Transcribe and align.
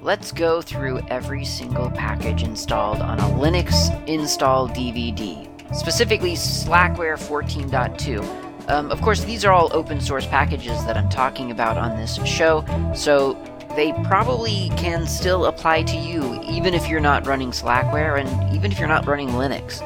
let's 0.00 0.30
go 0.30 0.62
through 0.62 1.00
every 1.08 1.44
single 1.44 1.90
package 1.90 2.42
installed 2.42 3.00
on 3.00 3.18
a 3.18 3.22
Linux 3.22 4.06
install 4.06 4.68
DVD, 4.68 5.48
specifically 5.74 6.32
Slackware 6.32 7.18
14.2. 7.18 8.70
Um, 8.70 8.90
of 8.90 9.00
course, 9.00 9.24
these 9.24 9.44
are 9.44 9.52
all 9.52 9.70
open 9.72 10.00
source 10.00 10.26
packages 10.26 10.84
that 10.84 10.96
I'm 10.96 11.08
talking 11.08 11.50
about 11.50 11.78
on 11.78 11.96
this 11.96 12.22
show, 12.24 12.64
so 12.94 13.32
they 13.74 13.92
probably 14.04 14.70
can 14.76 15.06
still 15.06 15.46
apply 15.46 15.82
to 15.84 15.96
you 15.96 16.40
even 16.44 16.74
if 16.74 16.88
you're 16.88 17.00
not 17.00 17.26
running 17.26 17.50
Slackware 17.50 18.20
and 18.20 18.54
even 18.54 18.70
if 18.70 18.78
you're 18.78 18.88
not 18.88 19.06
running 19.06 19.30
Linux. 19.30 19.82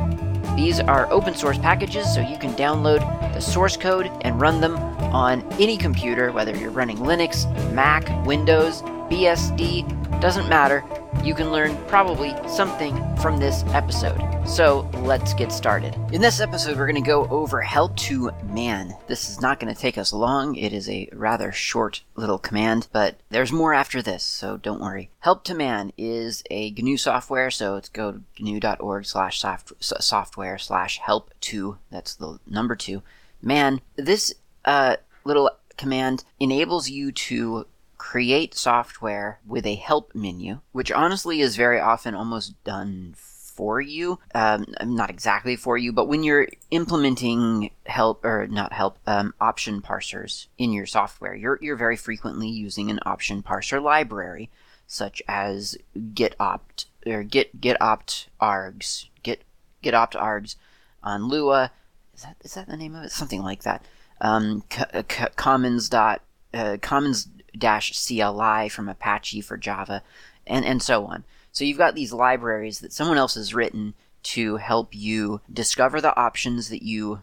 These 0.57 0.81
are 0.81 1.11
open 1.11 1.35
source 1.35 1.57
packages, 1.57 2.13
so 2.13 2.21
you 2.21 2.37
can 2.37 2.53
download 2.53 3.01
the 3.33 3.41
source 3.41 3.77
code 3.77 4.11
and 4.21 4.39
run 4.39 4.61
them 4.61 4.77
on 4.77 5.43
any 5.59 5.79
computer, 5.79 6.33
whether 6.33 6.55
you're 6.55 6.71
running 6.71 6.99
Linux, 6.99 7.47
Mac, 7.73 8.07
Windows, 8.27 8.83
BSD, 9.13 10.23
doesn't 10.23 10.49
matter. 10.49 10.83
You 11.23 11.35
can 11.35 11.53
learn 11.53 11.77
probably 11.87 12.35
something 12.49 12.97
from 13.19 13.39
this 13.39 13.63
episode. 13.75 14.19
So 14.47 14.89
let's 15.03 15.35
get 15.35 15.53
started. 15.53 15.95
In 16.13 16.23
this 16.23 16.41
episode, 16.41 16.79
we're 16.79 16.91
going 16.91 17.05
to 17.05 17.07
go 17.07 17.29
over 17.29 17.61
Help 17.61 17.95
to 17.97 18.31
Man. 18.43 18.97
This 19.09 19.29
is 19.29 19.39
not 19.39 19.61
going 19.61 19.73
to 19.73 19.79
take 19.79 19.99
us 19.99 20.15
long. 20.15 20.57
It 20.57 20.73
is 20.73 20.89
a 20.89 21.11
rather 21.13 21.53
short 21.53 22.01
little 22.17 22.39
command, 22.39 22.89
but 22.91 23.17
there's 23.29 23.53
more 23.53 23.75
after 23.75 24.01
this, 24.01 24.23
so 24.23 24.57
don't 24.57 24.81
worry. 24.81 25.11
help2man 25.27 25.93
is 25.99 26.43
a 26.51 26.71
GNU 26.71 26.97
software, 26.97 27.51
so 27.51 27.77
it's 27.77 27.91
go 27.91 28.13
to 28.13 28.23
gnu.org 28.43 29.05
slash 29.05 29.45
software 29.79 30.57
slash 30.57 30.99
help 31.01 31.35
to, 31.43 31.77
that's 31.91 32.15
the 32.15 32.39
number 32.47 32.75
two, 32.75 33.03
man. 33.43 33.83
This 33.97 34.33
uh, 34.65 34.97
little 35.25 35.51
command 35.77 36.25
enables 36.41 36.89
you 36.89 37.13
to 37.13 37.67
create 38.03 38.53
software 38.53 39.39
with 39.47 39.65
a 39.65 39.77
help 39.77 40.13
menu, 40.13 40.59
which 40.73 40.91
honestly 40.91 41.41
is 41.41 41.55
very 41.55 41.79
often 41.79 42.17
almost 42.17 42.53
done 42.65 43.15
for 43.17 43.81
you. 43.81 44.19
Um, 44.35 44.67
not 44.83 45.09
exactly 45.09 45.55
for 45.55 45.79
you, 45.79 45.93
but 45.93 46.09
when 46.09 46.25
you're 46.25 46.49
implementing 46.73 47.71
help 47.87 48.25
or 48.25 48.49
not 48.49 48.73
help 48.73 48.99
um, 49.07 49.35
option 49.41 49.81
parsers 49.81 50.49
in 50.59 50.73
your 50.73 50.85
software, 50.85 51.33
you're 51.37 51.61
you're 51.63 51.77
very 51.77 51.97
frequently 51.97 52.49
using 52.49 52.91
an 52.91 52.99
option 53.07 53.41
parser 53.41 53.81
library, 53.81 54.51
such 54.89 55.23
as 55.29 55.79
getopt 55.97 56.87
or 57.07 57.23
get 57.23 57.61
getopt 57.61 58.27
args, 58.41 59.07
get 59.23 59.45
getopt 59.81 60.15
args 60.15 60.57
on 61.05 61.29
Lua. 61.29 61.71
Is 62.17 62.23
that 62.23 62.37
is 62.41 62.55
that 62.55 62.67
the 62.67 62.77
name 62.77 62.97
of 62.97 63.05
it? 63.05 63.13
Something 63.13 63.43
like 63.43 63.63
that. 63.63 63.85
Um, 64.21 64.65
c- 64.73 65.05
c- 65.09 65.27
commons 65.37 65.89
dot 65.89 66.21
uh, 66.55 66.77
commons 66.81 67.29
CLI 67.59 68.69
from 68.69 68.89
Apache 68.89 69.41
for 69.43 69.57
Java, 69.57 70.03
and, 70.47 70.65
and 70.65 70.83
so 70.83 71.05
on. 71.07 71.25
So 71.53 71.65
you've 71.65 71.79
got 71.79 71.95
these 71.95 72.13
libraries 72.13 72.81
that 72.81 72.93
someone 72.93 73.19
else 73.19 73.35
has 73.35 73.55
written 73.55 73.95
to 74.25 74.57
help 74.57 74.95
you 74.95 75.41
discover 75.53 76.01
the 76.01 76.17
options 76.17 76.69
that 76.69 76.83
you 76.83 77.21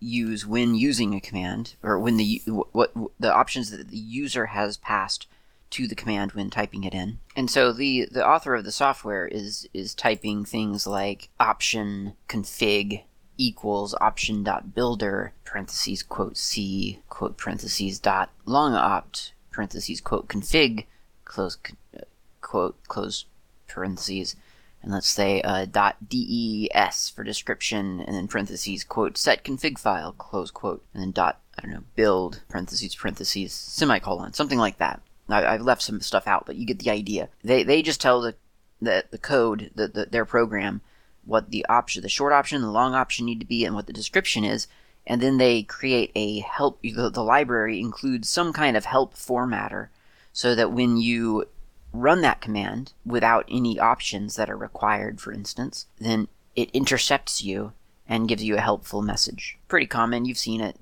use 0.00 0.46
when 0.46 0.74
using 0.74 1.14
a 1.14 1.20
command, 1.20 1.76
or 1.82 1.98
when 1.98 2.16
the 2.16 2.42
what 2.72 2.92
the 3.18 3.32
options 3.32 3.70
that 3.70 3.88
the 3.88 3.96
user 3.96 4.46
has 4.46 4.76
passed 4.76 5.26
to 5.70 5.86
the 5.86 5.94
command 5.94 6.32
when 6.32 6.50
typing 6.50 6.84
it 6.84 6.94
in. 6.94 7.18
And 7.36 7.50
so 7.50 7.72
the 7.72 8.08
the 8.10 8.26
author 8.26 8.54
of 8.54 8.64
the 8.64 8.72
software 8.72 9.26
is 9.26 9.68
is 9.72 9.94
typing 9.94 10.44
things 10.44 10.86
like 10.86 11.28
option 11.38 12.14
config 12.28 13.02
equals 13.38 13.94
option 14.00 14.42
dot 14.42 14.74
builder 14.74 15.32
parentheses 15.44 16.02
quote 16.02 16.36
c 16.36 17.00
quote 17.08 17.38
parentheses 17.38 17.98
dot 17.98 18.30
long 18.44 18.74
opt 18.74 19.32
parentheses 19.50 20.00
quote 20.00 20.28
config 20.28 20.86
close 21.24 21.56
uh, 21.96 22.00
quote 22.40 22.76
close 22.88 23.26
parentheses 23.68 24.36
and 24.82 24.92
let's 24.92 25.08
say 25.08 25.40
uh, 25.42 25.66
dot 25.66 25.96
des 26.08 26.68
for 27.14 27.22
description 27.22 28.00
and 28.00 28.16
then 28.16 28.28
parentheses 28.28 28.84
quote 28.84 29.16
set 29.16 29.44
config 29.44 29.78
file 29.78 30.12
close 30.12 30.50
quote 30.50 30.84
and 30.94 31.02
then 31.02 31.10
dot 31.10 31.40
i 31.58 31.62
don't 31.62 31.72
know 31.72 31.84
build 31.94 32.42
parentheses 32.48 32.94
parentheses 32.94 33.52
semicolon 33.52 34.32
something 34.32 34.58
like 34.58 34.78
that. 34.78 35.00
I, 35.28 35.46
i've 35.46 35.62
left 35.62 35.82
some 35.82 36.00
stuff 36.00 36.26
out 36.26 36.46
but 36.46 36.56
you 36.56 36.66
get 36.66 36.78
the 36.78 36.90
idea. 36.90 37.28
They 37.44 37.62
they 37.62 37.82
just 37.82 38.00
tell 38.00 38.20
the 38.20 38.34
the, 38.82 39.04
the 39.10 39.18
code 39.18 39.70
the, 39.74 39.88
the 39.88 40.06
their 40.06 40.24
program 40.24 40.80
what 41.24 41.50
the 41.50 41.66
option 41.68 42.02
the 42.02 42.08
short 42.08 42.32
option 42.32 42.62
the 42.62 42.70
long 42.70 42.94
option 42.94 43.26
need 43.26 43.40
to 43.40 43.46
be 43.46 43.64
and 43.64 43.74
what 43.74 43.86
the 43.86 43.92
description 43.92 44.44
is 44.44 44.66
and 45.06 45.20
then 45.20 45.38
they 45.38 45.62
create 45.62 46.10
a 46.14 46.40
help 46.40 46.80
the, 46.82 47.10
the 47.10 47.24
library 47.24 47.80
includes 47.80 48.28
some 48.28 48.52
kind 48.52 48.76
of 48.76 48.84
help 48.84 49.14
formatter 49.14 49.88
so 50.32 50.54
that 50.54 50.72
when 50.72 50.96
you 50.96 51.44
run 51.92 52.20
that 52.20 52.40
command 52.40 52.92
without 53.04 53.44
any 53.50 53.78
options 53.78 54.36
that 54.36 54.48
are 54.48 54.56
required 54.56 55.20
for 55.20 55.32
instance 55.32 55.86
then 55.98 56.28
it 56.56 56.70
intercepts 56.70 57.42
you 57.42 57.72
and 58.10 58.28
gives 58.28 58.42
you 58.42 58.56
a 58.56 58.60
helpful 58.60 59.00
message. 59.00 59.56
Pretty 59.68 59.86
common. 59.86 60.24
You've 60.24 60.36
seen 60.36 60.60
it. 60.60 60.76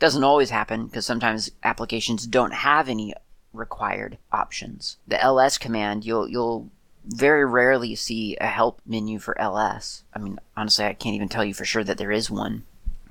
Doesn't 0.00 0.24
always 0.24 0.50
happen 0.50 0.86
because 0.86 1.06
sometimes 1.06 1.52
applications 1.62 2.26
don't 2.26 2.52
have 2.52 2.88
any 2.88 3.14
required 3.52 4.18
options. 4.32 4.96
The 5.06 5.22
ls 5.22 5.58
command 5.58 6.04
you'll 6.04 6.28
you'll 6.28 6.70
very 7.04 7.44
rarely 7.44 7.94
see 7.94 8.36
a 8.40 8.46
help 8.46 8.80
menu 8.86 9.18
for 9.18 9.38
ls 9.40 10.04
i 10.14 10.20
mean 10.20 10.38
honestly 10.56 10.84
i 10.84 10.92
can't 10.92 11.16
even 11.16 11.28
tell 11.28 11.44
you 11.44 11.52
for 11.52 11.64
sure 11.64 11.82
that 11.82 11.98
there 11.98 12.12
is 12.12 12.30
one 12.30 12.62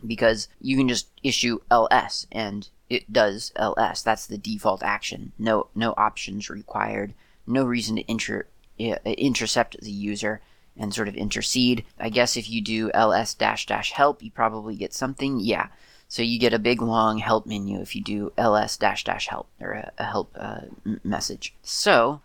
because 0.05 0.47
you 0.59 0.77
can 0.77 0.87
just 0.87 1.09
issue 1.23 1.59
ls 1.69 2.27
and 2.31 2.69
it 2.89 3.11
does 3.11 3.51
ls. 3.55 4.03
That's 4.03 4.25
the 4.25 4.37
default 4.37 4.83
action. 4.83 5.31
No 5.39 5.67
no 5.75 5.93
options 5.97 6.49
required. 6.49 7.13
No 7.47 7.63
reason 7.63 7.95
to 7.95 8.11
inter, 8.11 8.45
intercept 8.77 9.79
the 9.81 9.91
user 9.91 10.41
and 10.77 10.93
sort 10.93 11.07
of 11.07 11.15
intercede. 11.15 11.85
I 11.99 12.09
guess 12.09 12.37
if 12.37 12.49
you 12.49 12.61
do 12.61 12.91
ls 12.93 13.33
dash 13.33 13.65
dash 13.65 13.91
help, 13.91 14.23
you 14.23 14.31
probably 14.31 14.75
get 14.75 14.93
something. 14.93 15.39
Yeah. 15.39 15.67
So 16.07 16.21
you 16.21 16.39
get 16.39 16.53
a 16.53 16.59
big 16.59 16.81
long 16.81 17.19
help 17.19 17.45
menu 17.45 17.79
if 17.79 17.95
you 17.95 18.01
do 18.01 18.33
ls 18.37 18.77
dash 18.77 19.03
dash 19.03 19.27
help 19.27 19.47
or 19.61 19.71
a, 19.71 19.91
a 19.97 20.03
help 20.03 20.35
uh, 20.37 20.61
message. 21.03 21.55
So 21.63 22.21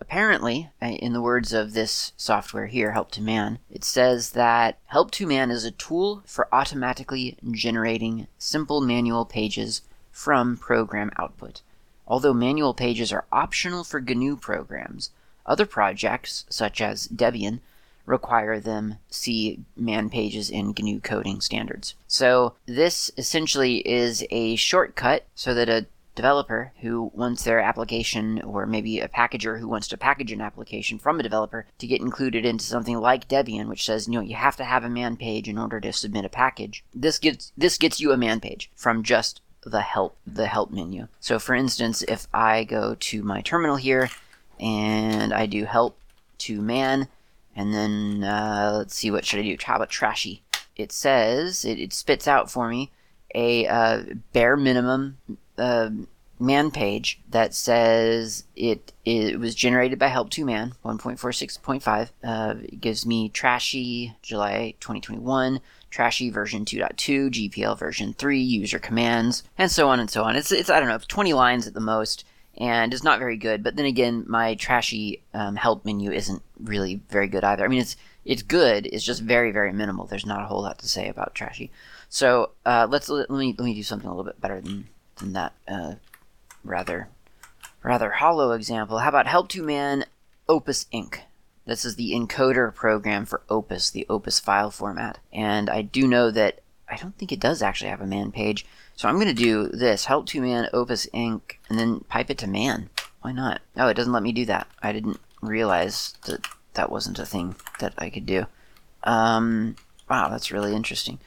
Apparently, 0.00 0.70
uh, 0.80 0.86
in 0.86 1.12
the 1.12 1.20
words 1.20 1.52
of 1.52 1.72
this 1.72 2.12
software 2.16 2.66
here, 2.66 2.92
help2man, 2.92 3.58
it 3.68 3.82
says 3.82 4.30
that 4.30 4.78
help2man 4.92 5.50
is 5.50 5.64
a 5.64 5.72
tool 5.72 6.22
for 6.24 6.48
automatically 6.52 7.36
generating 7.50 8.28
simple 8.38 8.80
manual 8.80 9.24
pages 9.24 9.82
from 10.12 10.56
program 10.56 11.10
output. 11.18 11.62
Although 12.06 12.32
manual 12.32 12.74
pages 12.74 13.12
are 13.12 13.26
optional 13.32 13.84
for 13.84 14.00
GNU 14.00 14.36
programs, 14.36 15.10
other 15.44 15.66
projects, 15.66 16.46
such 16.48 16.80
as 16.80 17.08
Debian, 17.08 17.60
require 18.06 18.58
them 18.58 18.96
see 19.10 19.60
man 19.76 20.08
pages 20.08 20.48
in 20.48 20.74
GNU 20.76 21.00
coding 21.00 21.40
standards. 21.40 21.94
So 22.06 22.54
this 22.66 23.10
essentially 23.18 23.78
is 23.86 24.24
a 24.30 24.56
shortcut 24.56 25.26
so 25.34 25.52
that 25.54 25.68
a 25.68 25.86
developer 26.18 26.72
who 26.80 27.12
wants 27.14 27.44
their 27.44 27.60
application, 27.60 28.42
or 28.42 28.66
maybe 28.66 28.98
a 28.98 29.06
packager 29.06 29.60
who 29.60 29.68
wants 29.68 29.86
to 29.86 29.96
package 29.96 30.32
an 30.32 30.40
application 30.40 30.98
from 30.98 31.20
a 31.20 31.22
developer 31.22 31.64
to 31.78 31.86
get 31.86 32.00
included 32.00 32.44
into 32.44 32.64
something 32.64 32.98
like 32.98 33.28
Debian, 33.28 33.68
which 33.68 33.84
says, 33.84 34.08
you 34.08 34.14
know, 34.14 34.20
you 34.20 34.34
have 34.34 34.56
to 34.56 34.64
have 34.64 34.82
a 34.82 34.88
man 34.88 35.16
page 35.16 35.48
in 35.48 35.56
order 35.56 35.78
to 35.78 35.92
submit 35.92 36.24
a 36.24 36.28
package. 36.28 36.82
This 36.92 37.20
gets 37.20 37.52
this 37.56 37.78
gets 37.78 38.00
you 38.00 38.10
a 38.10 38.16
man 38.16 38.40
page 38.40 38.68
from 38.74 39.04
just 39.04 39.40
the 39.62 39.80
help 39.80 40.16
the 40.26 40.48
help 40.48 40.72
menu. 40.72 41.06
So 41.20 41.38
for 41.38 41.54
instance, 41.54 42.02
if 42.08 42.26
I 42.34 42.64
go 42.64 42.96
to 42.98 43.22
my 43.22 43.40
terminal 43.40 43.76
here 43.76 44.10
and 44.58 45.32
I 45.32 45.46
do 45.46 45.66
help 45.66 45.96
to 46.38 46.60
man, 46.60 47.06
and 47.54 47.72
then 47.72 48.24
uh, 48.24 48.72
let's 48.78 48.96
see 48.96 49.12
what 49.12 49.24
should 49.24 49.38
I 49.38 49.44
do? 49.44 49.56
How 49.62 49.76
about 49.76 49.90
trashy? 49.90 50.42
It 50.74 50.90
says 50.90 51.64
it, 51.64 51.78
it 51.78 51.92
spits 51.92 52.26
out 52.26 52.50
for 52.50 52.68
me 52.68 52.90
a 53.36 53.68
uh, 53.68 54.02
bare 54.32 54.56
minimum 54.56 55.18
uh, 55.58 55.90
man 56.40 56.70
page 56.70 57.20
that 57.30 57.54
says 57.54 58.44
it 58.54 58.92
it 59.04 59.38
was 59.40 59.54
generated 59.54 59.98
by 59.98 60.08
help2man 60.08 60.72
1.46.5. 60.84 62.10
Uh, 62.22 62.54
it 62.62 62.80
gives 62.80 63.04
me 63.06 63.28
trashy 63.28 64.16
July 64.22 64.74
2021, 64.80 65.60
trashy 65.90 66.30
version 66.30 66.64
2.2, 66.64 67.50
GPL 67.50 67.78
version 67.78 68.14
3, 68.14 68.40
user 68.40 68.78
commands, 68.78 69.42
and 69.56 69.70
so 69.70 69.88
on 69.88 70.00
and 70.00 70.10
so 70.10 70.22
on. 70.24 70.36
It's 70.36 70.52
it's 70.52 70.70
I 70.70 70.80
don't 70.80 70.88
know 70.88 70.98
20 71.06 71.32
lines 71.32 71.66
at 71.66 71.74
the 71.74 71.80
most. 71.80 72.24
And 72.60 72.92
it's 72.92 73.04
not 73.04 73.20
very 73.20 73.36
good, 73.36 73.62
but 73.62 73.76
then 73.76 73.84
again, 73.84 74.24
my 74.26 74.56
trashy 74.56 75.22
um, 75.32 75.54
help 75.54 75.84
menu 75.84 76.10
isn't 76.10 76.42
really 76.58 77.00
very 77.08 77.28
good 77.28 77.44
either. 77.44 77.64
I 77.64 77.68
mean, 77.68 77.80
it's 77.80 77.94
it's 78.24 78.42
good. 78.42 78.86
It's 78.86 79.04
just 79.04 79.22
very 79.22 79.52
very 79.52 79.72
minimal. 79.72 80.06
There's 80.06 80.26
not 80.26 80.42
a 80.42 80.46
whole 80.46 80.62
lot 80.62 80.80
to 80.80 80.88
say 80.88 81.08
about 81.08 81.36
trashy. 81.36 81.70
So 82.08 82.50
uh, 82.66 82.88
let's 82.90 83.08
let, 83.08 83.30
let 83.30 83.38
me 83.38 83.54
let 83.56 83.64
me 83.64 83.74
do 83.74 83.84
something 83.84 84.08
a 84.08 84.10
little 84.10 84.24
bit 84.24 84.40
better 84.40 84.60
than 84.60 84.88
than 85.18 85.32
that 85.34 85.52
uh, 85.66 85.94
rather 86.64 87.08
rather 87.82 88.10
hollow 88.12 88.52
example. 88.52 88.98
How 88.98 89.08
about 89.08 89.26
help2man 89.26 90.04
Opus 90.48 90.86
Inc. 90.92 91.20
This 91.66 91.84
is 91.84 91.96
the 91.96 92.12
encoder 92.12 92.74
program 92.74 93.26
for 93.26 93.42
Opus, 93.50 93.90
the 93.90 94.06
Opus 94.08 94.40
file 94.40 94.70
format. 94.70 95.18
And 95.32 95.68
I 95.68 95.82
do 95.82 96.08
know 96.08 96.30
that 96.30 96.60
I 96.88 96.96
don't 96.96 97.16
think 97.18 97.30
it 97.30 97.40
does 97.40 97.60
actually 97.62 97.90
have 97.90 98.00
a 98.00 98.06
man 98.06 98.32
page. 98.32 98.64
So 98.96 99.08
I'm 99.08 99.16
going 99.16 99.28
to 99.28 99.34
do 99.34 99.68
this 99.68 100.06
help2man 100.06 100.70
Opus 100.72 101.06
Inc. 101.12 101.40
and 101.68 101.78
then 101.78 102.00
pipe 102.08 102.30
it 102.30 102.38
to 102.38 102.46
man. 102.46 102.88
Why 103.20 103.32
not? 103.32 103.60
Oh, 103.76 103.88
it 103.88 103.94
doesn't 103.94 104.12
let 104.12 104.22
me 104.22 104.32
do 104.32 104.46
that. 104.46 104.66
I 104.82 104.92
didn't 104.92 105.20
realize 105.42 106.14
that 106.24 106.46
that 106.74 106.90
wasn't 106.90 107.18
a 107.18 107.26
thing 107.26 107.56
that 107.80 107.92
I 107.98 108.08
could 108.08 108.24
do. 108.24 108.46
Um, 109.04 109.76
wow, 110.08 110.28
that's 110.28 110.50
really 110.50 110.74
interesting. 110.74 111.18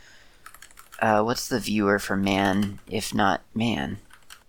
Uh, 1.01 1.24
what's 1.24 1.48
the 1.48 1.59
viewer 1.59 1.98
for 1.98 2.15
man, 2.15 2.80
if 2.88 3.13
not 3.13 3.42
man? 3.56 3.98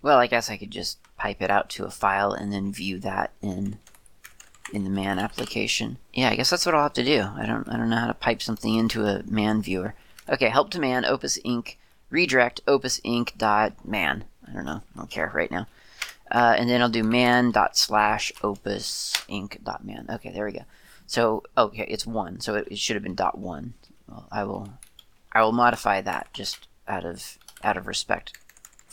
Well, 0.03 0.19
I 0.19 0.27
guess 0.27 0.51
I 0.51 0.57
could 0.57 0.69
just 0.69 0.99
pipe 1.17 1.41
it 1.41 1.49
out 1.49 1.69
to 1.71 1.85
a 1.85 1.89
file 1.89 2.31
and 2.31 2.53
then 2.53 2.71
view 2.71 2.99
that 2.99 3.31
in 3.41 3.79
in 4.71 4.83
the 4.83 4.89
man 4.89 5.19
application. 5.19 5.97
Yeah, 6.13 6.29
I 6.29 6.35
guess 6.35 6.49
that's 6.49 6.65
what 6.65 6.75
I'll 6.75 6.83
have 6.83 6.93
to 6.93 7.03
do. 7.03 7.21
I 7.21 7.45
don't 7.45 7.67
I 7.67 7.77
don't 7.77 7.89
know 7.89 7.97
how 7.97 8.07
to 8.07 8.13
pipe 8.13 8.41
something 8.41 8.75
into 8.75 9.05
a 9.05 9.23
man 9.23 9.61
viewer. 9.61 9.95
Okay, 10.29 10.49
help2man, 10.49 11.05
Opus 11.05 11.39
Inc. 11.43 11.75
redirect 12.09 12.63
opusenc. 12.65 13.37
dot 13.37 13.73
man. 13.85 14.25
I 14.47 14.53
don't 14.53 14.65
know. 14.65 14.81
I 14.93 14.97
don't 14.97 15.09
care 15.09 15.31
right 15.33 15.51
now. 15.51 15.67
Uh, 16.31 16.55
and 16.57 16.69
then 16.69 16.81
I'll 16.81 16.89
do 16.89 17.03
man 17.03 17.51
dot 17.51 17.77
slash 17.77 18.31
Opus 18.43 19.13
Inc. 19.29 19.63
dot 19.63 19.83
man. 19.85 20.05
Okay, 20.09 20.31
there 20.31 20.45
we 20.45 20.51
go. 20.51 20.65
So 21.07 21.43
okay, 21.57 21.85
it's 21.87 22.05
one. 22.05 22.39
So 22.41 22.55
it, 22.55 22.67
it 22.69 22.77
should 22.77 22.95
have 22.95 23.03
been 23.03 23.15
dot 23.15 23.37
one. 23.37 23.73
Well, 24.07 24.27
I 24.31 24.43
will 24.43 24.69
I 25.33 25.41
will 25.41 25.51
modify 25.51 26.01
that 26.01 26.33
just 26.33 26.67
out 26.87 27.05
of 27.05 27.37
out 27.63 27.77
of 27.77 27.87
respect 27.87 28.37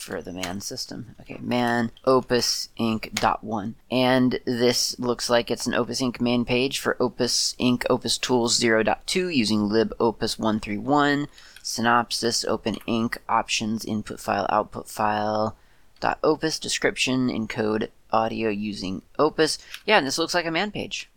for 0.01 0.23
the 0.23 0.33
man 0.33 0.61
system. 0.61 1.15
Okay, 1.21 1.39
man 1.41 1.93
opusenc 2.07 3.13
dot 3.15 3.45
one. 3.45 3.75
And 3.91 4.41
this 4.47 4.99
looks 4.99 5.29
like 5.29 5.51
it's 5.51 5.67
an 5.67 5.75
opusenc 5.75 6.21
main 6.21 6.45
page 6.45 6.79
for 6.79 6.95
opusenc 6.95 7.85
Opus 7.91 8.17
Tools 8.17 8.59
0.2 8.59 9.35
using 9.35 9.69
libopus 9.69 10.39
131. 10.39 11.29
Synopsis, 11.63 12.45
open 12.47 12.77
inc, 12.89 13.19
options, 13.29 13.85
input 13.85 14.19
file, 14.19 14.47
output 14.49 14.89
file, 14.89 15.57
dot 16.01 16.19
opus, 16.25 16.59
description, 16.59 17.29
encode 17.29 17.89
audio 18.11 18.49
using 18.49 19.03
opus. 19.19 19.59
Yeah, 19.85 19.99
and 19.99 20.07
this 20.07 20.19
looks 20.19 20.35
like 20.35 20.47
a 20.47 20.51
man 20.51 20.71
page 20.71 21.10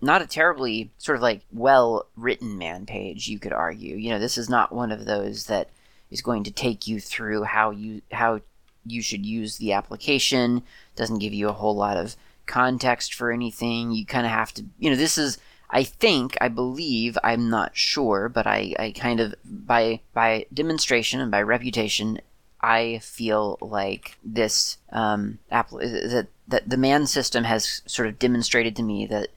not 0.00 0.22
a 0.22 0.26
terribly 0.26 0.90
sort 0.98 1.16
of 1.16 1.22
like 1.22 1.42
well 1.52 2.06
written 2.16 2.58
man 2.58 2.86
page 2.86 3.28
you 3.28 3.38
could 3.38 3.52
argue. 3.52 3.96
You 3.96 4.10
know 4.10 4.18
this 4.18 4.38
is 4.38 4.48
not 4.48 4.72
one 4.72 4.92
of 4.92 5.04
those 5.04 5.46
that 5.46 5.68
is 6.10 6.22
going 6.22 6.44
to 6.44 6.50
take 6.50 6.86
you 6.86 7.00
through 7.00 7.44
how 7.44 7.70
you 7.70 8.02
how 8.12 8.40
you 8.86 9.02
should 9.02 9.26
use 9.26 9.58
the 9.58 9.72
application. 9.72 10.62
Doesn't 10.96 11.18
give 11.18 11.32
you 11.32 11.48
a 11.48 11.54
whole 11.54 11.76
lot 11.76 11.96
of 11.96 12.16
context 12.46 13.14
for 13.14 13.30
anything. 13.30 13.92
You 13.92 14.06
kind 14.06 14.26
of 14.26 14.32
have 14.32 14.52
to 14.54 14.64
you 14.78 14.90
know 14.90 14.96
this 14.96 15.18
is 15.18 15.38
i 15.70 15.84
think 15.84 16.36
i 16.40 16.48
believe 16.48 17.16
i'm 17.22 17.48
not 17.48 17.76
sure 17.76 18.28
but 18.28 18.46
i 18.46 18.74
i 18.78 18.90
kind 18.90 19.20
of 19.20 19.34
by 19.44 20.00
by 20.12 20.44
demonstration 20.52 21.20
and 21.20 21.30
by 21.30 21.40
reputation 21.40 22.20
i 22.60 22.98
feel 23.02 23.56
like 23.60 24.16
this 24.24 24.78
um 24.90 25.38
app 25.50 25.70
that 25.70 26.26
that 26.48 26.68
the 26.68 26.76
man 26.76 27.06
system 27.06 27.44
has 27.44 27.82
sort 27.86 28.08
of 28.08 28.18
demonstrated 28.18 28.74
to 28.74 28.82
me 28.82 29.06
that 29.06 29.28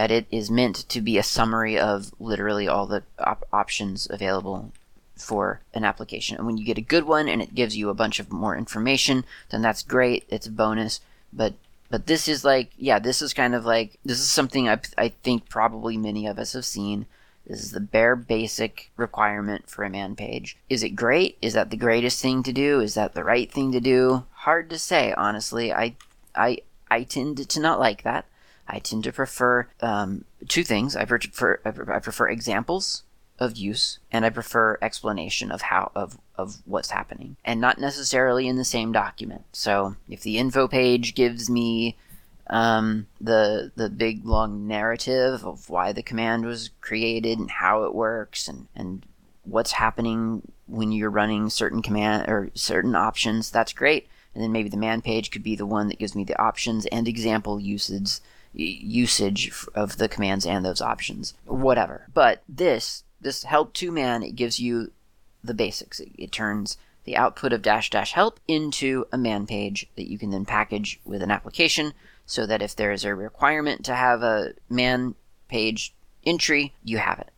that 0.00 0.10
it 0.10 0.24
is 0.30 0.50
meant 0.50 0.88
to 0.88 0.98
be 0.98 1.18
a 1.18 1.22
summary 1.22 1.78
of 1.78 2.10
literally 2.18 2.66
all 2.66 2.86
the 2.86 3.02
op- 3.18 3.46
options 3.52 4.06
available 4.08 4.72
for 5.14 5.60
an 5.74 5.84
application. 5.84 6.38
And 6.38 6.46
when 6.46 6.56
you 6.56 6.64
get 6.64 6.78
a 6.78 6.92
good 6.94 7.04
one 7.04 7.28
and 7.28 7.42
it 7.42 7.54
gives 7.54 7.76
you 7.76 7.90
a 7.90 8.00
bunch 8.02 8.18
of 8.18 8.32
more 8.32 8.56
information, 8.56 9.26
then 9.50 9.60
that's 9.60 9.82
great. 9.82 10.24
It's 10.30 10.46
a 10.46 10.50
bonus. 10.50 11.02
But 11.34 11.52
but 11.90 12.06
this 12.06 12.28
is 12.28 12.46
like 12.46 12.70
yeah, 12.78 12.98
this 12.98 13.20
is 13.20 13.34
kind 13.34 13.54
of 13.54 13.66
like 13.66 13.98
this 14.02 14.20
is 14.20 14.30
something 14.30 14.70
I 14.70 14.80
I 14.96 15.10
think 15.22 15.50
probably 15.50 15.98
many 15.98 16.26
of 16.26 16.38
us 16.38 16.54
have 16.54 16.64
seen. 16.64 17.04
This 17.46 17.62
is 17.62 17.72
the 17.72 17.80
bare 17.80 18.16
basic 18.16 18.90
requirement 18.96 19.68
for 19.68 19.84
a 19.84 19.90
man 19.90 20.16
page. 20.16 20.56
Is 20.70 20.82
it 20.82 20.96
great? 20.96 21.36
Is 21.42 21.52
that 21.52 21.68
the 21.68 21.76
greatest 21.76 22.22
thing 22.22 22.42
to 22.44 22.54
do? 22.54 22.80
Is 22.80 22.94
that 22.94 23.12
the 23.12 23.24
right 23.24 23.52
thing 23.52 23.70
to 23.72 23.80
do? 23.80 24.24
Hard 24.48 24.70
to 24.70 24.78
say, 24.78 25.12
honestly. 25.12 25.74
I 25.74 25.96
I 26.34 26.60
I 26.90 27.02
tend 27.02 27.46
to 27.46 27.60
not 27.60 27.78
like 27.78 28.02
that. 28.04 28.24
I 28.70 28.78
tend 28.78 29.04
to 29.04 29.12
prefer 29.12 29.68
um, 29.80 30.24
two 30.48 30.64
things. 30.64 30.96
I 30.96 31.04
prefer 31.04 31.60
I 31.64 31.98
prefer 31.98 32.28
examples 32.28 33.02
of 33.38 33.56
use, 33.56 33.98
and 34.12 34.24
I 34.24 34.30
prefer 34.30 34.78
explanation 34.80 35.50
of 35.50 35.62
how 35.62 35.90
of 35.94 36.18
of 36.36 36.58
what's 36.64 36.90
happening, 36.90 37.36
and 37.44 37.60
not 37.60 37.78
necessarily 37.78 38.46
in 38.46 38.56
the 38.56 38.64
same 38.64 38.92
document. 38.92 39.44
So 39.52 39.96
if 40.08 40.20
the 40.20 40.38
info 40.38 40.68
page 40.68 41.14
gives 41.14 41.50
me 41.50 41.96
um, 42.48 43.06
the 43.20 43.72
the 43.76 43.88
big 43.88 44.24
long 44.24 44.66
narrative 44.66 45.44
of 45.44 45.68
why 45.68 45.92
the 45.92 46.02
command 46.02 46.44
was 46.44 46.70
created 46.80 47.38
and 47.38 47.50
how 47.50 47.84
it 47.84 47.94
works 47.94 48.48
and 48.48 48.68
and 48.74 49.04
what's 49.44 49.72
happening 49.72 50.42
when 50.66 50.92
you're 50.92 51.10
running 51.10 51.50
certain 51.50 51.82
command 51.82 52.28
or 52.28 52.50
certain 52.54 52.94
options, 52.94 53.50
that's 53.50 53.72
great. 53.72 54.08
And 54.34 54.44
then 54.44 54.52
maybe 54.52 54.68
the 54.68 54.76
man 54.76 55.02
page 55.02 55.32
could 55.32 55.42
be 55.42 55.56
the 55.56 55.66
one 55.66 55.88
that 55.88 55.98
gives 55.98 56.14
me 56.14 56.22
the 56.22 56.40
options 56.40 56.86
and 56.86 57.08
example 57.08 57.58
usage 57.58 58.20
usage 58.52 59.52
of 59.74 59.98
the 59.98 60.08
commands 60.08 60.46
and 60.46 60.64
those 60.64 60.80
options, 60.80 61.34
whatever. 61.44 62.06
But 62.12 62.42
this, 62.48 63.04
this 63.20 63.44
help2man, 63.44 64.26
it 64.26 64.36
gives 64.36 64.58
you 64.58 64.92
the 65.42 65.54
basics. 65.54 66.00
It, 66.00 66.10
it 66.18 66.32
turns 66.32 66.76
the 67.04 67.16
output 67.16 67.52
of 67.52 67.62
dash 67.62 67.90
dash 67.90 68.12
help 68.12 68.40
into 68.46 69.06
a 69.12 69.18
man 69.18 69.46
page 69.46 69.88
that 69.96 70.10
you 70.10 70.18
can 70.18 70.30
then 70.30 70.44
package 70.44 71.00
with 71.04 71.22
an 71.22 71.30
application 71.30 71.92
so 72.26 72.46
that 72.46 72.62
if 72.62 72.76
there 72.76 72.92
is 72.92 73.04
a 73.04 73.14
requirement 73.14 73.84
to 73.84 73.94
have 73.94 74.22
a 74.22 74.52
man 74.68 75.14
page 75.48 75.94
entry, 76.24 76.74
you 76.84 76.98
have 76.98 77.18
it. 77.18 77.30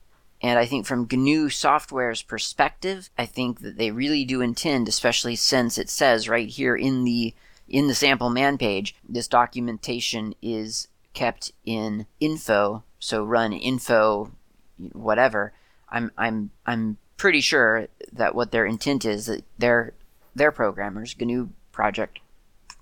And 0.42 0.58
I 0.58 0.66
think 0.66 0.86
from 0.86 1.06
GNU 1.10 1.50
Software's 1.50 2.22
perspective, 2.22 3.08
I 3.16 3.26
think 3.26 3.60
that 3.60 3.78
they 3.78 3.92
really 3.92 4.24
do 4.24 4.40
intend, 4.40 4.88
especially 4.88 5.36
since 5.36 5.78
it 5.78 5.88
says 5.88 6.28
right 6.28 6.48
here 6.48 6.74
in 6.74 7.04
the 7.04 7.34
in 7.68 7.86
the 7.86 7.94
sample 7.94 8.28
man 8.28 8.58
page, 8.58 8.94
this 9.08 9.28
documentation 9.28 10.34
is 10.42 10.88
kept 11.14 11.52
in 11.64 12.06
info, 12.20 12.84
so 12.98 13.24
run 13.24 13.52
info 13.52 14.32
whatever, 14.92 15.52
I'm 15.88 16.10
I'm 16.16 16.50
I'm 16.66 16.98
pretty 17.16 17.40
sure 17.40 17.88
that 18.12 18.34
what 18.34 18.50
their 18.50 18.66
intent 18.66 19.04
is 19.04 19.26
that 19.26 19.44
their 19.58 19.94
their 20.34 20.50
programmers, 20.50 21.14
GNU 21.18 21.50
project 21.70 22.18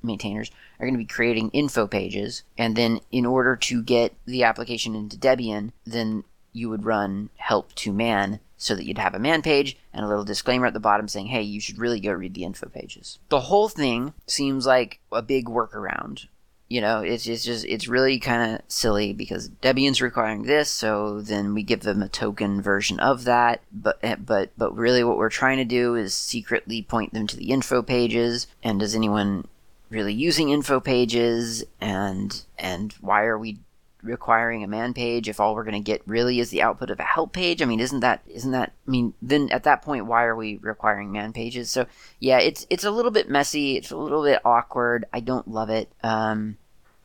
maintainers, 0.02 0.50
are 0.78 0.86
going 0.86 0.94
to 0.94 0.98
be 0.98 1.04
creating 1.04 1.50
info 1.50 1.86
pages, 1.86 2.42
and 2.56 2.76
then 2.76 3.00
in 3.10 3.26
order 3.26 3.56
to 3.56 3.82
get 3.82 4.14
the 4.24 4.44
application 4.44 4.94
into 4.94 5.18
Debian, 5.18 5.72
then 5.84 6.24
you 6.52 6.68
would 6.68 6.84
run 6.84 7.30
help2man 7.48 8.40
so 8.56 8.74
that 8.74 8.84
you'd 8.84 8.98
have 8.98 9.14
a 9.14 9.18
man 9.18 9.40
page 9.40 9.76
and 9.92 10.04
a 10.04 10.08
little 10.08 10.24
disclaimer 10.24 10.66
at 10.66 10.74
the 10.74 10.80
bottom 10.80 11.08
saying, 11.08 11.26
hey, 11.26 11.40
you 11.40 11.60
should 11.60 11.78
really 11.78 12.00
go 12.00 12.12
read 12.12 12.34
the 12.34 12.44
info 12.44 12.68
pages. 12.68 13.18
The 13.28 13.40
whole 13.40 13.68
thing 13.68 14.12
seems 14.26 14.66
like 14.66 15.00
a 15.10 15.22
big 15.22 15.46
workaround 15.46 16.26
you 16.70 16.80
know, 16.80 17.00
it's, 17.00 17.26
it's 17.26 17.44
just 17.44 17.66
it's 17.66 17.88
really 17.88 18.20
kind 18.20 18.54
of 18.54 18.62
silly 18.68 19.12
because 19.12 19.48
Debian's 19.48 20.00
requiring 20.00 20.44
this, 20.44 20.70
so 20.70 21.20
then 21.20 21.52
we 21.52 21.64
give 21.64 21.80
them 21.80 22.00
a 22.00 22.08
token 22.08 22.62
version 22.62 23.00
of 23.00 23.24
that. 23.24 23.60
But 23.72 23.98
eh, 24.04 24.14
but 24.14 24.52
but 24.56 24.74
really, 24.76 25.02
what 25.02 25.18
we're 25.18 25.30
trying 25.30 25.58
to 25.58 25.64
do 25.64 25.96
is 25.96 26.14
secretly 26.14 26.80
point 26.80 27.12
them 27.12 27.26
to 27.26 27.36
the 27.36 27.50
info 27.50 27.82
pages. 27.82 28.46
And 28.62 28.78
does 28.78 28.94
anyone 28.94 29.48
really 29.90 30.14
using 30.14 30.50
info 30.50 30.78
pages? 30.78 31.64
And 31.80 32.40
and 32.56 32.94
why 33.00 33.24
are 33.24 33.36
we 33.36 33.58
requiring 34.02 34.64
a 34.64 34.68
man 34.68 34.94
page 34.94 35.28
if 35.28 35.40
all 35.40 35.54
we're 35.54 35.64
going 35.64 35.74
to 35.74 35.80
get 35.80 36.02
really 36.06 36.40
is 36.40 36.50
the 36.50 36.62
output 36.62 36.90
of 36.90 36.98
a 36.98 37.04
help 37.04 37.32
page 37.32 37.60
i 37.60 37.64
mean 37.64 37.80
isn't 37.80 38.00
that 38.00 38.22
isn't 38.26 38.52
that 38.52 38.72
i 38.86 38.90
mean 38.90 39.12
then 39.20 39.50
at 39.50 39.64
that 39.64 39.82
point 39.82 40.06
why 40.06 40.24
are 40.24 40.36
we 40.36 40.56
requiring 40.58 41.12
man 41.12 41.32
pages 41.32 41.70
so 41.70 41.86
yeah 42.18 42.38
it's 42.38 42.66
it's 42.70 42.84
a 42.84 42.90
little 42.90 43.10
bit 43.10 43.28
messy 43.28 43.76
it's 43.76 43.90
a 43.90 43.96
little 43.96 44.22
bit 44.24 44.40
awkward 44.44 45.04
i 45.12 45.20
don't 45.20 45.48
love 45.48 45.70
it 45.70 45.92
um 46.02 46.56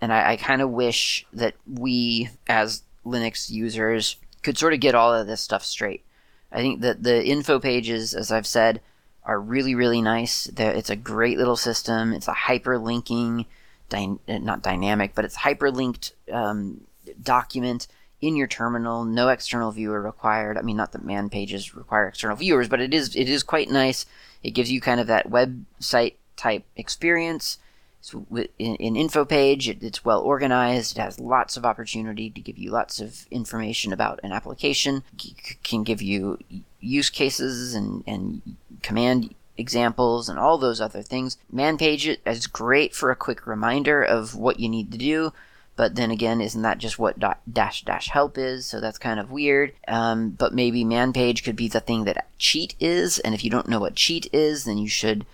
and 0.02 0.14
I, 0.14 0.34
I 0.34 0.36
kind 0.38 0.62
of 0.62 0.70
wish 0.70 1.26
that 1.34 1.56
we, 1.66 2.30
as 2.48 2.84
Linux 3.06 3.50
users, 3.50 4.18
could 4.44 4.58
sort 4.58 4.74
of 4.74 4.80
get 4.80 4.96
all 4.96 5.14
of 5.14 5.28
this 5.28 5.42
stuff 5.42 5.64
straight. 5.64 6.04
I 6.52 6.58
think 6.58 6.82
that 6.82 7.04
the 7.04 7.26
info 7.26 7.60
pages, 7.60 8.14
as 8.14 8.32
I've 8.32 8.48
said, 8.48 8.82
are 9.24 9.40
really, 9.40 9.74
really 9.74 10.02
nice. 10.02 10.46
They're, 10.46 10.72
it's 10.72 10.90
a 10.90 10.96
great 10.96 11.38
little 11.38 11.56
system. 11.56 12.14
It's 12.14 12.28
a 12.28 12.34
hyperlinking, 12.34 13.46
dy- 13.90 14.18
not 14.28 14.62
dynamic, 14.62 15.14
but 15.16 15.26
it's 15.26 15.38
hyperlinked 15.38 16.12
um, 16.32 16.82
document 17.22 17.88
in 18.22 18.36
your 18.36 18.48
terminal. 18.48 19.06
No 19.06 19.30
external 19.30 19.72
viewer 19.72 20.02
required. 20.02 20.58
I 20.58 20.62
mean, 20.62 20.78
not 20.78 20.92
that 20.94 21.04
man 21.06 21.30
pages 21.30 21.76
require 21.76 22.08
external 22.08 22.38
viewers, 22.38 22.68
but 22.68 22.82
it 22.82 22.94
is 22.94 23.16
it 23.16 23.30
is 23.30 23.44
quite 23.44 23.70
nice. 23.70 24.06
It 24.44 24.52
gives 24.52 24.72
you 24.72 24.82
kind 24.82 25.00
of 25.00 25.08
that 25.08 25.30
website 25.30 26.16
type 26.36 26.64
experience 26.76 27.58
so 28.06 28.24
in, 28.60 28.76
in 28.76 28.96
info 28.96 29.26
page, 29.26 29.68
it, 29.68 29.82
it's 29.82 30.06
well 30.06 30.22
organized. 30.22 30.96
It 30.96 31.02
has 31.02 31.20
lots 31.20 31.58
of 31.58 31.66
opportunity 31.66 32.30
to 32.30 32.40
give 32.40 32.56
you 32.56 32.70
lots 32.70 33.02
of 33.02 33.26
information 33.32 33.92
about 33.92 34.20
an 34.22 34.32
application. 34.32 35.02
C- 35.20 35.36
can 35.64 35.82
give 35.82 36.04
you 36.04 36.38
use 36.80 37.10
cases 37.10 37.74
and, 37.74 38.04
and 38.06 38.58
command 38.84 39.34
examples 39.58 40.30
and 40.30 40.38
all 40.38 40.58
those 40.58 40.82
other 40.82 41.02
things. 41.02 41.38
Man 41.52 41.78
page 41.78 42.08
is 42.26 42.48
great 42.48 42.94
for 42.94 43.12
a 43.12 43.16
quick 43.16 43.48
reminder 43.48 44.02
of 44.04 44.36
what 44.36 44.60
you 44.60 44.70
need 44.70 44.92
to 44.92 44.98
do. 44.98 45.34
But 45.78 45.96
then 45.96 46.10
again, 46.10 46.40
isn't 46.40 46.62
that 46.62 46.78
just 46.78 46.98
what 46.98 47.20
dash 47.52 47.84
dash 47.84 48.08
help 48.08 48.38
is? 48.38 48.66
So 48.66 48.80
that's 48.80 48.98
kind 48.98 49.20
of 49.20 49.30
weird. 49.32 49.74
Um, 49.88 50.30
but 50.30 50.54
maybe 50.54 50.86
man 50.86 51.12
page 51.12 51.44
could 51.44 51.58
be 51.58 51.68
the 51.68 51.82
thing 51.82 52.06
that 52.06 52.28
cheat 52.38 52.76
is. 52.80 53.20
And 53.20 53.36
if 53.36 53.44
you 53.44 53.50
don't 53.50 53.68
know 53.68 53.82
what 53.82 53.96
cheat 53.96 54.30
is, 54.32 54.64
then 54.64 54.78
you 54.78 54.88
should 54.88 55.26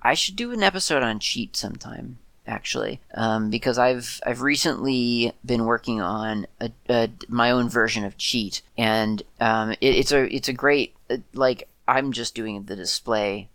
I 0.00 0.14
should 0.14 0.36
do 0.36 0.52
an 0.52 0.62
episode 0.62 1.02
on 1.02 1.18
cheat 1.18 1.56
sometime. 1.56 2.18
actually, 2.48 3.00
um, 3.14 3.50
because 3.50 3.78
I've 3.78 4.20
I've 4.24 4.40
recently 4.42 5.32
been 5.44 5.66
working 5.66 6.00
on 6.00 6.46
a, 6.60 6.70
a, 6.88 7.10
my 7.28 7.50
own 7.50 7.68
version 7.68 8.04
of 8.04 8.16
Cheat, 8.16 8.62
and 8.76 9.22
um, 9.40 9.72
it, 9.72 9.78
it's 9.80 10.12
a 10.12 10.34
it's 10.34 10.48
a 10.48 10.52
great 10.52 10.96
like 11.34 11.68
I'm 11.86 12.12
just 12.12 12.34
doing 12.34 12.64
the 12.64 12.76
display 12.76 13.48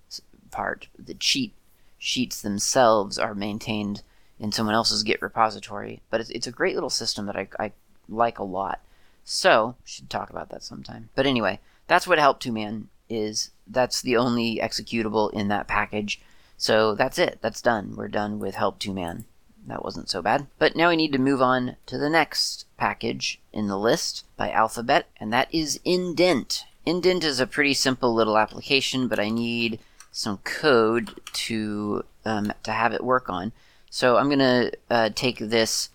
part. 0.53 0.87
The 0.97 1.15
cheat 1.15 1.53
sheets 1.97 2.41
themselves 2.41 3.17
are 3.19 3.35
maintained 3.35 4.03
in 4.39 4.53
someone 4.53 4.75
else's 4.75 5.03
Git 5.03 5.21
repository, 5.21 6.01
but 6.09 6.21
it's, 6.21 6.29
it's 6.29 6.47
a 6.47 6.51
great 6.51 6.75
little 6.75 6.89
system 6.89 7.25
that 7.25 7.35
I, 7.35 7.47
I 7.59 7.71
like 8.07 8.39
a 8.39 8.43
lot. 8.43 8.79
So, 9.25 9.75
should 9.83 10.09
talk 10.09 10.29
about 10.29 10.49
that 10.49 10.63
sometime. 10.63 11.09
But 11.15 11.25
anyway, 11.25 11.59
that's 11.87 12.07
what 12.07 12.19
help2man 12.19 12.85
is. 13.09 13.51
That's 13.67 14.01
the 14.01 14.17
only 14.17 14.59
executable 14.61 15.31
in 15.33 15.47
that 15.49 15.67
package. 15.67 16.21
So 16.57 16.95
that's 16.95 17.19
it. 17.19 17.39
That's 17.41 17.61
done. 17.61 17.95
We're 17.95 18.07
done 18.07 18.39
with 18.39 18.55
help2man. 18.55 19.23
That 19.67 19.83
wasn't 19.83 20.09
so 20.09 20.21
bad. 20.21 20.47
But 20.59 20.75
now 20.75 20.89
we 20.89 20.97
need 20.97 21.13
to 21.13 21.19
move 21.19 21.41
on 21.41 21.77
to 21.85 21.97
the 21.97 22.09
next 22.09 22.65
package 22.77 23.39
in 23.53 23.67
the 23.67 23.77
list 23.77 24.25
by 24.35 24.51
Alphabet, 24.51 25.07
and 25.17 25.31
that 25.31 25.53
is 25.53 25.79
Indent. 25.85 26.65
Indent 26.85 27.23
is 27.23 27.39
a 27.39 27.47
pretty 27.47 27.73
simple 27.73 28.13
little 28.13 28.37
application, 28.37 29.07
but 29.07 29.19
I 29.19 29.29
need 29.29 29.79
some 30.13 30.37
code 30.37 31.19
to 31.33 32.05
um, 32.23 32.53
to 32.61 32.71
have 32.71 32.93
it 32.93 33.03
work 33.03 33.29
on. 33.29 33.51
So 33.89 34.15
I'm 34.15 34.29
gonna 34.29 34.71
uh, 34.89 35.09
take 35.13 35.39
this 35.39 35.89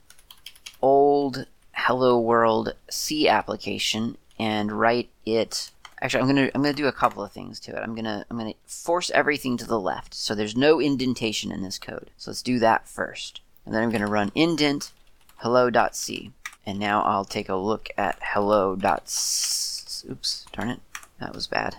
old 0.83 1.47
Hello 1.73 2.19
World 2.19 2.75
C 2.91 3.29
application 3.29 4.19
and 4.39 4.73
write 4.73 5.09
it. 5.25 5.71
Actually, 6.03 6.23
I'm 6.23 6.27
gonna 6.27 6.51
I'm 6.55 6.63
gonna 6.63 6.75
do 6.75 6.89
a 6.89 6.93
couple 6.93 7.23
of 7.23 7.33
things 7.33 7.59
to 7.61 7.77
it. 7.77 7.81
I'm 7.83 7.95
gonna 7.95 8.27
I'm 8.29 8.37
gonna 8.37 8.55
force 8.67 9.11
everything 9.11 9.57
to 9.57 9.67
the 9.67 9.81
left, 9.81 10.13
so 10.15 10.35
there's 10.35 10.57
no 10.57 10.81
indentation 10.81 11.51
in 11.51 11.63
this 11.63 11.79
code. 11.79 12.11
So 12.19 12.31
let's 12.31 12.43
do 12.43 12.59
that 12.59 12.87
first, 12.89 13.41
and 13.65 13.75
then 13.75 13.83
I'm 13.83 13.91
gonna 13.91 14.09
run 14.09 14.33
indent 14.35 14.93
hello.c, 15.37 16.33
and 16.67 16.79
now 16.79 17.03
I'll 17.03 17.25
take 17.25 17.49
a 17.49 17.57
look 17.57 17.89
at 17.97 18.19
hello. 18.21 18.73
Oops, 20.11 20.47
darn 20.53 20.71
it, 20.71 20.81
that 21.21 21.35
was 21.35 21.47
bad. 21.47 21.77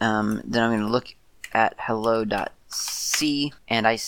Um, 0.00 0.42
then 0.44 0.62
I'm 0.62 0.78
gonna 0.78 0.90
look 0.90 1.14
at 1.52 1.74
hello.c, 1.78 3.52
and 3.68 3.86
I, 3.86 3.98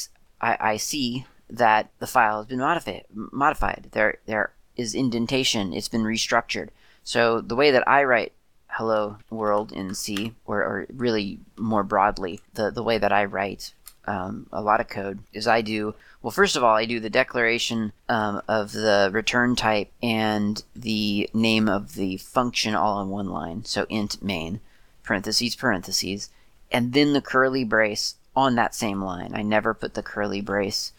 I, 0.41 0.57
I 0.61 0.77
see 0.77 1.27
that 1.49 1.91
the 1.99 2.07
file 2.07 2.39
has 2.39 2.47
been 2.47 2.59
modified. 2.59 3.05
Modified. 3.13 3.89
There 3.93 4.19
there 4.27 4.53
is 4.77 4.95
indentation. 4.95 5.73
It's 5.73 5.89
been 5.89 6.05
restructured. 6.05 6.69
So 7.03 7.41
the 7.41 7.57
way 7.57 7.71
that 7.71 7.87
I 7.89 8.05
write 8.05 8.33
hello 8.69 9.17
world 9.31 9.73
in 9.73 9.95
C, 9.95 10.35
or, 10.45 10.59
or 10.63 10.87
really 10.93 11.41
more 11.57 11.83
broadly, 11.83 12.41
the, 12.55 12.71
the 12.71 12.83
way 12.83 12.99
that 12.99 13.13
I 13.13 13.25
write 13.25 13.73
um, 14.07 14.47
a 14.53 14.63
lot 14.63 14.81
of 14.81 14.89
code 14.89 15.21
is 15.33 15.47
I 15.47 15.61
do, 15.61 15.95
well, 16.23 16.31
first 16.31 16.57
of 16.57 16.65
all, 16.65 16.77
I 16.77 16.85
do 16.85 17.01
the 17.01 17.11
declaration 17.11 17.93
um, 18.09 18.43
of 18.49 18.73
the 18.73 19.11
return 19.13 19.57
type 19.57 19.91
and 20.03 20.63
the 20.75 21.29
name 21.35 21.69
of 21.69 21.95
the 21.95 22.17
function 22.17 22.75
all 22.75 23.01
in 23.01 23.09
one 23.09 23.29
line. 23.29 23.65
So 23.65 23.87
int 23.89 24.23
main, 24.23 24.61
parentheses, 25.03 25.57
parentheses, 25.57 26.31
and 26.71 26.93
then 26.93 27.13
the 27.13 27.21
curly 27.21 27.65
brace 27.65 28.17
on 28.37 28.55
that 28.55 28.75
same 28.75 29.03
line. 29.03 29.33
I 29.35 29.43
never 29.43 29.75
put 29.75 29.95
the 29.95 30.03
curly 30.03 30.41
brace 30.41 30.93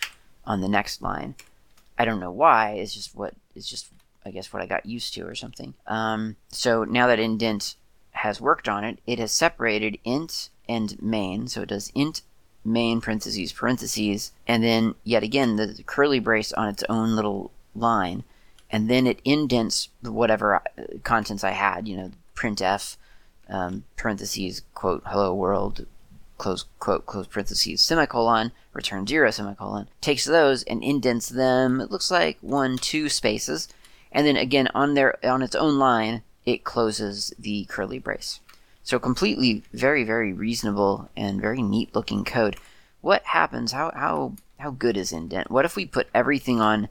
on 0.46 0.62
the 0.62 0.68
next 0.68 1.02
line. 1.02 1.36
I 1.98 2.06
don't 2.06 2.20
know 2.20 2.32
why. 2.32 2.72
It's 2.74 2.94
just 2.94 3.16
what 3.16 3.34
it's 3.56 3.70
just 3.70 3.90
I 4.26 4.32
guess 4.32 4.54
what 4.54 4.62
I 4.62 4.68
got 4.68 4.86
used 4.86 5.14
to 5.16 5.26
or 5.26 5.36
something. 5.36 5.74
Um, 5.88 6.36
so 6.50 6.84
now 6.84 7.08
that 7.08 7.20
indent 7.20 7.76
has 8.12 8.42
worked 8.42 8.68
on 8.68 8.84
it, 8.84 9.00
it 9.08 9.20
has 9.20 9.32
separated 9.32 9.98
int 10.04 10.50
and 10.68 11.02
main. 11.02 11.48
So 11.48 11.62
it 11.62 11.70
does 11.70 11.92
int 11.96 12.22
main 12.64 13.02
parentheses 13.02 13.52
parentheses, 13.52 14.32
and 14.48 14.64
then 14.64 14.96
yet 15.04 15.24
again 15.24 15.56
the 15.56 15.82
curly 15.86 16.20
brace 16.20 16.54
on 16.54 16.68
its 16.68 16.84
own 16.90 17.16
little 17.16 17.52
line, 17.76 18.24
and 18.70 18.90
then 18.90 19.08
it 19.08 19.22
indents 19.26 19.90
whatever 20.02 20.56
uh, 20.56 20.60
contents 21.04 21.44
I 21.44 21.52
had. 21.52 21.88
You 21.88 21.98
know, 21.98 22.12
printf 22.36 22.98
um, 23.52 23.84
parentheses 23.96 24.64
quote 24.74 25.04
hello 25.06 25.34
world 25.36 25.86
close 26.42 26.66
quote, 26.80 27.06
close 27.06 27.28
parentheses, 27.28 27.84
semicolon, 27.84 28.52
return 28.74 29.06
zero, 29.06 29.30
semicolon, 29.30 29.88
takes 30.02 30.26
those 30.26 30.64
and 30.64 30.84
indents 30.84 31.30
them, 31.30 31.80
it 31.80 31.92
looks 31.92 32.10
like 32.10 32.40
one, 32.42 32.80
two 32.80 33.10
spaces, 33.10 33.68
and 34.12 34.26
then 34.26 34.36
again 34.36 34.68
on 34.74 34.96
their 34.96 35.24
on 35.24 35.44
its 35.44 35.54
own 35.54 35.78
line, 35.78 36.24
it 36.44 36.64
closes 36.64 37.32
the 37.38 37.66
curly 37.66 38.00
brace. 38.00 38.40
So 38.82 38.98
completely 38.98 39.62
very, 39.72 40.04
very 40.04 40.34
reasonable 40.34 41.10
and 41.16 41.40
very 41.40 41.62
neat 41.62 41.94
looking 41.94 42.26
code. 42.26 42.56
What 43.02 43.24
happens? 43.24 43.72
How 43.72 43.92
how 43.94 44.34
how 44.58 44.72
good 44.72 44.98
is 44.98 45.12
indent? 45.12 45.52
What 45.52 45.66
if 45.66 45.76
we 45.76 45.86
put 45.86 46.08
everything 46.12 46.60
on 46.60 46.90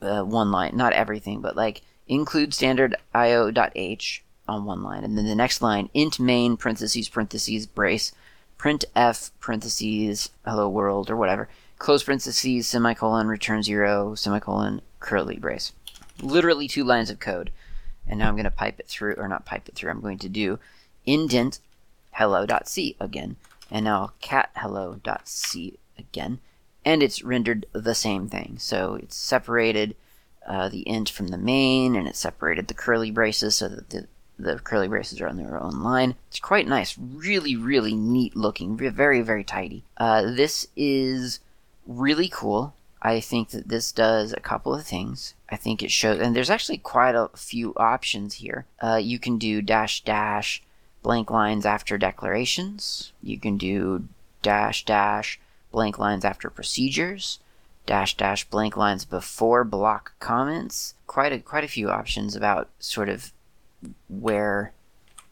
uh, 0.00 0.22
one 0.22 0.52
line? 0.52 0.76
Not 0.76 0.92
everything, 0.92 1.40
but 1.40 1.56
like 1.56 1.82
include 2.06 2.54
standard 2.54 2.94
io.h 3.12 4.22
on 4.48 4.64
one 4.64 4.82
line, 4.82 5.04
and 5.04 5.16
then 5.16 5.26
the 5.26 5.34
next 5.34 5.62
line 5.62 5.88
int 5.94 6.18
main 6.18 6.56
parentheses 6.56 7.08
parentheses 7.08 7.66
brace 7.66 8.12
print 8.58 8.84
f 8.94 9.30
parentheses 9.40 10.30
hello 10.44 10.68
world 10.68 11.10
or 11.10 11.16
whatever 11.16 11.48
close 11.78 12.04
parentheses 12.04 12.68
semicolon 12.68 13.26
return 13.26 13.62
zero 13.62 14.14
semicolon 14.14 14.80
curly 15.00 15.36
brace. 15.36 15.72
Literally 16.20 16.68
two 16.68 16.84
lines 16.84 17.10
of 17.10 17.18
code. 17.18 17.50
And 18.06 18.18
now 18.18 18.28
i'm 18.28 18.34
going 18.34 18.44
to 18.44 18.50
pipe 18.50 18.78
it 18.78 18.86
through 18.86 19.14
or 19.14 19.26
not 19.28 19.44
pipe 19.44 19.68
it 19.68 19.74
through 19.74 19.90
i'm 19.90 20.00
going 20.00 20.18
to 20.18 20.28
do 20.28 20.58
indent 21.06 21.58
hello.c 22.12 22.96
again. 23.00 23.36
And 23.70 23.84
now 23.84 24.12
cat 24.20 24.50
hello.c 24.54 25.78
again. 25.98 26.38
And 26.84 27.02
it's 27.02 27.22
rendered 27.22 27.66
the 27.72 27.94
same 27.94 28.28
thing. 28.28 28.56
So 28.58 28.94
it's 28.94 29.16
separated 29.16 29.96
uh, 30.46 30.68
the 30.68 30.86
int 30.88 31.08
from 31.08 31.28
the 31.28 31.38
main 31.38 31.96
and 31.96 32.06
it 32.06 32.16
separated 32.16 32.68
the 32.68 32.74
curly 32.74 33.10
braces 33.10 33.56
so 33.56 33.68
that 33.68 33.90
the 33.90 34.06
the 34.42 34.58
curly 34.58 34.88
braces 34.88 35.20
are 35.20 35.28
on 35.28 35.36
their 35.36 35.62
own 35.62 35.82
line. 35.82 36.14
It's 36.28 36.40
quite 36.40 36.66
nice. 36.66 36.96
Really, 36.98 37.56
really 37.56 37.94
neat 37.94 38.36
looking. 38.36 38.76
Very, 38.76 39.22
very 39.22 39.44
tidy. 39.44 39.84
Uh, 39.96 40.22
this 40.22 40.66
is 40.76 41.40
really 41.86 42.28
cool. 42.28 42.74
I 43.00 43.18
think 43.18 43.50
that 43.50 43.68
this 43.68 43.90
does 43.90 44.32
a 44.32 44.40
couple 44.40 44.74
of 44.74 44.84
things. 44.84 45.34
I 45.50 45.56
think 45.56 45.82
it 45.82 45.90
shows, 45.90 46.20
and 46.20 46.36
there's 46.36 46.50
actually 46.50 46.78
quite 46.78 47.16
a 47.16 47.30
few 47.34 47.74
options 47.76 48.34
here. 48.34 48.66
Uh, 48.80 49.00
you 49.02 49.18
can 49.18 49.38
do 49.38 49.60
dash 49.60 50.04
dash 50.04 50.62
blank 51.02 51.30
lines 51.30 51.66
after 51.66 51.98
declarations. 51.98 53.12
You 53.20 53.38
can 53.40 53.56
do 53.58 54.06
dash 54.40 54.84
dash 54.84 55.40
blank 55.72 55.98
lines 55.98 56.24
after 56.24 56.48
procedures. 56.48 57.40
Dash 57.86 58.16
dash 58.16 58.44
blank 58.48 58.76
lines 58.76 59.04
before 59.04 59.64
block 59.64 60.12
comments. 60.20 60.94
Quite 61.08 61.32
a 61.32 61.40
quite 61.40 61.64
a 61.64 61.68
few 61.68 61.90
options 61.90 62.36
about 62.36 62.68
sort 62.78 63.08
of 63.08 63.32
where 64.08 64.72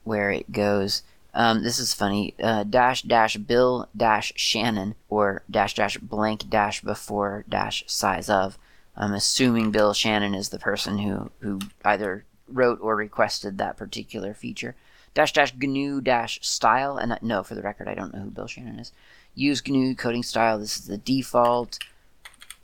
where 0.05 0.31
it 0.31 0.53
goes. 0.53 1.03
Um, 1.33 1.63
this 1.63 1.79
is 1.79 1.95
funny. 1.95 2.35
Uh, 2.43 2.65
dash 2.65 3.03
dash 3.03 3.37
Bill 3.37 3.89
dash 3.97 4.33
Shannon 4.37 4.95
or 5.09 5.43
dash 5.51 5.75
dash 5.75 5.97
blank 5.99 6.51
dash 6.51 6.83
before 6.83 7.45
dash 7.49 7.85
size 7.87 8.29
of. 8.29 8.59
I'm 8.97 9.13
assuming 9.13 9.71
Bill 9.71 9.95
Shannon 9.95 10.35
is 10.35 10.49
the 10.49 10.59
person 10.59 10.99
who 10.99 11.31
who 11.41 11.61
either 11.85 12.25
wrote 12.49 12.81
or 12.81 12.97
requested 12.97 13.59
that 13.59 13.77
particular 13.77 14.35
feature. 14.35 14.75
Dash 15.15 15.33
dash 15.33 15.55
GNU 15.57 16.01
dash 16.01 16.41
style 16.43 16.97
and 16.97 17.17
no, 17.23 17.43
for 17.43 17.55
the 17.55 17.63
record, 17.63 17.89
I 17.89 17.95
don't 17.95 18.13
know 18.13 18.23
who 18.23 18.31
Bill 18.31 18.47
Shannon 18.47 18.79
is. 18.79 18.93
Use 19.35 19.63
GNU 19.67 19.95
coding 19.95 20.25
style. 20.25 20.59
This 20.59 20.79
is 20.79 20.87
the 20.87 20.99
default. 20.99 21.79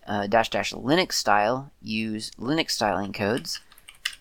Uh, 0.06 0.26
dash 0.26 0.50
dash 0.50 0.72
Linux 0.72 1.12
style. 1.12 1.70
Use 1.80 2.30
Linux 2.38 2.72
styling 2.72 3.12
codes 3.12 3.60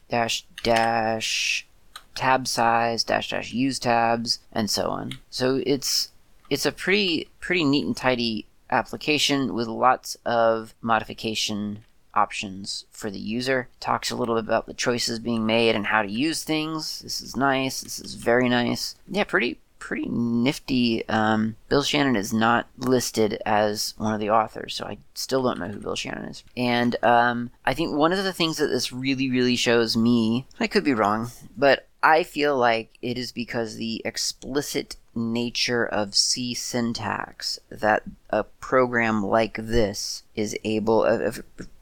dash 0.09 0.45
dash 0.65 1.67
tab 2.15 2.47
size 2.47 3.03
dash 3.03 3.29
dash 3.29 3.53
use 3.53 3.77
tabs 3.77 4.39
and 4.51 4.69
so 4.69 4.89
on. 4.89 5.13
So 5.29 5.61
it's 5.65 6.09
it's 6.49 6.65
a 6.65 6.71
pretty 6.71 7.29
pretty 7.39 7.63
neat 7.63 7.85
and 7.85 7.95
tidy 7.95 8.47
application 8.71 9.53
with 9.53 9.67
lots 9.67 10.17
of 10.25 10.73
modification 10.81 11.85
options 12.15 12.85
for 12.89 13.11
the 13.11 13.19
user. 13.19 13.67
Talks 13.79 14.09
a 14.09 14.15
little 14.15 14.35
bit 14.35 14.45
about 14.45 14.65
the 14.65 14.73
choices 14.73 15.19
being 15.19 15.45
made 15.45 15.75
and 15.75 15.85
how 15.85 16.01
to 16.01 16.09
use 16.09 16.43
things. 16.43 17.01
This 17.01 17.21
is 17.21 17.35
nice. 17.35 17.81
This 17.81 17.99
is 17.99 18.15
very 18.15 18.49
nice. 18.49 18.95
Yeah, 19.07 19.25
pretty 19.25 19.59
pretty 19.79 20.07
nifty. 20.07 21.07
Um, 21.07 21.55
Bill 21.69 21.83
Shannon 21.83 22.15
is 22.15 22.33
not 22.33 22.67
listed 22.77 23.41
as 23.45 23.93
one 23.97 24.13
of 24.13 24.19
the 24.19 24.29
authors, 24.29 24.75
so 24.75 24.85
I 24.85 24.97
still 25.13 25.43
don't 25.43 25.59
know 25.59 25.67
who 25.67 25.79
Bill 25.79 25.95
Shannon 25.95 26.25
is. 26.25 26.43
And 26.57 26.95
um, 27.03 27.51
I 27.65 27.73
think 27.73 27.95
one 27.95 28.11
of 28.11 28.23
the 28.23 28.33
things 28.33 28.57
that 28.57 28.67
this 28.67 28.91
really, 28.91 29.29
really 29.29 29.55
shows 29.55 29.95
me, 29.95 30.47
I 30.59 30.67
could 30.67 30.83
be 30.83 30.93
wrong, 30.93 31.31
but 31.57 31.87
I 32.01 32.23
feel 32.23 32.57
like 32.57 32.97
it 33.01 33.17
is 33.17 33.31
because 33.31 33.75
the 33.75 34.01
explicit 34.05 34.95
nature 35.15 35.85
of 35.85 36.13
C 36.15 36.53
syntax 36.53 37.57
that 37.69 38.03
a 38.29 38.43
program 38.43 39.25
like 39.25 39.57
this 39.57 40.23
is 40.35 40.57
able, 40.63 41.05
a, 41.05 41.29
a 41.29 41.33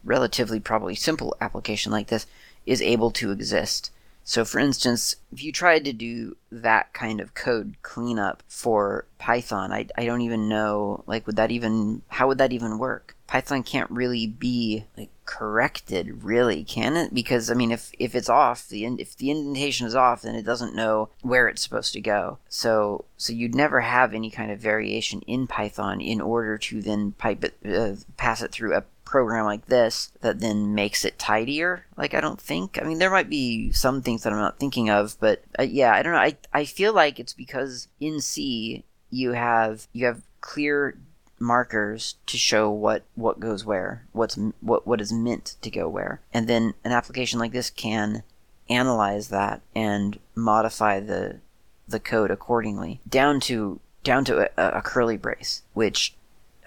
relatively 0.03 0.59
probably 0.59 0.95
simple 0.95 1.35
application 1.41 1.91
like 1.91 2.07
this, 2.07 2.25
is 2.65 2.81
able 2.81 3.11
to 3.11 3.31
exist. 3.31 3.91
So, 4.23 4.45
for 4.45 4.59
instance, 4.59 5.17
if 5.31 5.43
you 5.43 5.51
tried 5.51 5.85
to 5.85 5.93
do 5.93 6.37
that 6.51 6.93
kind 6.93 7.19
of 7.19 7.33
code 7.33 7.75
cleanup 7.81 8.43
for 8.47 9.05
Python, 9.17 9.71
I, 9.71 9.87
I 9.97 10.05
don't 10.05 10.21
even 10.21 10.47
know, 10.47 11.03
like, 11.07 11.27
would 11.27 11.35
that 11.35 11.51
even, 11.51 12.03
how 12.07 12.27
would 12.27 12.37
that 12.37 12.53
even 12.53 12.77
work? 12.79 13.15
Python 13.27 13.63
can't 13.63 13.89
really 13.89 14.27
be 14.27 14.85
like 14.95 15.09
corrected, 15.25 16.23
really, 16.23 16.63
can 16.63 16.95
it? 16.95 17.13
Because 17.13 17.49
I 17.49 17.55
mean, 17.55 17.71
if 17.71 17.91
if 17.97 18.13
it's 18.13 18.29
off, 18.29 18.67
the 18.67 18.85
in, 18.85 18.99
if 18.99 19.17
the 19.17 19.31
indentation 19.31 19.87
is 19.87 19.95
off, 19.95 20.21
then 20.21 20.35
it 20.35 20.43
doesn't 20.43 20.75
know 20.75 21.09
where 21.21 21.47
it's 21.47 21.63
supposed 21.63 21.93
to 21.93 22.01
go. 22.01 22.37
So 22.47 23.05
so 23.17 23.33
you'd 23.33 23.55
never 23.55 23.81
have 23.81 24.13
any 24.13 24.29
kind 24.29 24.51
of 24.51 24.59
variation 24.59 25.21
in 25.21 25.47
Python 25.47 25.99
in 25.99 26.21
order 26.21 26.59
to 26.59 26.81
then 26.81 27.13
pipe 27.13 27.43
it, 27.43 27.57
uh, 27.65 27.95
pass 28.17 28.43
it 28.43 28.51
through 28.51 28.75
a 28.75 28.83
program 29.05 29.45
like 29.45 29.65
this 29.67 30.11
that 30.21 30.39
then 30.39 30.73
makes 30.73 31.05
it 31.05 31.19
tidier. 31.19 31.85
Like 31.97 32.13
I 32.13 32.21
don't 32.21 32.41
think. 32.41 32.79
I 32.81 32.85
mean, 32.85 32.99
there 32.99 33.11
might 33.11 33.29
be 33.29 33.71
some 33.71 34.01
things 34.01 34.23
that 34.23 34.33
I'm 34.33 34.39
not 34.39 34.59
thinking 34.59 34.89
of, 34.89 35.17
but 35.19 35.43
uh, 35.59 35.63
yeah, 35.63 35.93
I 35.93 36.01
don't 36.01 36.13
know. 36.13 36.19
I 36.19 36.37
I 36.53 36.65
feel 36.65 36.93
like 36.93 37.19
it's 37.19 37.33
because 37.33 37.87
in 37.99 38.21
C 38.21 38.83
you 39.09 39.33
have 39.33 39.87
you 39.93 40.05
have 40.05 40.21
clear 40.41 40.97
markers 41.39 42.15
to 42.25 42.37
show 42.37 42.69
what 42.69 43.03
what 43.15 43.39
goes 43.39 43.65
where, 43.65 44.05
what's 44.11 44.37
what 44.61 44.87
what 44.87 45.01
is 45.01 45.11
meant 45.11 45.55
to 45.61 45.69
go 45.69 45.87
where, 45.87 46.21
and 46.33 46.47
then 46.47 46.73
an 46.83 46.91
application 46.91 47.39
like 47.39 47.51
this 47.51 47.69
can 47.69 48.23
analyze 48.69 49.27
that 49.27 49.61
and 49.75 50.19
modify 50.35 50.99
the 50.99 51.39
the 51.87 51.99
code 51.99 52.31
accordingly 52.31 53.01
down 53.07 53.39
to 53.41 53.79
down 54.03 54.25
to 54.25 54.49
a, 54.57 54.77
a 54.77 54.81
curly 54.81 55.17
brace, 55.17 55.63
which 55.73 56.15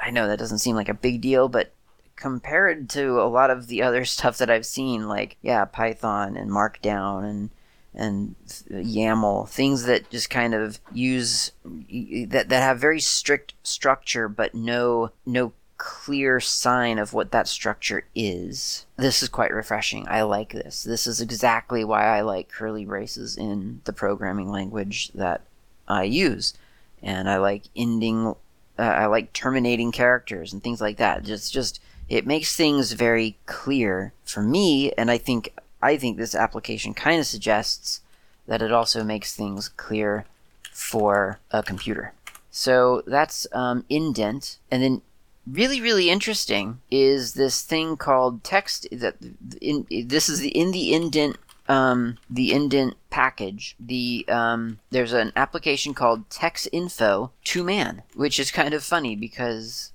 I 0.00 0.10
know 0.10 0.26
that 0.28 0.38
doesn't 0.38 0.58
seem 0.58 0.76
like 0.76 0.88
a 0.88 0.94
big 0.94 1.20
deal, 1.20 1.48
but 1.48 1.72
compared 2.16 2.88
to 2.90 3.20
a 3.20 3.28
lot 3.28 3.50
of 3.50 3.68
the 3.68 3.82
other 3.82 4.04
stuff 4.04 4.38
that 4.38 4.50
I've 4.50 4.66
seen, 4.66 5.08
like 5.08 5.37
yeah, 5.42 5.64
Python 5.64 6.37
and 6.37 6.50
Markdown 6.50 7.25
and 7.25 7.50
and 7.94 8.35
YAML, 8.70 9.49
things 9.49 9.85
that 9.85 10.11
just 10.11 10.28
kind 10.28 10.54
of 10.54 10.80
use 10.92 11.52
that 11.64 12.49
that 12.49 12.62
have 12.62 12.78
very 12.78 13.00
strict 13.00 13.54
structure, 13.62 14.28
but 14.28 14.54
no 14.54 15.11
no 15.25 15.52
clear 15.78 16.40
sign 16.40 16.99
of 16.99 17.12
what 17.12 17.32
that 17.32 17.49
structure 17.49 18.04
is. 18.14 18.87
This 18.96 19.23
is 19.23 19.28
quite 19.28 19.52
refreshing. 19.52 20.06
I 20.08 20.23
like 20.23 20.52
this. 20.52 20.82
This 20.82 21.06
is 21.06 21.20
exactly 21.20 21.85
why 21.85 22.04
I 22.04 22.23
like 22.23 22.49
curly 22.49 22.85
braces 22.85 23.37
in 23.37 23.80
the 23.85 23.92
programming 23.92 24.50
language 24.50 25.11
that 25.14 25.42
I 25.88 26.04
use, 26.04 26.54
and 27.02 27.28
I 27.28 27.38
like 27.38 27.64
ending. 27.75 28.35
Uh, 28.78 28.82
I 28.82 29.06
like 29.06 29.32
terminating 29.32 29.90
characters 29.90 30.52
and 30.52 30.62
things 30.62 30.82
like 30.82 30.99
that. 30.99 31.25
Just 31.25 31.52
just 31.52 31.80
it 32.08 32.26
makes 32.26 32.54
things 32.54 32.92
very 32.92 33.36
clear 33.46 34.12
for 34.25 34.42
me, 34.42 34.92
and 34.92 35.10
I 35.10 35.18
think 35.18 35.52
I 35.82 35.96
think 35.96 36.16
this 36.16 36.34
application 36.34 36.94
kind 36.94 37.20
of 37.20 37.26
suggests 37.26 38.00
that 38.46 38.62
it 38.62 38.72
also 38.72 39.02
makes 39.02 39.34
things 39.34 39.68
clear 39.68 40.25
for 40.72 41.38
a 41.50 41.62
computer. 41.62 42.12
So 42.50 43.02
that's 43.06 43.46
um, 43.52 43.84
indent, 43.88 44.58
and 44.70 44.82
then 44.82 45.02
really 45.46 45.80
really 45.80 46.10
interesting 46.10 46.80
is 46.90 47.34
this 47.34 47.62
thing 47.62 47.96
called 47.96 48.42
text 48.42 48.86
that 48.90 49.14
in 49.60 49.86
this 50.06 50.28
is 50.28 50.40
the 50.40 50.48
in 50.48 50.72
the 50.72 50.92
indent 50.92 51.36
um, 51.68 52.18
the 52.28 52.52
indent 52.52 52.94
package 53.10 53.76
the 53.78 54.25
um, 54.28 54.78
there's 54.90 55.12
an 55.12 55.32
application 55.36 55.94
called 55.94 56.28
TextInfo 56.30 57.30
to 57.44 57.62
man 57.62 58.02
which 58.14 58.40
is 58.40 58.50
kind 58.50 58.75
of 58.75 58.82
funny 58.82 59.14
because 59.14 59.92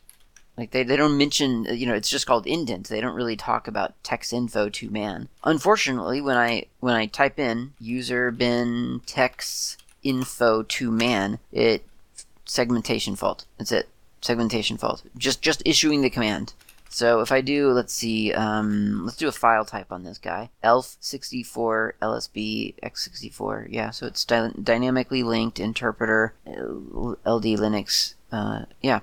like 0.58 0.72
they, 0.72 0.84
they 0.84 0.96
don't 0.96 1.18
mention, 1.18 1.66
you 1.66 1.86
know, 1.88 1.94
it's 1.94 2.10
just 2.10 2.28
called 2.28 2.46
indent. 2.46 2.88
They 2.88 3.02
don't 3.02 3.16
really 3.16 3.36
talk 3.36 3.68
about 3.68 3.94
texinfo2man. 4.04 5.28
Unfortunately, 5.44 6.22
when 6.22 6.38
I 6.38 6.66
when 6.80 6.96
I 6.96 7.06
type 7.06 7.40
in 7.40 7.74
user 7.80 8.32
bin 8.32 9.02
text 9.06 9.82
info 10.04 10.64
to 10.64 10.92
man, 10.92 11.40
it 11.52 11.86
segmentation 12.46 13.16
fault. 13.16 13.46
That's 13.58 13.72
it. 13.72 13.90
Segmentation 14.22 14.78
fault. 14.78 15.04
Just 15.18 15.42
just 15.42 15.64
issuing 15.66 16.02
the 16.02 16.10
command. 16.10 16.54
So 16.94 17.22
if 17.22 17.32
I 17.32 17.40
do, 17.40 17.72
let's 17.72 17.94
see, 17.94 18.34
um, 18.34 19.06
let's 19.06 19.16
do 19.16 19.30
a 19.30 19.32
file 19.32 19.64
type 19.64 19.94
on 19.94 20.04
this 20.04 20.18
guy. 20.18 20.50
ELF64 20.62 21.94
LSB 22.02 22.76
X64. 22.84 23.68
Yeah, 23.70 23.92
so 23.92 24.08
it's 24.08 24.26
dy- 24.26 24.52
dynamically 24.62 25.24
linked 25.24 25.58
interpreter 25.58 26.34
LD 26.46 27.46
Linux. 27.58 28.16
Uh, 28.30 28.66
yeah. 28.82 29.00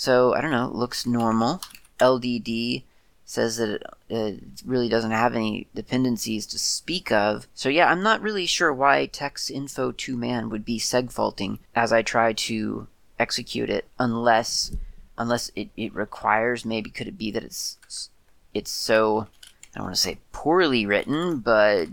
So 0.00 0.32
I 0.32 0.40
don't 0.40 0.50
know, 0.50 0.70
looks 0.72 1.04
normal. 1.04 1.60
LDD 1.98 2.84
says 3.26 3.58
that 3.58 3.82
it, 4.08 4.42
really 4.64 4.88
doesn't 4.88 5.10
have 5.10 5.34
any 5.34 5.66
dependencies 5.74 6.46
to 6.46 6.58
speak 6.58 7.12
of. 7.12 7.46
So 7.52 7.68
yeah, 7.68 7.90
I'm 7.90 8.02
not 8.02 8.22
really 8.22 8.46
sure 8.46 8.72
why 8.72 9.10
texinfo2man 9.12 10.48
would 10.48 10.64
be 10.64 10.78
segfaulting 10.78 11.58
as 11.74 11.92
I 11.92 12.00
try 12.00 12.32
to 12.32 12.88
execute 13.18 13.68
it, 13.68 13.88
unless 13.98 14.74
unless 15.18 15.52
it, 15.54 15.68
it 15.76 15.94
requires 15.94 16.64
maybe 16.64 16.88
could 16.88 17.06
it 17.06 17.18
be 17.18 17.30
that 17.32 17.44
it's 17.44 18.08
it's 18.54 18.70
so 18.70 19.26
I 19.74 19.80
don't 19.80 19.84
want 19.84 19.96
to 19.96 20.00
say 20.00 20.16
poorly 20.32 20.86
written, 20.86 21.40
but 21.40 21.88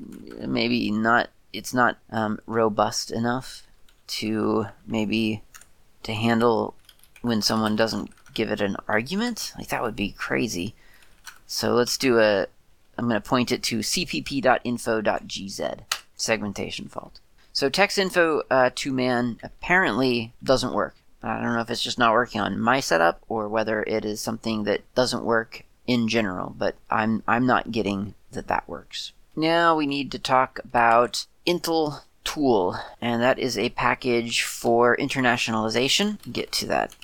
maybe 0.48 0.92
not. 0.92 1.28
It's 1.52 1.74
not 1.74 1.98
um, 2.10 2.40
robust 2.48 3.12
enough 3.12 3.68
to 4.20 4.68
maybe 4.88 5.44
to 6.04 6.14
handle 6.14 6.74
when 7.22 7.42
someone 7.42 7.76
doesn't 7.76 8.12
give 8.34 8.52
it 8.52 8.62
an 8.62 8.78
argument. 8.88 9.54
Like 9.58 9.70
that 9.70 9.82
would 9.82 9.96
be 9.96 10.12
crazy. 10.12 10.76
So 11.46 11.74
let's 11.74 11.98
do 11.98 12.20
a. 12.20 12.48
I'm 12.98 13.08
going 13.08 13.22
to 13.22 13.30
point 13.30 13.52
it 13.52 13.62
to 13.64 13.80
cpp.info.gz 13.80 15.80
segmentation 16.16 16.88
fault. 16.88 17.20
So 17.54 17.70
TextInfo 17.70 18.42
uh, 18.50 18.70
to 18.76 18.92
man 18.92 19.40
apparently 19.44 20.34
doesn't 20.44 20.74
work. 20.74 20.96
I 21.24 21.42
don't 21.42 21.56
know 21.56 21.62
if 21.62 21.70
it's 21.70 21.84
just 21.84 22.00
not 22.00 22.14
working 22.14 22.42
on 22.42 22.60
my 22.60 22.80
setup 22.80 23.22
or 23.28 23.48
whether 23.48 23.84
it 23.84 24.06
is 24.06 24.22
something 24.22 24.64
that 24.66 24.82
doesn't 24.94 25.24
work 25.24 25.64
in 25.88 26.08
general, 26.08 26.54
but 26.58 26.76
I'm 26.90 27.24
I'm 27.28 27.46
not 27.46 27.72
getting 27.72 28.14
that 28.32 28.48
that 28.48 28.68
works. 28.68 29.14
Now 29.36 29.76
we 29.76 29.88
need 29.88 30.12
to 30.12 30.20
talk 30.20 30.60
about 30.64 31.26
Intel 31.46 32.02
Tool, 32.24 32.78
and 33.02 33.22
that 33.22 33.40
is 33.40 33.58
a 33.58 33.70
package 33.70 34.44
for 34.44 34.98
internationalization. 34.98 36.20
Get 36.32 36.52
to 36.54 36.68
that 36.68 36.96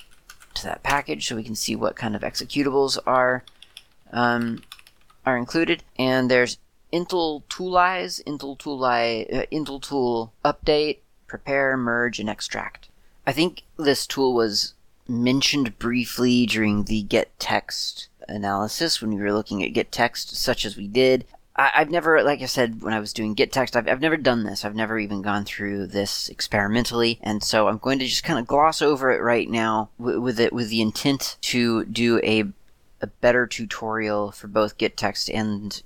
to 0.54 0.64
that 0.64 0.82
package 0.82 1.26
so 1.26 1.36
we 1.36 1.44
can 1.44 1.54
see 1.54 1.76
what 1.76 1.96
kind 1.96 2.14
of 2.16 2.22
executables 2.22 2.98
are 3.06 3.44
um, 4.12 4.62
are 5.26 5.36
included. 5.36 5.82
And 5.98 6.30
there's 6.30 6.58
intltoolize, 6.92 8.22
Intel 8.24 8.58
Tooli, 8.58 9.34
uh, 9.34 9.46
intltool 9.52 10.30
update, 10.44 10.98
prepare, 11.26 11.76
merge, 11.76 12.20
and 12.20 12.30
extract. 12.30 12.88
I 13.26 13.32
think 13.32 13.62
this 13.76 14.06
tool 14.06 14.34
was 14.34 14.74
mentioned 15.08 15.78
briefly 15.78 16.46
during 16.46 16.84
the 16.84 17.04
gettext 17.04 18.08
analysis 18.28 19.00
when 19.00 19.14
we 19.14 19.20
were 19.20 19.32
looking 19.32 19.62
at 19.62 19.72
gettext, 19.72 20.34
such 20.34 20.64
as 20.64 20.76
we 20.76 20.86
did. 20.86 21.26
I, 21.56 21.70
have 21.74 21.90
never, 21.90 22.22
like 22.24 22.42
I 22.42 22.46
said, 22.46 22.82
when 22.82 22.92
I 22.92 22.98
was 22.98 23.12
doing 23.12 23.36
gettext, 23.36 23.76
I've, 23.76 23.88
I've 23.88 24.00
never 24.00 24.16
done 24.16 24.42
this. 24.42 24.64
I've 24.64 24.74
never 24.74 24.98
even 24.98 25.22
gone 25.22 25.44
through 25.44 25.86
this 25.86 26.28
experimentally, 26.28 27.20
and 27.22 27.44
so 27.44 27.68
I'm 27.68 27.78
going 27.78 28.00
to 28.00 28.06
just 28.06 28.24
kind 28.24 28.40
of 28.40 28.46
gloss 28.46 28.82
over 28.82 29.12
it 29.12 29.22
right 29.22 29.48
now 29.48 29.90
with, 29.96 30.16
with 30.16 30.40
it 30.40 30.52
with 30.52 30.70
the 30.70 30.80
intent 30.80 31.36
to 31.42 31.84
do 31.84 32.20
a 32.24 32.44
a 33.00 33.06
better 33.06 33.46
tutorial 33.46 34.32
for 34.32 34.48
both 34.48 34.78
gettext 34.78 35.32
and 35.32 35.82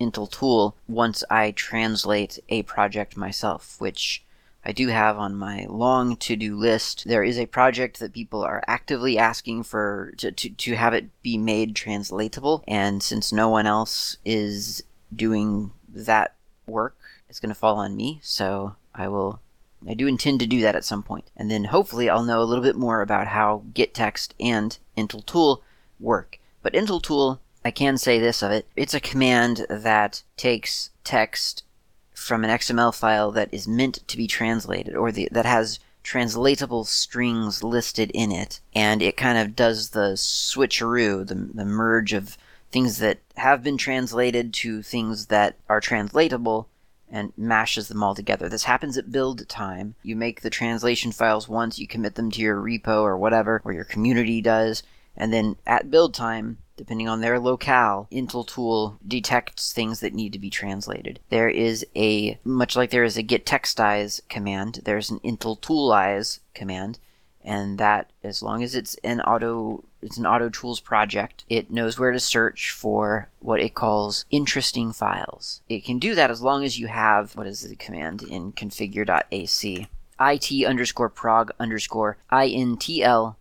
intltool 0.00 0.74
once 0.88 1.24
I 1.28 1.50
translate 1.50 2.38
a 2.48 2.62
project 2.62 3.16
myself, 3.16 3.76
which 3.80 4.22
I 4.64 4.72
do 4.72 4.88
have 4.88 5.18
on 5.18 5.34
my 5.34 5.66
long 5.68 6.16
to 6.18 6.36
do 6.36 6.56
list. 6.56 7.04
There 7.06 7.24
is 7.24 7.38
a 7.38 7.46
project 7.46 7.98
that 7.98 8.12
people 8.12 8.42
are 8.42 8.62
actively 8.66 9.18
asking 9.18 9.64
for 9.64 10.12
to, 10.18 10.30
to, 10.30 10.50
to 10.50 10.76
have 10.76 10.94
it 10.94 11.22
be 11.22 11.36
made 11.36 11.74
translatable, 11.74 12.62
and 12.68 13.02
since 13.02 13.32
no 13.32 13.48
one 13.48 13.66
else 13.66 14.16
is 14.24 14.84
doing 15.14 15.72
that 15.88 16.34
work. 16.66 16.96
is 17.28 17.40
going 17.40 17.50
to 17.50 17.54
fall 17.54 17.76
on 17.76 17.96
me, 17.96 18.20
so 18.22 18.76
I 18.94 19.08
will. 19.08 19.40
I 19.88 19.94
do 19.94 20.06
intend 20.06 20.40
to 20.40 20.46
do 20.46 20.60
that 20.60 20.76
at 20.76 20.84
some 20.84 21.02
point, 21.02 21.30
and 21.36 21.50
then 21.50 21.64
hopefully 21.64 22.10
I'll 22.10 22.22
know 22.22 22.42
a 22.42 22.44
little 22.44 22.62
bit 22.62 22.76
more 22.76 23.00
about 23.00 23.28
how 23.28 23.62
gettext 23.72 24.32
and 24.38 24.76
intltool 24.96 25.62
work. 25.98 26.38
But 26.62 26.74
intltool, 26.74 27.38
I 27.64 27.70
can 27.70 27.96
say 27.96 28.18
this 28.18 28.42
of 28.42 28.50
it: 28.50 28.66
it's 28.76 28.94
a 28.94 29.00
command 29.00 29.66
that 29.70 30.22
takes 30.36 30.90
text 31.04 31.64
from 32.12 32.44
an 32.44 32.50
XML 32.50 32.94
file 32.94 33.30
that 33.32 33.52
is 33.52 33.66
meant 33.66 34.06
to 34.06 34.16
be 34.16 34.26
translated, 34.26 34.94
or 34.94 35.10
the, 35.10 35.28
that 35.32 35.46
has 35.46 35.80
translatable 36.02 36.84
strings 36.84 37.62
listed 37.62 38.10
in 38.12 38.32
it, 38.32 38.60
and 38.74 39.02
it 39.02 39.16
kind 39.16 39.38
of 39.38 39.56
does 39.56 39.90
the 39.90 40.12
switcheroo, 40.14 41.26
the, 41.26 41.34
the 41.34 41.64
merge 41.64 42.12
of 42.12 42.36
things 42.70 42.98
that 42.98 43.18
have 43.36 43.62
been 43.62 43.76
translated 43.76 44.54
to 44.54 44.82
things 44.82 45.26
that 45.26 45.56
are 45.68 45.80
translatable 45.80 46.68
and 47.10 47.32
mashes 47.36 47.88
them 47.88 48.02
all 48.02 48.14
together. 48.14 48.48
This 48.48 48.64
happens 48.64 48.96
at 48.96 49.10
build 49.10 49.48
time. 49.48 49.96
You 50.02 50.14
make 50.14 50.42
the 50.42 50.50
translation 50.50 51.12
files 51.12 51.48
once, 51.48 51.78
you 51.78 51.86
commit 51.86 52.14
them 52.14 52.30
to 52.30 52.40
your 52.40 52.56
repo 52.56 53.02
or 53.02 53.16
whatever, 53.16 53.60
or 53.64 53.72
your 53.72 53.84
community 53.84 54.40
does, 54.40 54.82
and 55.16 55.32
then 55.32 55.56
at 55.66 55.90
build 55.90 56.14
time, 56.14 56.58
depending 56.76 57.08
on 57.08 57.20
their 57.20 57.38
locale, 57.38 58.08
intltool 58.10 58.96
detects 59.06 59.72
things 59.72 60.00
that 60.00 60.14
need 60.14 60.32
to 60.32 60.38
be 60.38 60.48
translated. 60.48 61.20
There 61.28 61.48
is 61.48 61.84
a, 61.94 62.38
much 62.44 62.76
like 62.76 62.90
there 62.90 63.04
is 63.04 63.18
a 63.18 63.22
gettextize 63.22 64.26
command, 64.28 64.80
there's 64.84 65.10
an 65.10 65.18
intltoolize 65.20 66.38
command, 66.54 66.98
and 67.44 67.78
that, 67.78 68.10
as 68.22 68.42
long 68.42 68.62
as 68.62 68.74
it's 68.74 68.94
an 69.02 69.20
auto 69.20 69.84
it's 70.02 70.16
an 70.16 70.26
auto 70.26 70.48
tools 70.48 70.80
project. 70.80 71.44
It 71.50 71.70
knows 71.70 71.98
where 71.98 72.10
to 72.10 72.20
search 72.20 72.70
for 72.70 73.28
what 73.40 73.60
it 73.60 73.74
calls 73.74 74.24
interesting 74.30 74.92
files. 74.92 75.60
It 75.68 75.84
can 75.84 75.98
do 75.98 76.14
that 76.14 76.30
as 76.30 76.40
long 76.40 76.64
as 76.64 76.78
you 76.78 76.86
have 76.86 77.36
what 77.36 77.46
is 77.46 77.68
the 77.68 77.76
command 77.76 78.22
in 78.22 78.52
configure.ac 78.52 79.88
it 80.20 80.66
underscore 80.66 81.08
prog 81.08 81.50
underscore 81.58 82.18
intl 82.30 83.36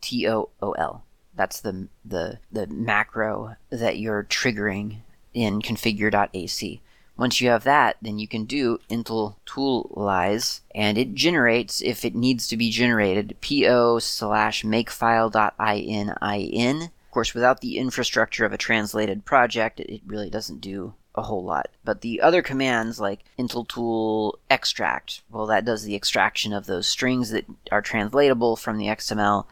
tool. 0.00 1.02
That's 1.36 1.60
the 1.60 1.88
the 2.04 2.38
the 2.50 2.66
macro 2.66 3.56
that 3.70 3.98
you're 3.98 4.24
triggering 4.24 4.98
in 5.32 5.62
configure.ac. 5.62 6.80
Once 7.16 7.40
you 7.40 7.48
have 7.48 7.62
that, 7.62 7.96
then 8.02 8.18
you 8.18 8.26
can 8.26 8.44
do 8.44 8.78
intltoolize, 8.90 10.60
and 10.74 10.98
it 10.98 11.14
generates, 11.14 11.80
if 11.80 12.04
it 12.04 12.14
needs 12.14 12.48
to 12.48 12.56
be 12.56 12.70
generated, 12.70 13.36
po 13.40 14.00
slash 14.00 14.64
makefile.inin. 14.64 16.82
Of 16.82 17.10
course, 17.10 17.34
without 17.34 17.60
the 17.60 17.78
infrastructure 17.78 18.44
of 18.44 18.52
a 18.52 18.58
translated 18.58 19.24
project, 19.24 19.78
it 19.78 20.00
really 20.04 20.28
doesn't 20.28 20.60
do 20.60 20.94
a 21.14 21.22
whole 21.22 21.44
lot. 21.44 21.68
But 21.84 22.00
the 22.00 22.20
other 22.20 22.42
commands 22.42 22.98
like 22.98 23.24
intltool 23.38 24.32
extract, 24.50 25.22
well, 25.30 25.46
that 25.46 25.64
does 25.64 25.84
the 25.84 25.94
extraction 25.94 26.52
of 26.52 26.66
those 26.66 26.88
strings 26.88 27.30
that 27.30 27.46
are 27.70 27.82
translatable 27.82 28.56
from 28.56 28.78
the 28.78 28.86
XML. 28.86 29.46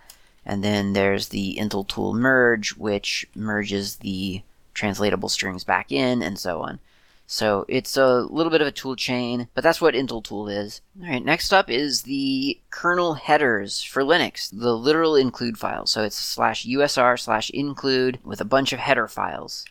And 0.45 0.65
then 0.65 0.95
there's 0.95 1.29
the 1.29 1.57
intltool 1.61 2.15
merge, 2.15 2.71
which 2.71 3.29
merges 3.37 3.99
the 3.99 4.43
translatable 4.75 5.29
strings 5.29 5.63
back 5.63 5.93
in, 5.93 6.21
and 6.21 6.37
so 6.37 6.63
on. 6.63 6.81
So 7.33 7.65
it's 7.67 7.97
a 7.97 8.21
little 8.29 8.51
bit 8.51 8.61
of 8.61 8.67
a 8.67 8.73
tool 8.73 8.95
chain, 8.95 9.49
but 9.55 9.65
that's 9.65 9.81
what 9.81 9.95
intltool 9.95 10.55
is. 10.55 10.83
All 11.01 11.09
right, 11.09 11.25
next 11.25 11.51
up 11.51 11.71
is 11.71 12.03
the 12.03 12.61
kernel 12.69 13.15
headers 13.15 13.83
for 13.83 14.03
Linux, 14.03 14.51
the 14.53 14.77
literal 14.77 15.17
include 15.17 15.57
file. 15.57 15.87
So 15.87 16.03
it's 16.03 16.15
slash 16.15 16.67
usr 16.67 17.19
slash 17.19 17.49
include 17.49 18.19
with 18.23 18.43
a 18.43 18.45
bunch 18.45 18.75
of 18.75 18.81
header 18.81 19.09
files 19.09 19.65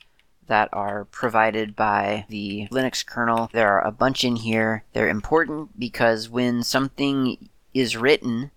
that 0.47 0.69
are 0.73 1.05
provided 1.05 1.75
by 1.75 2.25
the 2.29 2.67
Linux 2.71 3.05
kernel. 3.05 3.51
There 3.53 3.69
are 3.69 3.85
a 3.85 3.91
bunch 3.91 4.23
in 4.23 4.37
here. 4.37 4.83
They're 4.93 5.07
important 5.07 5.79
because 5.79 6.29
when 6.29 6.63
something 6.63 7.47
is 7.75 7.95
written 7.95 8.49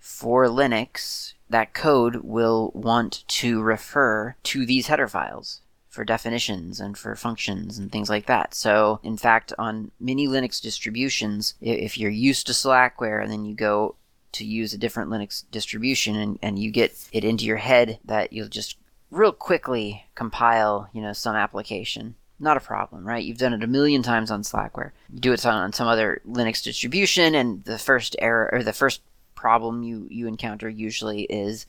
for 0.00 0.46
Linux, 0.46 1.34
that 1.50 1.74
code 1.74 2.24
will 2.24 2.72
want 2.74 3.24
to 3.28 3.60
refer 3.60 4.36
to 4.44 4.64
these 4.64 4.86
header 4.86 5.06
files 5.06 5.60
for 5.98 6.04
definitions 6.04 6.78
and 6.78 6.96
for 6.96 7.16
functions 7.16 7.76
and 7.76 7.90
things 7.90 8.08
like 8.08 8.26
that. 8.26 8.54
So, 8.54 9.00
in 9.02 9.16
fact, 9.16 9.52
on 9.58 9.90
many 9.98 10.28
Linux 10.28 10.62
distributions, 10.62 11.54
if 11.60 11.98
you're 11.98 12.08
used 12.08 12.46
to 12.46 12.52
Slackware 12.52 13.20
and 13.20 13.32
then 13.32 13.44
you 13.44 13.52
go 13.52 13.96
to 14.30 14.44
use 14.44 14.72
a 14.72 14.78
different 14.78 15.10
Linux 15.10 15.42
distribution 15.50 16.14
and, 16.14 16.38
and 16.40 16.56
you 16.56 16.70
get 16.70 16.96
it 17.10 17.24
into 17.24 17.46
your 17.46 17.56
head 17.56 17.98
that 18.04 18.32
you'll 18.32 18.46
just 18.46 18.76
real 19.10 19.32
quickly 19.32 20.04
compile, 20.14 20.88
you 20.92 21.02
know, 21.02 21.12
some 21.12 21.34
application. 21.34 22.14
Not 22.38 22.56
a 22.56 22.60
problem, 22.60 23.04
right? 23.04 23.24
You've 23.24 23.38
done 23.38 23.54
it 23.54 23.64
a 23.64 23.66
million 23.66 24.04
times 24.04 24.30
on 24.30 24.42
Slackware. 24.42 24.92
You 25.12 25.18
do 25.18 25.32
it 25.32 25.44
on 25.44 25.72
some 25.72 25.88
other 25.88 26.20
Linux 26.24 26.62
distribution, 26.62 27.34
and 27.34 27.64
the 27.64 27.76
first 27.76 28.14
error 28.20 28.48
or 28.52 28.62
the 28.62 28.72
first 28.72 29.00
problem 29.34 29.82
you, 29.82 30.06
you 30.08 30.28
encounter 30.28 30.68
usually 30.68 31.22
is 31.22 31.66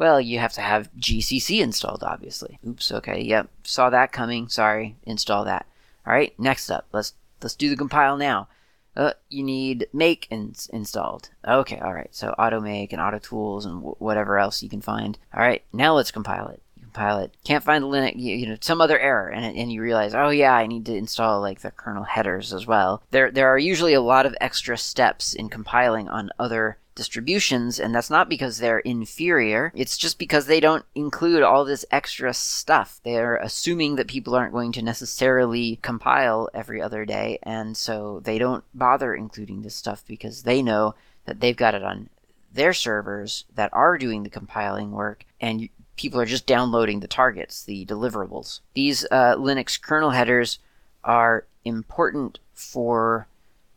well, 0.00 0.18
you 0.18 0.38
have 0.38 0.54
to 0.54 0.62
have 0.62 0.88
GCC 0.98 1.60
installed, 1.60 2.02
obviously. 2.02 2.58
Oops, 2.66 2.90
okay, 2.90 3.20
yep, 3.20 3.50
saw 3.64 3.90
that 3.90 4.12
coming. 4.12 4.48
Sorry, 4.48 4.96
install 5.02 5.44
that. 5.44 5.66
All 6.06 6.14
right, 6.14 6.32
next 6.40 6.70
up, 6.70 6.86
let's 6.90 7.12
let's 7.42 7.54
do 7.54 7.68
the 7.68 7.76
compile 7.76 8.16
now. 8.16 8.48
Uh, 8.96 9.12
you 9.28 9.42
need 9.42 9.86
make 9.92 10.26
in- 10.30 10.54
installed. 10.72 11.28
Okay, 11.46 11.78
all 11.78 11.92
right. 11.92 12.08
So 12.12 12.30
auto 12.30 12.60
make 12.60 12.94
and 12.94 13.00
auto 13.00 13.18
tools 13.18 13.66
and 13.66 13.76
w- 13.76 13.94
whatever 13.98 14.38
else 14.38 14.62
you 14.62 14.70
can 14.70 14.80
find. 14.80 15.18
All 15.34 15.42
right, 15.42 15.62
now 15.70 15.94
let's 15.94 16.10
compile 16.10 16.48
it. 16.48 16.62
You 16.76 16.84
compile 16.84 17.18
it. 17.18 17.34
Can't 17.44 17.62
find 17.62 17.84
the 17.84 17.88
Linux, 17.88 18.14
you, 18.16 18.36
you 18.36 18.46
know, 18.46 18.56
some 18.62 18.80
other 18.80 18.98
error, 18.98 19.28
and 19.28 19.54
and 19.54 19.70
you 19.70 19.82
realize, 19.82 20.14
oh 20.14 20.30
yeah, 20.30 20.54
I 20.54 20.66
need 20.66 20.86
to 20.86 20.96
install 20.96 21.42
like 21.42 21.60
the 21.60 21.72
kernel 21.72 22.04
headers 22.04 22.54
as 22.54 22.66
well. 22.66 23.02
There 23.10 23.30
there 23.30 23.48
are 23.48 23.58
usually 23.58 23.92
a 23.92 24.00
lot 24.00 24.24
of 24.24 24.34
extra 24.40 24.78
steps 24.78 25.34
in 25.34 25.50
compiling 25.50 26.08
on 26.08 26.30
other 26.38 26.78
distributions, 27.00 27.80
and 27.80 27.94
that's 27.94 28.10
not 28.10 28.28
because 28.28 28.58
they're 28.58 28.80
inferior. 28.80 29.72
It's 29.74 29.96
just 29.96 30.18
because 30.18 30.44
they 30.44 30.60
don't 30.60 30.84
include 30.94 31.42
all 31.42 31.64
this 31.64 31.86
extra 31.90 32.34
stuff. 32.34 33.00
They're 33.04 33.36
assuming 33.36 33.96
that 33.96 34.06
people 34.06 34.34
aren't 34.34 34.52
going 34.52 34.72
to 34.72 34.82
necessarily 34.82 35.78
compile 35.80 36.50
every 36.52 36.82
other 36.82 37.06
day, 37.06 37.38
and 37.42 37.74
so 37.74 38.20
they 38.20 38.36
don't 38.36 38.64
bother 38.74 39.14
including 39.14 39.62
this 39.62 39.74
stuff 39.74 40.04
because 40.06 40.42
they 40.42 40.60
know 40.60 40.94
that 41.24 41.40
they've 41.40 41.56
got 41.56 41.74
it 41.74 41.82
on 41.82 42.10
their 42.52 42.74
servers 42.74 43.46
that 43.54 43.70
are 43.72 43.96
doing 43.96 44.22
the 44.22 44.28
compiling 44.28 44.90
work, 44.90 45.24
and 45.40 45.70
people 45.96 46.20
are 46.20 46.26
just 46.26 46.46
downloading 46.46 47.00
the 47.00 47.08
targets, 47.08 47.64
the 47.64 47.86
deliverables. 47.86 48.60
These 48.74 49.06
uh, 49.10 49.36
Linux 49.36 49.80
kernel 49.80 50.10
headers 50.10 50.58
are 51.02 51.46
important 51.64 52.40
for 52.52 53.26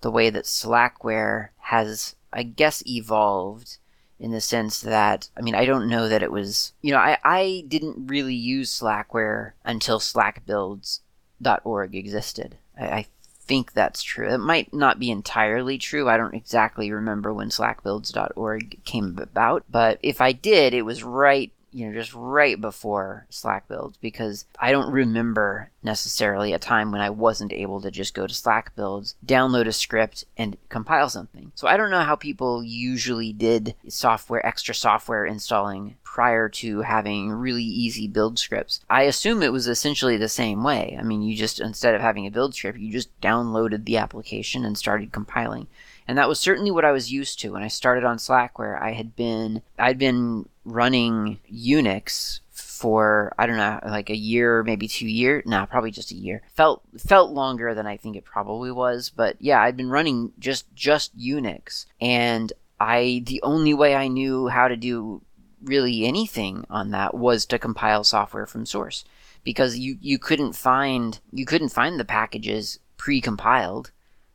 the 0.02 0.12
way 0.12 0.30
that 0.30 0.44
Slackware 0.44 1.50
has 1.60 2.16
I 2.34 2.44
guess, 2.44 2.84
evolved 2.86 3.78
in 4.20 4.32
the 4.32 4.42
sense 4.42 4.80
that 4.82 5.30
I 5.36 5.42
mean 5.42 5.56
I 5.56 5.66
don't 5.66 5.90
know 5.90 6.08
that 6.08 6.24
it 6.24 6.32
was 6.32 6.74
you 6.82 6.92
know 6.92 6.98
I, 6.98 7.18
I 7.24 7.66
didn't 7.68 8.08
really 8.08 8.36
use 8.36 8.80
Slackware 8.80 9.52
until 9.66 10.00
slackbuilds.org 10.00 11.96
existed. 11.96 12.58
I, 12.80 12.86
I 12.86 13.06
think 13.46 13.74
that's 13.74 14.02
true. 14.02 14.30
It 14.34 14.38
might 14.40 14.74
not 14.74 15.00
be 15.00 15.12
entirely 15.12 15.78
true. 15.78 16.10
I 16.10 16.18
don't 16.18 16.34
exactly 16.34 16.92
remember 16.92 17.34
when 17.34 17.50
slackbuilds.org 17.50 18.84
came 18.86 19.18
about, 19.20 19.66
but 19.70 20.00
if 20.02 20.22
I 20.22 20.32
did, 20.32 20.74
it 20.74 20.84
was 20.84 21.04
right 21.04 21.52
you 21.74 21.88
know, 21.88 21.94
just 21.94 22.14
right 22.14 22.60
before 22.60 23.26
Slack 23.30 23.68
builds 23.68 23.98
because 23.98 24.46
I 24.60 24.72
don't 24.72 24.92
remember 24.92 25.70
necessarily 25.82 26.54
a 26.54 26.60
time 26.60 26.92
when 26.92 27.02
I 27.02 27.10
wasn't 27.10 27.52
able 27.52 27.82
to 27.82 27.92
just 27.92 28.14
go 28.14 28.28
to 28.28 28.34
Slack 28.34 28.76
builds, 28.76 29.16
download 29.26 29.68
a 29.68 29.72
script, 29.72 30.26
and 30.38 30.58
compile 30.70 31.10
something. 31.10 31.52
So 31.56 31.68
I 31.68 31.78
don't 31.78 31.92
know 31.92 32.02
how 32.02 32.16
people 32.16 32.64
usually 32.64 33.34
did 33.34 33.76
software, 33.88 34.46
extra 34.46 34.76
software 34.76 35.26
installing 35.26 35.96
prior 36.04 36.48
to 36.48 36.82
having 36.82 37.32
really 37.32 37.64
easy 37.64 38.08
build 38.08 38.38
scripts. 38.38 38.82
I 38.90 39.04
assume 39.04 39.42
it 39.42 39.52
was 39.52 39.68
essentially 39.68 40.16
the 40.16 40.30
same 40.30 40.64
way. 40.64 40.96
I 41.00 41.02
mean, 41.02 41.24
you 41.24 41.36
just, 41.36 41.60
instead 41.60 41.96
of 41.96 42.02
having 42.02 42.28
a 42.28 42.32
build 42.32 42.54
script, 42.54 42.78
you 42.78 42.92
just 42.92 43.20
downloaded 43.20 43.86
the 43.86 43.98
application 43.98 44.64
and 44.64 44.78
started 44.78 45.12
compiling 45.12 45.68
and 46.08 46.18
that 46.18 46.30
was 46.30 46.40
certainly 46.40 46.72
what 46.72 46.86
I 46.86 46.92
was 46.92 47.12
used 47.12 47.40
to 47.40 47.54
when 47.54 47.64
I 47.64 47.68
started 47.68 48.04
on 48.04 48.18
Slackware. 48.18 48.82
I 48.82 48.94
had 48.94 49.16
been 49.16 49.62
I'd 49.78 49.98
been 49.98 50.48
running 50.66 51.40
Unix 51.52 52.40
for 52.52 53.34
I 53.38 53.46
don't 53.46 53.58
know 53.58 53.80
like 53.86 54.10
a 54.10 54.16
year, 54.16 54.64
maybe 54.64 54.88
two 54.88 55.08
years. 55.08 55.44
No, 55.46 55.66
probably 55.66 55.92
just 55.92 56.12
a 56.12 56.16
year. 56.16 56.42
Felt 56.54 56.82
felt 56.98 57.32
longer 57.32 57.74
than 57.74 57.88
I 57.88 57.98
think 57.98 58.16
it 58.16 58.26
probably 58.26 58.72
was, 58.72 59.10
but 59.10 59.38
yeah, 59.40 59.62
I'd 59.62 59.78
been 59.78 59.90
running 59.90 60.34
just 60.40 60.74
just 60.76 61.18
Unix, 61.18 61.86
and 62.02 62.52
I 62.80 63.24
the 63.26 63.42
only 63.44 63.74
way 63.74 63.96
I 63.96 64.08
knew 64.08 64.50
how 64.50 64.68
to 64.68 64.76
do 64.76 65.22
really 65.64 66.06
anything 66.06 66.66
on 66.70 66.92
that 66.92 67.14
was 67.14 67.46
to 67.46 67.58
compile 67.58 68.04
software 68.04 68.46
from 68.46 68.66
source 68.66 69.06
because 69.44 69.78
you 69.78 69.98
you 70.02 70.20
couldn't 70.20 70.54
find 70.54 71.20
you 71.32 71.46
couldn't 71.46 71.70
find 71.70 72.00
the 72.00 72.06
packages 72.06 72.80
pre-compiled 72.98 73.92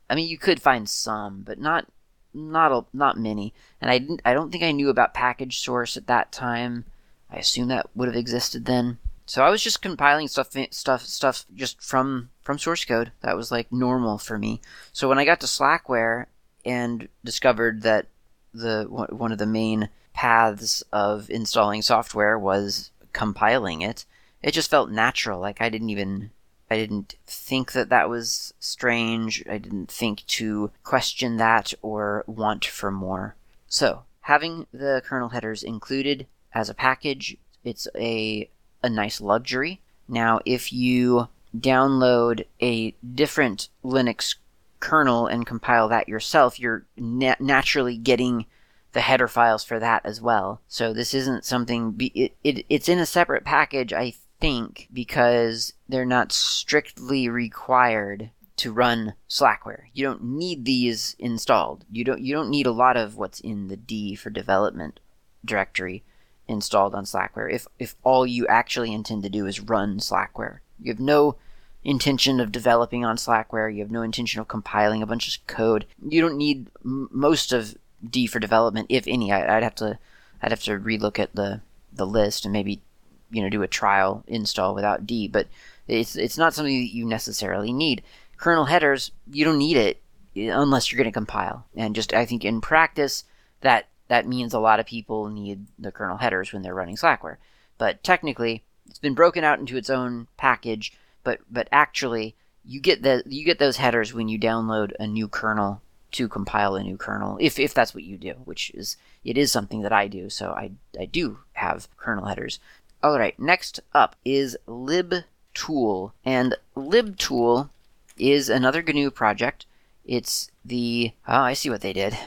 I 0.09 0.15
mean, 0.15 0.27
you 0.27 0.37
could 0.37 0.61
find 0.61 0.89
some, 0.89 1.43
but 1.43 1.59
not 1.59 1.85
not 2.33 2.71
a, 2.71 2.85
not 2.93 3.17
many. 3.17 3.53
And 3.81 3.89
I 3.89 3.99
didn't. 3.99 4.21
I 4.25 4.33
don't 4.33 4.51
think 4.51 4.63
I 4.63 4.71
knew 4.71 4.89
about 4.89 5.13
package 5.13 5.59
source 5.59 5.97
at 5.97 6.07
that 6.07 6.31
time. 6.31 6.85
I 7.29 7.37
assume 7.37 7.67
that 7.67 7.89
would 7.95 8.07
have 8.07 8.17
existed 8.17 8.65
then. 8.65 8.97
So 9.25 9.43
I 9.43 9.49
was 9.51 9.61
just 9.61 9.83
compiling 9.83 10.27
stuff, 10.27 10.55
stuff, 10.71 11.05
stuff 11.05 11.45
just 11.53 11.81
from 11.81 12.29
from 12.41 12.57
source 12.57 12.83
code. 12.85 13.11
That 13.21 13.37
was 13.37 13.51
like 13.51 13.71
normal 13.71 14.17
for 14.17 14.39
me. 14.39 14.61
So 14.91 15.07
when 15.07 15.19
I 15.19 15.25
got 15.25 15.39
to 15.41 15.47
Slackware 15.47 16.25
and 16.65 17.07
discovered 17.23 17.83
that 17.83 18.07
the 18.53 18.85
one 18.89 19.31
of 19.31 19.37
the 19.37 19.45
main 19.45 19.89
paths 20.13 20.83
of 20.91 21.29
installing 21.29 21.83
software 21.83 22.37
was 22.39 22.89
compiling 23.13 23.81
it, 23.81 24.05
it 24.41 24.51
just 24.51 24.71
felt 24.71 24.89
natural. 24.89 25.39
Like 25.39 25.61
I 25.61 25.69
didn't 25.69 25.91
even 25.91 26.31
I 26.71 26.77
didn't 26.77 27.15
think 27.25 27.71
that 27.71 27.89
that 27.89 28.09
was 28.09 28.53
strange. 28.59 29.43
I 29.49 29.57
didn't 29.57 29.91
think 29.91 30.25
to 30.27 30.71
question 30.83 31.37
that 31.37 31.73
or 31.81 32.23
want 32.27 32.65
for 32.65 32.91
more. 32.91 33.35
So, 33.67 34.03
having 34.21 34.67
the 34.71 35.01
kernel 35.05 35.29
headers 35.29 35.63
included 35.63 36.27
as 36.53 36.69
a 36.69 36.73
package, 36.75 37.37
it's 37.63 37.87
a, 37.95 38.49
a 38.83 38.89
nice 38.89 39.19
luxury. 39.19 39.81
Now, 40.07 40.39
if 40.45 40.71
you 40.71 41.27
download 41.57 42.45
a 42.61 42.91
different 43.13 43.69
Linux 43.83 44.35
kernel 44.79 45.27
and 45.27 45.45
compile 45.45 45.87
that 45.89 46.09
yourself, 46.09 46.59
you're 46.59 46.85
na- 46.95 47.35
naturally 47.39 47.97
getting 47.97 48.45
the 48.93 49.01
header 49.01 49.27
files 49.27 49.63
for 49.63 49.79
that 49.79 50.05
as 50.05 50.21
well. 50.21 50.61
So 50.67 50.93
this 50.93 51.13
isn't 51.13 51.45
something, 51.45 51.91
be, 51.91 52.07
it, 52.15 52.35
it, 52.43 52.65
it's 52.69 52.89
in 52.89 52.99
a 52.99 53.05
separate 53.05 53.45
package, 53.45 53.93
I 53.93 54.13
think, 54.39 54.87
because 54.91 55.73
they're 55.87 56.05
not 56.05 56.31
strictly 56.31 57.29
required 57.29 58.31
to 58.59 58.73
run 58.73 59.13
Slackware. 59.29 59.83
You 59.93 60.03
don't 60.03 60.23
need 60.23 60.65
these 60.65 61.15
installed. 61.17 61.85
You 61.89 62.03
don't 62.03 62.21
you 62.21 62.33
don't 62.33 62.49
need 62.49 62.65
a 62.65 62.71
lot 62.71 62.97
of 62.97 63.15
what's 63.15 63.39
in 63.39 63.69
the 63.69 63.77
D 63.77 64.15
for 64.15 64.29
development 64.29 64.99
directory 65.45 66.03
installed 66.47 66.93
on 66.93 67.05
Slackware 67.05 67.51
if 67.51 67.67
if 67.77 67.95
all 68.03 68.27
you 68.27 68.45
actually 68.47 68.93
intend 68.93 69.23
to 69.23 69.29
do 69.29 69.45
is 69.45 69.61
run 69.61 69.99
Slackware. 69.99 70.59
You 70.77 70.91
have 70.91 70.99
no 70.99 71.37
intention 71.85 72.41
of 72.41 72.51
developing 72.51 73.05
on 73.05 73.15
Slackware. 73.15 73.73
You 73.73 73.79
have 73.79 73.91
no 73.91 74.01
intention 74.01 74.41
of 74.41 74.49
compiling 74.49 75.01
a 75.01 75.07
bunch 75.07 75.27
of 75.33 75.47
code. 75.47 75.85
You 76.05 76.21
don't 76.21 76.37
need 76.37 76.67
m- 76.83 77.07
most 77.11 77.53
of 77.53 77.77
D 78.07 78.27
for 78.27 78.39
development, 78.39 78.87
if 78.89 79.07
any. 79.07 79.31
I, 79.31 79.55
would 79.55 79.63
have 79.63 79.75
to 79.75 79.99
I'd 80.41 80.51
have 80.51 80.63
to 80.63 80.77
relook 80.77 81.17
at 81.17 81.33
the 81.33 81.61
the 81.93 82.05
list 82.05 82.43
and 82.43 82.51
maybe 82.51 82.81
you 83.31 83.41
know 83.41 83.49
do 83.49 83.63
a 83.63 83.67
trial 83.67 84.23
install 84.27 84.75
without 84.75 85.05
D. 85.05 85.27
But 85.27 85.47
it's 85.87 86.15
it's 86.15 86.37
not 86.37 86.53
something 86.53 86.79
that 86.79 86.93
you 86.93 87.05
necessarily 87.05 87.73
need 87.73 88.03
kernel 88.39 88.65
headers, 88.65 89.11
you 89.31 89.45
don't 89.45 89.59
need 89.59 89.77
it 89.77 90.01
eh, 90.35 90.49
unless 90.51 90.91
you're 90.91 90.97
going 90.97 91.11
to 91.11 91.13
compile. 91.13 91.65
And 91.75 91.93
just 91.93 92.13
I 92.13 92.25
think 92.25 92.43
in 92.43 92.61
practice 92.61 93.25
that 93.61 93.87
that 94.07 94.27
means 94.27 94.53
a 94.53 94.59
lot 94.59 94.79
of 94.79 94.87
people 94.87 95.27
need 95.27 95.67
the 95.77 95.91
kernel 95.91 96.17
headers 96.17 96.51
when 96.51 96.63
they're 96.63 96.73
running 96.73 96.95
Slackware. 96.95 97.37
But 97.77 98.03
technically, 98.03 98.63
it's 98.87 98.99
been 98.99 99.13
broken 99.13 99.43
out 99.43 99.59
into 99.59 99.77
its 99.77 99.89
own 99.89 100.27
package. 100.37 100.93
But 101.23 101.41
but 101.51 101.67
actually, 101.71 102.35
you 102.65 102.79
get 102.79 103.03
the 103.03 103.23
you 103.27 103.45
get 103.45 103.59
those 103.59 103.77
headers 103.77 104.13
when 104.13 104.29
you 104.29 104.39
download 104.39 104.93
a 104.99 105.05
new 105.05 105.27
kernel 105.27 105.81
to 106.11 106.27
compile 106.27 106.75
a 106.75 106.81
new 106.81 106.97
kernel, 106.97 107.37
if 107.39 107.59
if 107.59 107.73
that's 107.73 107.93
what 107.93 108.03
you 108.03 108.17
do, 108.17 108.33
which 108.45 108.71
is 108.71 108.97
it 109.23 109.37
is 109.37 109.51
something 109.51 109.81
that 109.83 109.93
I 109.93 110.07
do. 110.07 110.29
So 110.29 110.51
I 110.51 110.71
I 110.99 111.05
do 111.05 111.39
have 111.53 111.87
kernel 111.97 112.25
headers. 112.25 112.59
All 113.01 113.17
right, 113.17 113.39
next 113.39 113.79
up 113.93 114.17
is 114.25 114.57
libtool, 114.67 116.11
and 116.25 116.55
libtool 116.75 117.69
is 118.17 118.49
another 118.49 118.83
GNU 118.83 119.09
project. 119.11 119.65
It's 120.05 120.51
the. 120.65 121.13
Oh, 121.25 121.41
I 121.41 121.53
see 121.53 121.69
what 121.69 121.79
they 121.79 121.93
did. 121.93 122.17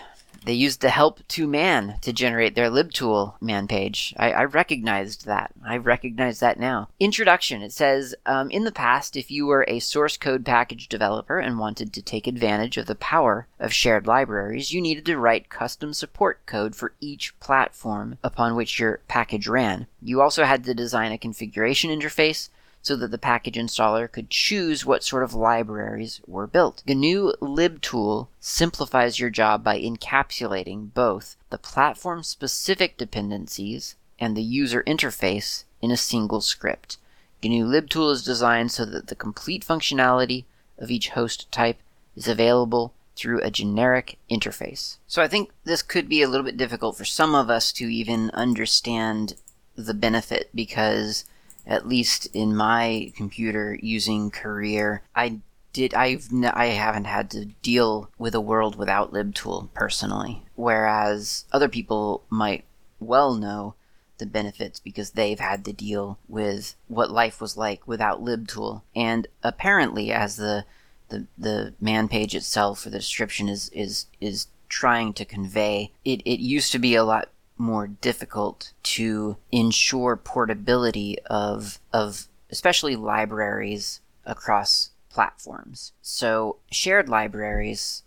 They 0.44 0.54
used 0.54 0.80
the 0.80 0.90
help 0.90 1.26
to 1.28 1.46
man 1.46 1.98
to 2.02 2.12
generate 2.12 2.54
their 2.54 2.70
libtool 2.70 3.34
man 3.40 3.68
page. 3.68 4.14
I, 4.16 4.32
I 4.32 4.44
recognized 4.44 5.26
that. 5.26 5.52
I 5.64 5.76
recognize 5.76 6.40
that 6.40 6.58
now. 6.58 6.88
Introduction. 6.98 7.62
It 7.62 7.72
says 7.72 8.14
um, 8.26 8.50
In 8.50 8.64
the 8.64 8.72
past, 8.72 9.16
if 9.16 9.30
you 9.30 9.46
were 9.46 9.64
a 9.68 9.78
source 9.78 10.16
code 10.16 10.44
package 10.44 10.88
developer 10.88 11.38
and 11.38 11.58
wanted 11.58 11.92
to 11.92 12.02
take 12.02 12.26
advantage 12.26 12.76
of 12.76 12.86
the 12.86 12.94
power 12.94 13.46
of 13.60 13.72
shared 13.72 14.06
libraries, 14.06 14.72
you 14.72 14.80
needed 14.80 15.06
to 15.06 15.18
write 15.18 15.48
custom 15.48 15.94
support 15.94 16.44
code 16.46 16.74
for 16.74 16.94
each 17.00 17.38
platform 17.38 18.18
upon 18.22 18.56
which 18.56 18.78
your 18.78 19.00
package 19.08 19.46
ran. 19.46 19.86
You 20.00 20.20
also 20.20 20.44
had 20.44 20.64
to 20.64 20.74
design 20.74 21.12
a 21.12 21.18
configuration 21.18 21.90
interface 21.90 22.48
so 22.82 22.96
that 22.96 23.12
the 23.12 23.18
package 23.18 23.54
installer 23.54 24.10
could 24.10 24.28
choose 24.28 24.84
what 24.84 25.04
sort 25.04 25.22
of 25.22 25.34
libraries 25.34 26.20
were 26.26 26.46
built. 26.46 26.82
GNU 26.86 27.32
libtool 27.40 28.26
simplifies 28.40 29.20
your 29.20 29.30
job 29.30 29.62
by 29.62 29.80
encapsulating 29.80 30.92
both 30.92 31.36
the 31.50 31.58
platform 31.58 32.22
specific 32.22 32.96
dependencies 32.96 33.94
and 34.18 34.36
the 34.36 34.42
user 34.42 34.82
interface 34.82 35.64
in 35.80 35.90
a 35.90 35.96
single 35.96 36.40
script. 36.40 36.98
GNU 37.42 37.66
libtool 37.66 38.12
is 38.12 38.24
designed 38.24 38.72
so 38.72 38.84
that 38.84 39.06
the 39.06 39.14
complete 39.14 39.64
functionality 39.64 40.44
of 40.78 40.90
each 40.90 41.10
host 41.10 41.50
type 41.52 41.78
is 42.16 42.28
available 42.28 42.92
through 43.14 43.40
a 43.42 43.50
generic 43.50 44.18
interface. 44.30 44.96
So 45.06 45.22
I 45.22 45.28
think 45.28 45.50
this 45.64 45.82
could 45.82 46.08
be 46.08 46.22
a 46.22 46.28
little 46.28 46.44
bit 46.44 46.56
difficult 46.56 46.96
for 46.96 47.04
some 47.04 47.34
of 47.34 47.50
us 47.50 47.72
to 47.74 47.84
even 47.84 48.30
understand 48.30 49.34
the 49.76 49.94
benefit 49.94 50.50
because 50.54 51.24
at 51.66 51.88
least 51.88 52.26
in 52.32 52.56
my 52.56 53.12
computer 53.16 53.78
using 53.80 54.30
career, 54.30 55.02
I 55.14 55.40
did 55.72 55.94
I've 55.94 56.28
n- 56.32 56.44
I 56.44 56.66
haven't 56.66 57.04
had 57.04 57.30
to 57.30 57.46
deal 57.62 58.10
with 58.18 58.34
a 58.34 58.40
world 58.40 58.76
without 58.76 59.12
libtool 59.12 59.72
personally, 59.72 60.42
whereas 60.54 61.44
other 61.52 61.68
people 61.68 62.24
might 62.28 62.64
well 63.00 63.34
know 63.34 63.74
the 64.18 64.26
benefits 64.26 64.78
because 64.78 65.10
they've 65.10 65.40
had 65.40 65.64
to 65.64 65.72
deal 65.72 66.18
with 66.28 66.76
what 66.88 67.10
life 67.10 67.40
was 67.40 67.56
like 67.56 67.86
without 67.88 68.22
libtool. 68.22 68.82
And 68.94 69.26
apparently, 69.42 70.12
as 70.12 70.36
the 70.36 70.64
the, 71.08 71.26
the 71.36 71.74
man 71.80 72.08
page 72.08 72.34
itself 72.34 72.86
or 72.86 72.90
the 72.90 72.98
description 72.98 73.48
is 73.48 73.68
is 73.70 74.06
is 74.20 74.46
trying 74.68 75.12
to 75.12 75.24
convey, 75.24 75.92
it, 76.04 76.22
it 76.22 76.40
used 76.40 76.72
to 76.72 76.78
be 76.78 76.94
a 76.94 77.04
lot 77.04 77.28
more 77.62 77.86
difficult 77.86 78.72
to 78.82 79.36
ensure 79.50 80.16
portability 80.16 81.18
of 81.26 81.78
of 81.92 82.28
especially 82.50 82.96
libraries 82.96 84.00
across 84.26 84.90
platforms. 85.08 85.92
So 86.02 86.56
shared 86.70 87.08
libraries 87.08 88.02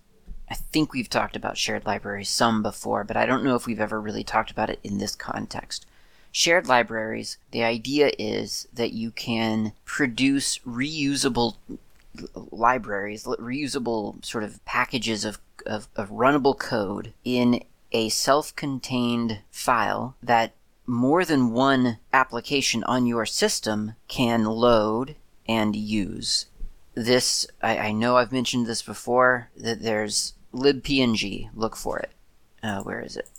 I 0.50 0.56
think 0.56 0.94
we've 0.94 1.10
talked 1.10 1.36
about 1.36 1.58
shared 1.58 1.86
libraries 1.86 2.30
some 2.30 2.62
before, 2.62 3.04
but 3.04 3.18
I 3.18 3.26
don't 3.26 3.44
know 3.44 3.56
if 3.56 3.66
we've 3.66 3.80
ever 3.80 4.00
really 4.00 4.24
talked 4.24 4.52
about 4.52 4.70
it 4.70 4.80
in 4.84 5.00
this 5.00 5.16
context. 5.16 5.86
Shared 6.32 6.68
libraries, 6.68 7.38
the 7.52 7.64
idea 7.64 8.12
is 8.20 8.68
that 8.74 8.92
you 8.92 9.10
can 9.10 9.72
produce 9.86 10.60
reusable 10.60 11.56
libraries, 12.52 13.24
reusable 13.24 14.24
sort 14.24 14.44
of 14.44 14.64
packages 14.66 15.26
of, 15.26 15.40
of, 15.66 15.88
of 15.96 16.10
runnable 16.10 16.58
code 16.58 17.14
in 17.24 17.64
a 17.92 18.10
self 18.10 18.56
contained 18.56 19.40
file 19.52 20.16
that 20.22 20.54
more 20.88 21.26
than 21.26 21.52
one 21.52 22.00
application 22.14 22.84
on 22.84 23.06
your 23.06 23.26
system 23.26 23.94
can 24.08 24.46
load 24.46 25.16
and 25.48 25.76
use. 25.76 26.46
This, 26.94 27.48
I, 27.62 27.78
I 27.78 27.92
know 27.92 28.18
I've 28.18 28.32
mentioned 28.32 28.68
this 28.68 28.82
before, 28.82 29.50
that 29.58 29.82
there's 29.82 30.34
libpng. 30.54 31.50
Look 31.54 31.76
for 31.76 32.00
it. 32.00 32.12
Uh, 32.64 32.82
where 32.82 33.02
is 33.02 33.18
it? 33.18 33.30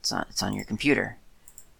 It's 0.00 0.12
on, 0.12 0.26
it's 0.28 0.42
on 0.42 0.54
your 0.54 0.64
computer. 0.64 1.18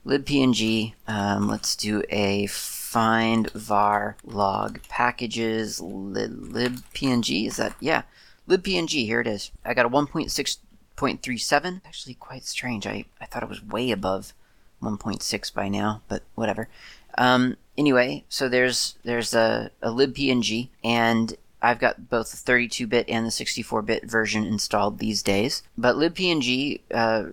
libpng. 0.06 0.94
Um, 1.08 1.48
let's 1.48 1.74
do 1.74 2.02
a 2.08 2.46
find 2.46 3.50
var 3.50 4.16
log 4.24 4.80
packages 4.88 5.80
libpng. 5.80 7.46
Is 7.46 7.56
that, 7.56 7.74
yeah, 7.80 8.02
libpng. 8.48 9.06
Here 9.06 9.20
it 9.20 9.26
is. 9.26 9.50
I 9.64 9.74
got 9.74 9.86
a 9.86 9.90
1.6 9.90 10.58
0.37. 10.96 11.80
Actually, 11.84 12.14
quite 12.14 12.44
strange. 12.44 12.86
I, 12.86 13.04
I 13.20 13.26
thought 13.26 13.42
it 13.42 13.48
was 13.48 13.64
way 13.64 13.90
above 13.90 14.34
1.6 14.82 15.54
by 15.54 15.68
now, 15.68 16.02
but 16.08 16.22
whatever. 16.34 16.68
Um, 17.16 17.56
anyway, 17.76 18.24
so 18.28 18.48
there's 18.48 18.96
there's 19.04 19.34
a, 19.34 19.70
a 19.80 19.90
libpng, 19.90 20.68
and 20.82 21.34
I've 21.60 21.78
got 21.78 22.08
both 22.08 22.30
the 22.30 22.52
32-bit 22.52 23.08
and 23.08 23.24
the 23.24 23.30
64-bit 23.30 24.10
version 24.10 24.44
installed 24.44 24.98
these 24.98 25.22
days. 25.22 25.62
But 25.78 25.96
libpng, 25.96 26.80
uh, 26.92 27.24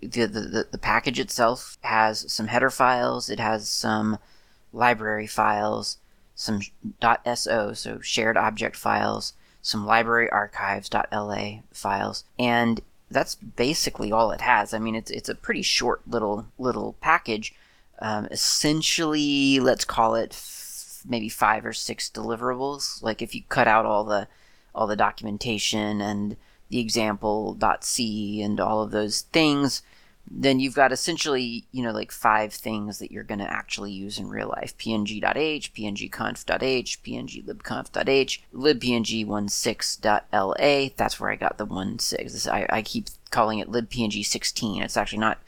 the, 0.00 0.26
the 0.26 0.66
the 0.70 0.78
package 0.78 1.20
itself 1.20 1.78
has 1.82 2.30
some 2.32 2.48
header 2.48 2.70
files. 2.70 3.30
It 3.30 3.40
has 3.40 3.68
some 3.68 4.18
library 4.72 5.26
files, 5.26 5.98
some 6.34 6.60
.so, 7.34 7.72
so 7.72 8.00
shared 8.00 8.36
object 8.36 8.76
files, 8.76 9.34
some 9.62 9.86
library 9.86 10.30
archives.la 10.30 11.60
files, 11.72 12.24
and 12.38 12.80
that's 13.10 13.34
basically 13.34 14.10
all 14.12 14.32
it 14.32 14.40
has. 14.40 14.74
I 14.74 14.78
mean, 14.78 14.94
it's 14.94 15.10
it's 15.10 15.28
a 15.28 15.34
pretty 15.34 15.62
short 15.62 16.02
little 16.06 16.46
little 16.58 16.94
package. 17.00 17.54
Um, 18.00 18.26
essentially, 18.30 19.60
let's 19.60 19.84
call 19.84 20.14
it 20.16 20.32
f- 20.32 21.02
maybe 21.08 21.28
five 21.28 21.64
or 21.64 21.72
six 21.72 22.10
deliverables. 22.10 23.02
Like 23.02 23.22
if 23.22 23.34
you 23.34 23.42
cut 23.48 23.68
out 23.68 23.86
all 23.86 24.04
the 24.04 24.28
all 24.74 24.86
the 24.86 24.96
documentation 24.96 26.00
and 26.00 26.36
the 26.68 26.80
example 26.80 27.56
.c 27.80 28.42
and 28.42 28.60
all 28.60 28.82
of 28.82 28.90
those 28.90 29.22
things, 29.22 29.82
then 30.30 30.60
you've 30.60 30.74
got 30.74 30.92
essentially, 30.92 31.64
you 31.72 31.82
know, 31.82 31.92
like 31.92 32.10
five 32.10 32.52
things 32.52 32.98
that 32.98 33.10
you're 33.12 33.22
going 33.22 33.38
to 33.38 33.50
actually 33.52 33.92
use 33.92 34.18
in 34.18 34.28
real 34.28 34.48
life. 34.48 34.76
png.h, 34.76 35.72
pngconf.h, 35.72 37.02
pnglibconf.h, 37.02 38.42
libpng16.la. 38.54 40.88
That's 40.96 41.20
where 41.20 41.30
I 41.30 41.36
got 41.36 41.58
the 41.58 41.96
16. 41.98 42.52
I, 42.52 42.66
I 42.70 42.82
keep 42.82 43.06
calling 43.30 43.60
it 43.60 43.70
libpng16. 43.70 44.82
It's 44.82 44.96
actually 44.96 45.18
not 45.18 45.38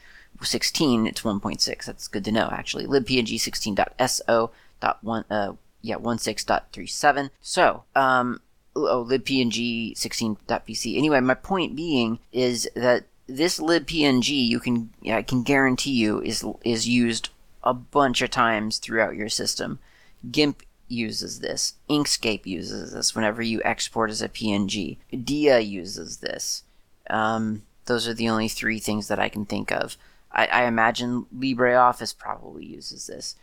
16, 0.41 1.07
it's 1.07 1.21
1.6. 1.21 1.85
That's 1.85 2.07
good 2.07 2.23
to 2.25 2.31
know, 2.31 2.49
actually. 2.51 2.85
libpng16.so.1, 2.85 5.25
uh, 5.29 5.53
yeah, 5.81 5.95
16.37. 5.95 7.29
So, 7.41 7.83
um, 7.95 8.41
oh, 8.75 9.07
libpng16.pc. 9.09 10.97
Anyway, 10.97 11.19
my 11.19 11.33
point 11.33 11.75
being 11.75 12.19
is 12.31 12.69
that 12.75 13.05
this 13.29 13.59
libpng 13.59 14.27
you 14.27 14.59
can 14.59 14.89
I 15.05 15.21
can 15.21 15.43
guarantee 15.43 15.91
you 15.91 16.21
is 16.21 16.45
is 16.63 16.87
used 16.87 17.29
a 17.63 17.73
bunch 17.73 18.21
of 18.21 18.31
times 18.31 18.77
throughout 18.77 19.15
your 19.15 19.29
system. 19.29 19.79
GIMP 20.31 20.63
uses 20.87 21.39
this. 21.39 21.75
Inkscape 21.89 22.45
uses 22.45 22.93
this 22.93 23.15
whenever 23.15 23.41
you 23.41 23.61
export 23.63 24.09
as 24.09 24.21
a 24.21 24.29
PNG. 24.29 24.97
Dia 25.23 25.59
uses 25.59 26.17
this. 26.17 26.63
Um, 27.09 27.63
those 27.85 28.07
are 28.07 28.13
the 28.13 28.29
only 28.29 28.47
three 28.47 28.79
things 28.79 29.07
that 29.07 29.19
I 29.19 29.29
can 29.29 29.45
think 29.45 29.71
of. 29.71 29.97
I, 30.31 30.47
I 30.47 30.63
imagine 30.65 31.25
LibreOffice 31.35 32.17
probably 32.17 32.65
uses 32.65 33.07
this. 33.07 33.35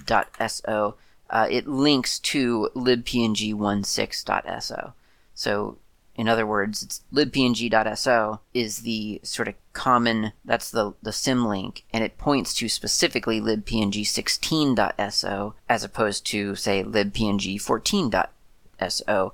dot 0.05 0.27
so 0.49 0.95
uh, 1.29 1.47
it 1.49 1.67
links 1.67 2.19
to 2.19 2.69
libpng16.so. 2.75 4.93
So 5.33 5.77
in 6.17 6.27
other 6.27 6.45
words, 6.47 6.83
it's 6.83 7.01
libpng.so 7.13 8.41
is 8.53 8.79
the 8.79 9.21
sort 9.23 9.47
of 9.47 9.55
common, 9.73 10.33
that's 10.43 10.69
the, 10.71 10.93
the 11.03 11.11
symlink, 11.11 11.83
and 11.93 12.03
it 12.03 12.17
points 12.17 12.55
to 12.55 12.67
specifically 12.67 13.39
libpng16.so 13.39 15.53
as 15.69 15.83
opposed 15.83 16.25
to, 16.25 16.55
say, 16.55 16.83
libpng14.so 16.83 19.33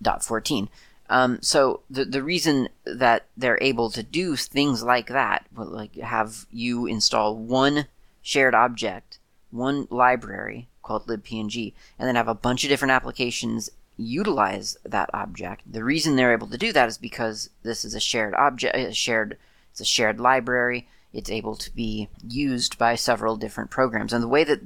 dot 0.00 0.24
14. 0.24 0.68
Um, 1.10 1.38
so 1.40 1.80
the 1.88 2.04
the 2.04 2.22
reason 2.22 2.68
that 2.84 3.24
they're 3.36 3.58
able 3.62 3.88
to 3.90 4.02
do 4.02 4.36
things 4.36 4.82
like 4.82 5.08
that, 5.08 5.46
like 5.56 5.94
have 5.96 6.44
you 6.50 6.84
install 6.86 7.34
one 7.34 7.86
shared 8.20 8.54
object, 8.54 9.18
one 9.50 9.88
library 9.90 10.68
called 10.82 11.06
libpng, 11.06 11.72
and 11.98 12.06
then 12.06 12.14
have 12.14 12.28
a 12.28 12.34
bunch 12.34 12.62
of 12.62 12.68
different 12.68 12.92
applications 12.92 13.70
utilize 13.98 14.78
that 14.84 15.10
object. 15.12 15.62
The 15.70 15.84
reason 15.84 16.16
they're 16.16 16.32
able 16.32 16.46
to 16.46 16.58
do 16.58 16.72
that 16.72 16.88
is 16.88 16.96
because 16.96 17.50
this 17.62 17.84
is 17.84 17.94
a 17.94 18.00
shared 18.00 18.34
object, 18.34 18.76
a 18.76 18.94
shared 18.94 19.36
it's 19.70 19.80
a 19.80 19.84
shared 19.84 20.18
library. 20.18 20.88
It's 21.12 21.30
able 21.30 21.56
to 21.56 21.74
be 21.74 22.08
used 22.26 22.78
by 22.78 22.94
several 22.94 23.36
different 23.36 23.70
programs, 23.70 24.12
and 24.12 24.22
the 24.22 24.28
way 24.28 24.44
that 24.44 24.60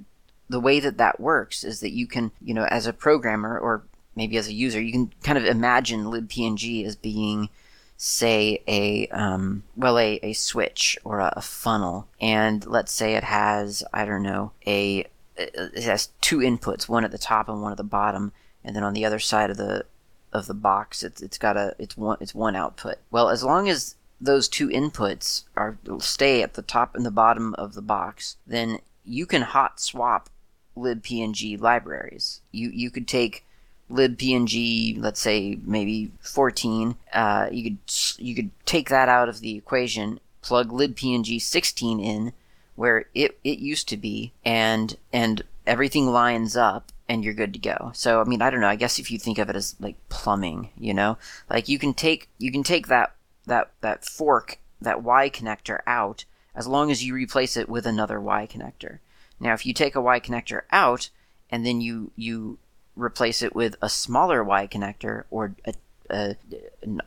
the 0.48 0.60
way 0.60 0.80
that 0.80 0.98
that 0.98 1.18
works 1.18 1.64
is 1.64 1.80
that 1.80 1.92
you 1.92 2.06
can, 2.06 2.30
you 2.40 2.52
know, 2.52 2.64
as 2.64 2.86
a 2.86 2.92
programmer 2.92 3.58
or 3.58 3.84
maybe 4.14 4.36
as 4.36 4.48
a 4.48 4.52
user, 4.52 4.80
you 4.80 4.92
can 4.92 5.12
kind 5.22 5.38
of 5.38 5.44
imagine 5.44 6.04
libpng 6.04 6.84
as 6.84 6.96
being 6.96 7.48
say 7.96 8.60
a 8.66 9.06
um, 9.08 9.62
well 9.76 9.96
a, 9.96 10.18
a 10.24 10.32
switch 10.32 10.98
or 11.04 11.20
a, 11.20 11.32
a, 11.36 11.40
funnel 11.40 12.08
and 12.20 12.66
let's 12.66 12.90
say 12.90 13.14
it 13.14 13.22
has 13.22 13.84
i 13.94 14.04
don't 14.04 14.24
know 14.24 14.50
a 14.66 15.06
it 15.36 15.84
has 15.84 16.08
two 16.20 16.38
inputs 16.38 16.88
one 16.88 17.04
at 17.04 17.12
the 17.12 17.18
top 17.18 17.48
and 17.48 17.62
one 17.62 17.70
at 17.70 17.76
the 17.76 17.84
bottom 17.84 18.32
and 18.64 18.74
then 18.74 18.82
on 18.82 18.94
the 18.94 19.04
other 19.04 19.18
side 19.18 19.50
of 19.50 19.56
the 19.56 19.84
of 20.32 20.46
the 20.46 20.54
box 20.54 21.02
it's 21.02 21.20
it's 21.20 21.36
got 21.36 21.56
a 21.56 21.74
it's 21.78 21.96
one 21.96 22.16
it's 22.20 22.34
one 22.34 22.56
output. 22.56 22.96
Well 23.10 23.28
as 23.28 23.44
long 23.44 23.68
as 23.68 23.96
those 24.20 24.48
two 24.48 24.68
inputs 24.68 25.44
are 25.56 25.76
stay 25.98 26.42
at 26.42 26.54
the 26.54 26.62
top 26.62 26.94
and 26.94 27.04
the 27.04 27.10
bottom 27.10 27.54
of 27.54 27.74
the 27.74 27.82
box 27.82 28.36
then 28.46 28.78
you 29.04 29.26
can 29.26 29.42
hot 29.42 29.80
swap 29.80 30.30
libpng 30.76 31.60
libraries. 31.60 32.40
You 32.50 32.70
you 32.70 32.90
could 32.90 33.06
take 33.06 33.44
libpng 33.90 35.00
let's 35.00 35.20
say 35.20 35.58
maybe 35.64 36.10
14 36.20 36.96
uh, 37.12 37.48
you 37.52 37.62
could 37.64 37.78
you 38.18 38.34
could 38.34 38.50
take 38.64 38.88
that 38.88 39.08
out 39.08 39.28
of 39.28 39.40
the 39.40 39.56
equation 39.56 40.18
plug 40.40 40.70
libpng 40.70 41.40
16 41.40 42.00
in 42.00 42.32
where 42.74 43.04
it, 43.14 43.38
it 43.44 43.58
used 43.58 43.88
to 43.88 43.96
be 43.96 44.32
and 44.44 44.96
and 45.12 45.42
everything 45.66 46.06
lines 46.06 46.56
up 46.56 46.90
and 47.12 47.22
you're 47.22 47.34
good 47.34 47.52
to 47.52 47.58
go. 47.58 47.90
So 47.94 48.22
I 48.22 48.24
mean, 48.24 48.40
I 48.40 48.48
don't 48.48 48.62
know. 48.62 48.68
I 48.68 48.76
guess 48.76 48.98
if 48.98 49.10
you 49.10 49.18
think 49.18 49.38
of 49.38 49.50
it 49.50 49.56
as 49.56 49.76
like 49.78 49.96
plumbing, 50.08 50.70
you 50.78 50.94
know, 50.94 51.18
like 51.50 51.68
you 51.68 51.78
can 51.78 51.92
take 51.92 52.30
you 52.38 52.50
can 52.50 52.62
take 52.62 52.86
that 52.86 53.14
that 53.46 53.70
that 53.82 54.06
fork 54.06 54.58
that 54.80 55.02
Y 55.02 55.28
connector 55.28 55.80
out 55.86 56.24
as 56.54 56.66
long 56.66 56.90
as 56.90 57.04
you 57.04 57.14
replace 57.14 57.56
it 57.56 57.68
with 57.68 57.86
another 57.86 58.18
Y 58.18 58.48
connector. 58.50 58.98
Now, 59.38 59.52
if 59.52 59.66
you 59.66 59.74
take 59.74 59.94
a 59.94 60.00
Y 60.00 60.20
connector 60.20 60.62
out 60.72 61.10
and 61.50 61.66
then 61.66 61.82
you 61.82 62.12
you 62.16 62.58
replace 62.96 63.42
it 63.42 63.54
with 63.54 63.76
a 63.82 63.90
smaller 63.90 64.42
Y 64.42 64.66
connector 64.66 65.24
or 65.30 65.54
a, 65.66 65.74
a, 66.08 66.36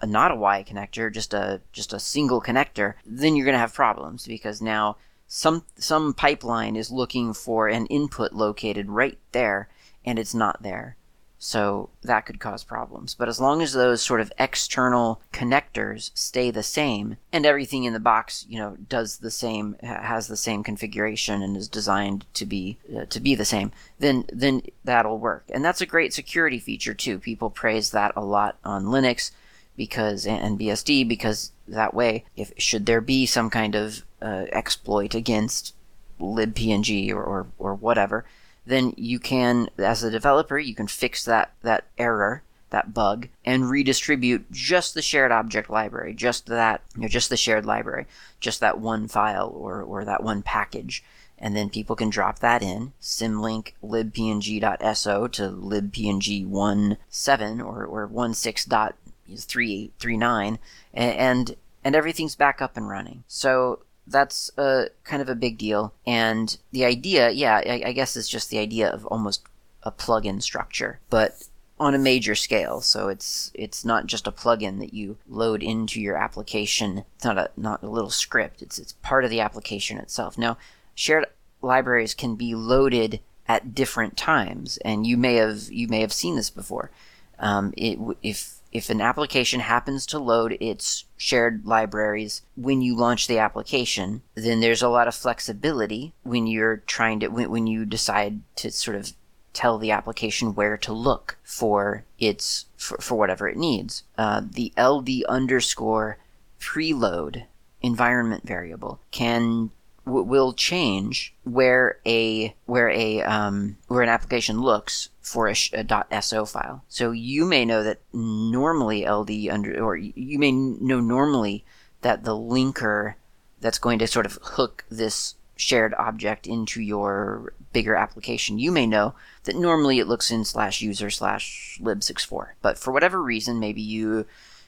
a 0.01 0.05
not 0.05 0.31
a 0.31 0.35
Y 0.35 0.63
connector, 0.67 1.11
just 1.11 1.33
a 1.33 1.61
just 1.73 1.93
a 1.93 1.99
single 1.99 2.41
connector, 2.41 2.93
then 3.07 3.35
you're 3.35 3.45
going 3.45 3.53
to 3.53 3.59
have 3.59 3.73
problems 3.73 4.27
because 4.27 4.61
now 4.61 4.97
some 5.25 5.63
some 5.79 6.13
pipeline 6.13 6.75
is 6.75 6.91
looking 6.91 7.33
for 7.33 7.67
an 7.67 7.87
input 7.87 8.33
located 8.33 8.89
right 8.89 9.17
there 9.31 9.67
and 10.05 10.19
it's 10.19 10.35
not 10.35 10.63
there. 10.63 10.95
So 11.37 11.89
that 12.01 12.25
could 12.25 12.39
cause 12.39 12.63
problems. 12.63 13.13
But 13.13 13.27
as 13.27 13.39
long 13.39 13.61
as 13.61 13.73
those 13.73 14.01
sort 14.01 14.21
of 14.21 14.31
external 14.39 15.21
connectors 15.33 16.11
stay 16.15 16.49
the 16.49 16.63
same 16.63 17.17
and 17.31 17.45
everything 17.45 17.83
in 17.83 17.93
the 17.93 17.99
box, 17.99 18.45
you 18.49 18.57
know, 18.57 18.77
does 18.89 19.17
the 19.17 19.29
same, 19.29 19.75
has 19.81 20.27
the 20.27 20.37
same 20.37 20.63
configuration 20.63 21.41
and 21.41 21.57
is 21.57 21.67
designed 21.67 22.25
to 22.35 22.45
be 22.45 22.77
uh, 22.95 23.05
to 23.05 23.19
be 23.19 23.35
the 23.35 23.45
same, 23.45 23.71
then 23.99 24.25
then 24.31 24.63
that'll 24.83 25.19
work. 25.19 25.43
And 25.53 25.63
that's 25.63 25.81
a 25.81 25.85
great 25.85 26.13
security 26.13 26.57
feature 26.57 26.93
too. 26.93 27.19
People 27.19 27.49
praise 27.49 27.91
that 27.91 28.13
a 28.15 28.23
lot 28.23 28.57
on 28.63 28.85
Linux 28.85 29.31
because 29.75 30.25
and 30.25 30.57
BSD 30.57 31.07
because 31.07 31.51
that 31.67 31.93
way, 31.93 32.23
if 32.35 32.53
should 32.57 32.85
there 32.85 33.01
be 33.01 33.25
some 33.25 33.49
kind 33.49 33.75
of 33.75 34.03
uh, 34.21 34.45
exploit 34.51 35.13
against 35.13 35.75
libpng 36.19 37.11
or, 37.11 37.23
or, 37.23 37.47
or 37.57 37.75
whatever, 37.75 38.25
then 38.65 38.93
you 38.97 39.19
can, 39.19 39.69
as 39.77 40.03
a 40.03 40.11
developer, 40.11 40.57
you 40.57 40.75
can 40.75 40.87
fix 40.87 41.23
that, 41.25 41.53
that 41.61 41.85
error, 41.97 42.43
that 42.71 42.93
bug, 42.93 43.29
and 43.45 43.69
redistribute 43.69 44.51
just 44.51 44.93
the 44.93 45.01
shared 45.01 45.31
object 45.31 45.69
library, 45.69 46.13
just 46.13 46.47
that, 46.47 46.81
you 46.95 47.03
know, 47.03 47.07
just 47.07 47.29
the 47.29 47.37
shared 47.37 47.65
library, 47.65 48.05
just 48.39 48.59
that 48.59 48.79
one 48.79 49.07
file 49.07 49.53
or, 49.55 49.81
or 49.81 50.03
that 50.03 50.21
one 50.23 50.41
package. 50.41 51.01
And 51.37 51.55
then 51.55 51.69
people 51.69 51.95
can 51.95 52.09
drop 52.09 52.39
that 52.39 52.63
in, 52.63 52.93
symlink 53.01 53.73
libpng.so 53.83 55.27
to 55.27 55.49
libpng17 55.49 57.65
or, 57.65 57.85
or 57.85 58.07
16.339, 58.07 60.57
and, 60.93 61.55
and 61.83 61.95
everything's 61.95 62.35
back 62.35 62.61
up 62.61 62.77
and 62.77 62.87
running. 62.89 63.23
So 63.27 63.79
that's 64.07 64.51
a 64.57 64.87
kind 65.03 65.21
of 65.21 65.29
a 65.29 65.35
big 65.35 65.57
deal. 65.57 65.93
And 66.05 66.57
the 66.71 66.85
idea, 66.85 67.29
yeah, 67.31 67.61
I, 67.65 67.83
I 67.87 67.91
guess 67.91 68.15
is 68.15 68.29
just 68.29 68.49
the 68.49 68.59
idea 68.59 68.89
of 68.89 69.05
almost 69.07 69.43
a 69.83 69.91
plugin 69.91 70.41
structure, 70.41 70.99
but 71.09 71.47
on 71.79 71.93
a 71.93 71.99
major 71.99 72.35
scale. 72.35 72.81
So 72.81 73.09
it's 73.09 73.51
it's 73.53 73.83
not 73.83 74.05
just 74.05 74.27
a 74.27 74.31
plugin 74.31 74.79
that 74.79 74.93
you 74.93 75.17
load 75.27 75.61
into 75.61 75.99
your 75.99 76.17
application. 76.17 77.03
It's 77.15 77.25
not 77.25 77.37
a 77.37 77.49
not 77.57 77.83
a 77.83 77.89
little 77.89 78.09
script. 78.09 78.61
It's 78.61 78.79
it's 78.79 78.93
part 78.93 79.23
of 79.23 79.29
the 79.29 79.41
application 79.41 79.97
itself. 79.97 80.37
Now, 80.37 80.57
shared 80.93 81.25
libraries 81.61 82.13
can 82.13 82.35
be 82.35 82.55
loaded 82.55 83.19
at 83.47 83.75
different 83.75 84.17
times, 84.17 84.77
and 84.77 85.05
you 85.05 85.17
may 85.17 85.35
have 85.35 85.63
you 85.69 85.87
may 85.87 86.01
have 86.01 86.13
seen 86.13 86.35
this 86.35 86.49
before. 86.49 86.91
Um, 87.37 87.73
it, 87.75 87.99
if 88.23 88.54
if 88.75 88.89
an 88.89 88.99
application 88.99 89.61
happens 89.61 90.05
to 90.05 90.19
load 90.19 90.57
its 90.59 91.05
shared 91.15 91.65
libraries 91.65 92.41
when 92.57 92.81
you 92.81 92.93
launch 92.93 93.25
the 93.25 93.39
application, 93.39 94.21
then 94.35 94.59
there's 94.59 94.81
a 94.81 94.89
lot 94.89 95.07
of 95.07 95.15
flexibility 95.15 96.13
when 96.23 96.45
you're 96.45 96.83
trying 96.85 97.21
to, 97.21 97.29
when, 97.29 97.49
when 97.49 97.67
you 97.67 97.85
decide 97.85 98.41
to 98.57 98.69
sort 98.69 98.97
of 98.97 99.13
tell 99.53 99.77
the 99.77 99.91
application 99.91 100.53
where 100.53 100.75
to 100.75 100.91
look 100.91 101.37
for 101.41 102.03
its, 102.19 102.65
for, 102.75 102.97
for 102.97 103.15
whatever 103.15 103.47
it 103.47 103.55
needs. 103.55 104.03
Uh, 104.17 104.41
the 104.43 104.73
LD 104.77 105.23
underscore 105.29 106.17
preload 106.59 107.45
environment 107.81 108.45
variable 108.45 108.99
can 109.11 109.71
w- 110.05 110.25
will 110.25 110.53
change 110.53 111.33
where 111.43 111.99
a 112.05 112.55
where 112.65 112.89
a 112.89 113.21
um, 113.23 113.77
where 113.87 114.01
an 114.01 114.09
application 114.09 114.61
looks 114.61 115.09
for 115.21 115.47
a, 115.47 115.55
sh- 115.55 115.73
a 115.73 116.21
.so 116.21 116.45
file. 116.45 116.83
So 116.87 117.11
you 117.11 117.45
may 117.45 117.65
know 117.65 117.83
that 117.83 117.99
normally 118.13 119.07
LD 119.07 119.49
under 119.49 119.83
or 119.83 119.95
you 119.95 120.39
may 120.39 120.51
know 120.51 120.99
normally 120.99 121.65
that 122.01 122.23
the 122.23 122.35
linker 122.35 123.15
that's 123.59 123.79
going 123.79 123.99
to 123.99 124.07
sort 124.07 124.25
of 124.25 124.37
hook 124.41 124.85
this 124.89 125.35
shared 125.55 125.93
object 125.95 126.45
into 126.45 126.81
your 126.81 127.53
bigger 127.73 127.95
application, 127.95 128.59
you 128.59 128.71
may 128.71 128.85
know 128.85 129.15
that 129.43 129.55
normally 129.55 129.99
it 129.99 130.07
looks 130.07 130.31
in 130.31 130.45
slash 130.45 130.81
user 130.81 131.09
slash 131.09 131.79
lib64. 131.81 132.49
But 132.61 132.77
for 132.77 132.91
whatever 132.91 133.21
reason, 133.21 133.59
maybe 133.59 133.81
you 133.81 134.25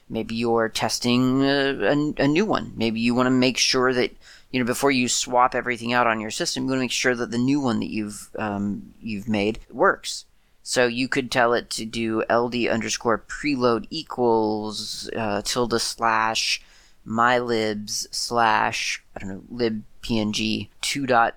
maybe 0.08 0.34
you're 0.34 0.68
testing 0.68 1.42
a, 1.42 1.74
a, 1.84 2.24
a 2.24 2.28
new 2.28 2.46
one. 2.46 2.72
Maybe 2.76 3.00
you 3.00 3.14
want 3.14 3.26
to 3.26 3.30
make 3.30 3.58
sure 3.58 3.92
that 3.92 4.16
you 4.50 4.60
know 4.60 4.66
before 4.66 4.90
you 4.90 5.08
swap 5.08 5.54
everything 5.54 5.92
out 5.92 6.06
on 6.06 6.20
your 6.20 6.30
system, 6.30 6.64
you 6.64 6.70
want 6.70 6.78
to 6.78 6.84
make 6.84 6.90
sure 6.90 7.14
that 7.14 7.30
the 7.30 7.38
new 7.38 7.60
one 7.60 7.80
that 7.80 7.90
you've 7.90 8.30
um, 8.38 8.94
you've 9.00 9.28
made 9.28 9.60
works. 9.70 10.24
So 10.62 10.86
you 10.86 11.08
could 11.08 11.30
tell 11.30 11.54
it 11.54 11.70
to 11.70 11.86
do 11.86 12.22
ld 12.28 12.54
underscore 12.54 13.24
preload 13.26 13.86
equals 13.90 15.08
uh, 15.16 15.40
tilde 15.42 15.80
slash 15.80 16.60
mylibs 17.06 18.06
slash, 18.10 19.02
I 19.16 19.20
don't 19.20 19.30
know, 19.30 19.42
libpng 19.50 20.68
2.4 20.82 21.32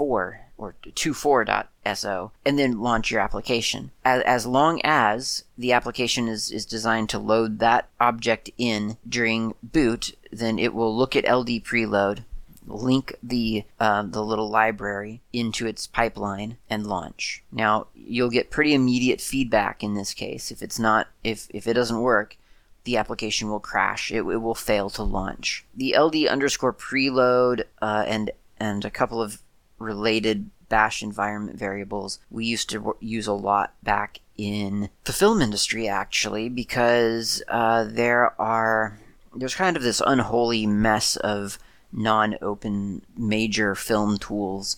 or 0.00 0.74
24.so 0.84 2.32
and 2.44 2.58
then 2.58 2.80
launch 2.80 3.10
your 3.10 3.20
application. 3.20 3.90
As, 4.04 4.22
as 4.22 4.46
long 4.46 4.80
as 4.84 5.44
the 5.58 5.72
application 5.72 6.28
is, 6.28 6.50
is 6.50 6.64
designed 6.64 7.08
to 7.10 7.18
load 7.18 7.58
that 7.58 7.88
object 8.00 8.50
in 8.56 8.96
during 9.06 9.54
boot, 9.62 10.16
then 10.30 10.58
it 10.58 10.72
will 10.72 10.96
look 10.96 11.16
at 11.16 11.30
LD 11.30 11.64
preload, 11.64 12.24
link 12.66 13.14
the 13.22 13.64
uh, 13.78 14.02
the 14.02 14.22
little 14.22 14.48
library 14.48 15.22
into 15.32 15.66
its 15.66 15.86
pipeline 15.86 16.56
and 16.68 16.86
launch. 16.86 17.42
Now 17.52 17.88
you'll 17.94 18.30
get 18.30 18.50
pretty 18.50 18.74
immediate 18.74 19.20
feedback 19.20 19.82
in 19.82 19.94
this 19.94 20.14
case. 20.14 20.50
If 20.50 20.62
it's 20.62 20.78
not 20.78 21.08
if 21.24 21.48
if 21.50 21.66
it 21.66 21.74
doesn't 21.74 22.00
work, 22.00 22.36
the 22.84 22.96
application 22.96 23.50
will 23.50 23.60
crash. 23.60 24.10
It, 24.10 24.18
it 24.18 24.42
will 24.42 24.54
fail 24.54 24.90
to 24.90 25.02
launch. 25.02 25.64
The 25.74 25.96
LD 25.98 26.26
underscore 26.26 26.72
preload 26.72 27.64
uh, 27.80 28.04
and 28.06 28.30
and 28.58 28.84
a 28.84 28.90
couple 28.90 29.20
of 29.20 29.40
related 29.78 30.50
bash 30.68 31.02
environment 31.02 31.56
variables 31.56 32.18
we 32.28 32.44
used 32.44 32.68
to 32.68 32.96
use 32.98 33.28
a 33.28 33.32
lot 33.32 33.72
back 33.84 34.18
in 34.36 34.88
the 35.04 35.12
film 35.12 35.40
industry 35.40 35.86
actually 35.86 36.48
because 36.48 37.42
uh, 37.48 37.84
there 37.84 38.40
are 38.40 38.98
there's 39.34 39.54
kind 39.54 39.76
of 39.76 39.82
this 39.82 40.02
unholy 40.04 40.66
mess 40.66 41.16
of 41.16 41.58
non-open 41.96 43.02
major 43.16 43.74
film 43.74 44.18
tools 44.18 44.76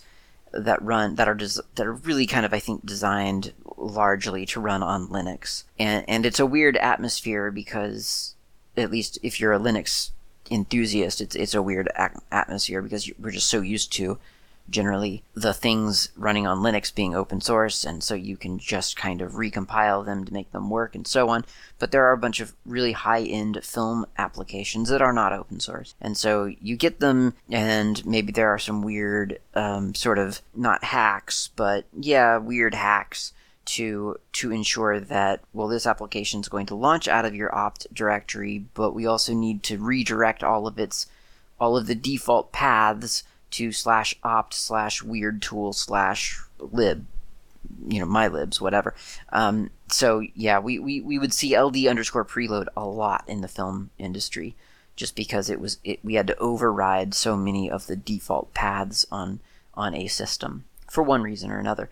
that 0.51 0.81
run 0.81 1.15
that 1.15 1.27
are 1.27 1.35
des- 1.35 1.61
that 1.75 1.85
are 1.85 1.93
really 1.93 2.25
kind 2.25 2.45
of 2.45 2.53
I 2.53 2.59
think 2.59 2.85
designed 2.85 3.53
largely 3.77 4.45
to 4.47 4.59
run 4.59 4.81
on 4.81 5.07
Linux, 5.07 5.63
and 5.77 6.03
and 6.07 6.25
it's 6.25 6.39
a 6.39 6.45
weird 6.45 6.77
atmosphere 6.77 7.51
because 7.51 8.35
at 8.75 8.91
least 8.91 9.19
if 9.21 9.39
you're 9.39 9.53
a 9.53 9.59
Linux 9.59 10.11
enthusiast, 10.49 11.21
it's 11.21 11.35
it's 11.35 11.53
a 11.53 11.61
weird 11.61 11.89
atmosphere 12.31 12.81
because 12.81 13.11
we're 13.19 13.31
just 13.31 13.49
so 13.49 13.61
used 13.61 13.91
to 13.93 14.17
generally 14.69 15.23
the 15.33 15.53
things 15.53 16.09
running 16.15 16.45
on 16.47 16.59
Linux 16.59 16.93
being 16.93 17.15
open 17.15 17.41
source, 17.41 17.83
and 17.83 18.03
so 18.03 18.15
you 18.15 18.37
can 18.37 18.59
just 18.59 18.95
kind 18.95 19.21
of 19.21 19.33
recompile 19.33 20.05
them 20.05 20.25
to 20.25 20.33
make 20.33 20.51
them 20.51 20.69
work 20.69 20.95
and 20.95 21.07
so 21.07 21.29
on. 21.29 21.45
But 21.77 21.91
there 21.91 22.05
are 22.05 22.13
a 22.13 22.17
bunch 22.17 22.39
of 22.39 22.53
really 22.65 22.91
high 22.91 23.23
end 23.23 23.59
film 23.63 24.05
applications 24.17 24.89
that 24.89 25.01
are 25.01 25.13
not 25.13 25.33
open 25.33 25.59
source. 25.59 25.95
And 26.01 26.17
so 26.17 26.45
you 26.45 26.75
get 26.75 26.99
them, 26.99 27.33
and 27.49 28.05
maybe 28.05 28.31
there 28.31 28.49
are 28.49 28.59
some 28.59 28.81
weird, 28.81 29.39
um, 29.53 29.95
sort 29.95 30.19
of, 30.19 30.41
not 30.55 30.83
hacks, 30.83 31.49
but 31.55 31.85
yeah, 31.93 32.37
weird 32.37 32.75
hacks 32.75 33.33
to 33.69 34.17
to 34.31 34.51
ensure 34.51 34.99
that 34.99 35.41
well 35.53 35.67
this 35.67 35.85
application 35.85 36.39
is 36.39 36.49
going 36.49 36.65
to 36.65 36.73
launch 36.73 37.07
out 37.07 37.23
of 37.23 37.35
your 37.35 37.53
opt 37.55 37.85
directory 37.93 38.65
but 38.73 38.93
we 38.93 39.05
also 39.05 39.31
need 39.31 39.61
to 39.61 39.77
redirect 39.77 40.43
all 40.43 40.65
of 40.65 40.79
its 40.79 41.05
all 41.59 41.77
of 41.77 41.85
the 41.85 41.93
default 41.93 42.51
paths 42.51 43.23
to 43.51 43.71
slash 43.71 44.15
opt 44.23 44.53
slash 44.53 45.01
weird 45.03 45.41
tool 45.41 45.73
slash 45.73 46.41
lib 46.59 47.05
you 47.87 47.99
know 47.99 48.05
my 48.05 48.27
libs 48.27 48.59
whatever. 48.61 48.95
Um, 49.31 49.69
so 49.89 50.21
yeah 50.35 50.59
we, 50.59 50.79
we, 50.79 51.01
we 51.01 51.19
would 51.19 51.33
see 51.33 51.57
ld 51.57 51.77
underscore 51.77 52.25
preload 52.25 52.67
a 52.75 52.85
lot 52.85 53.23
in 53.27 53.41
the 53.41 53.47
film 53.47 53.89
industry 53.97 54.55
just 54.95 55.15
because 55.15 55.49
it 55.49 55.59
was 55.59 55.77
it, 55.83 55.99
we 56.03 56.15
had 56.15 56.27
to 56.27 56.37
override 56.37 57.13
so 57.13 57.35
many 57.35 57.69
of 57.69 57.87
the 57.87 57.95
default 57.95 58.53
paths 58.53 59.05
on 59.11 59.39
on 59.73 59.93
a 59.95 60.07
system 60.07 60.65
for 60.89 61.03
one 61.03 61.21
reason 61.21 61.51
or 61.51 61.59
another. 61.59 61.89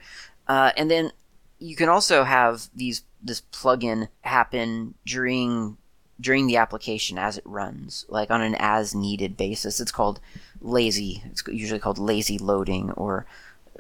Uh, 0.48 0.72
and 0.76 0.92
then 0.92 1.12
you 1.60 1.76
can 1.76 1.90
also 1.90 2.24
have 2.24 2.70
these 2.76 3.04
this 3.22 3.42
plugin 3.52 4.10
happen 4.22 4.94
during 5.06 5.78
during 6.20 6.48
the 6.48 6.58
application 6.58 7.18
as 7.18 7.38
it 7.38 7.46
runs, 7.46 8.06
like 8.10 8.32
on 8.32 8.42
an 8.42 8.56
as 8.58 8.96
needed 8.96 9.38
basis. 9.38 9.80
It's 9.80 9.92
called 9.92 10.20
lazy. 10.62 11.24
It's 11.26 11.44
usually 11.48 11.80
called 11.80 12.00
lazy 12.00 12.38
loading 12.38 12.92
or 12.92 13.26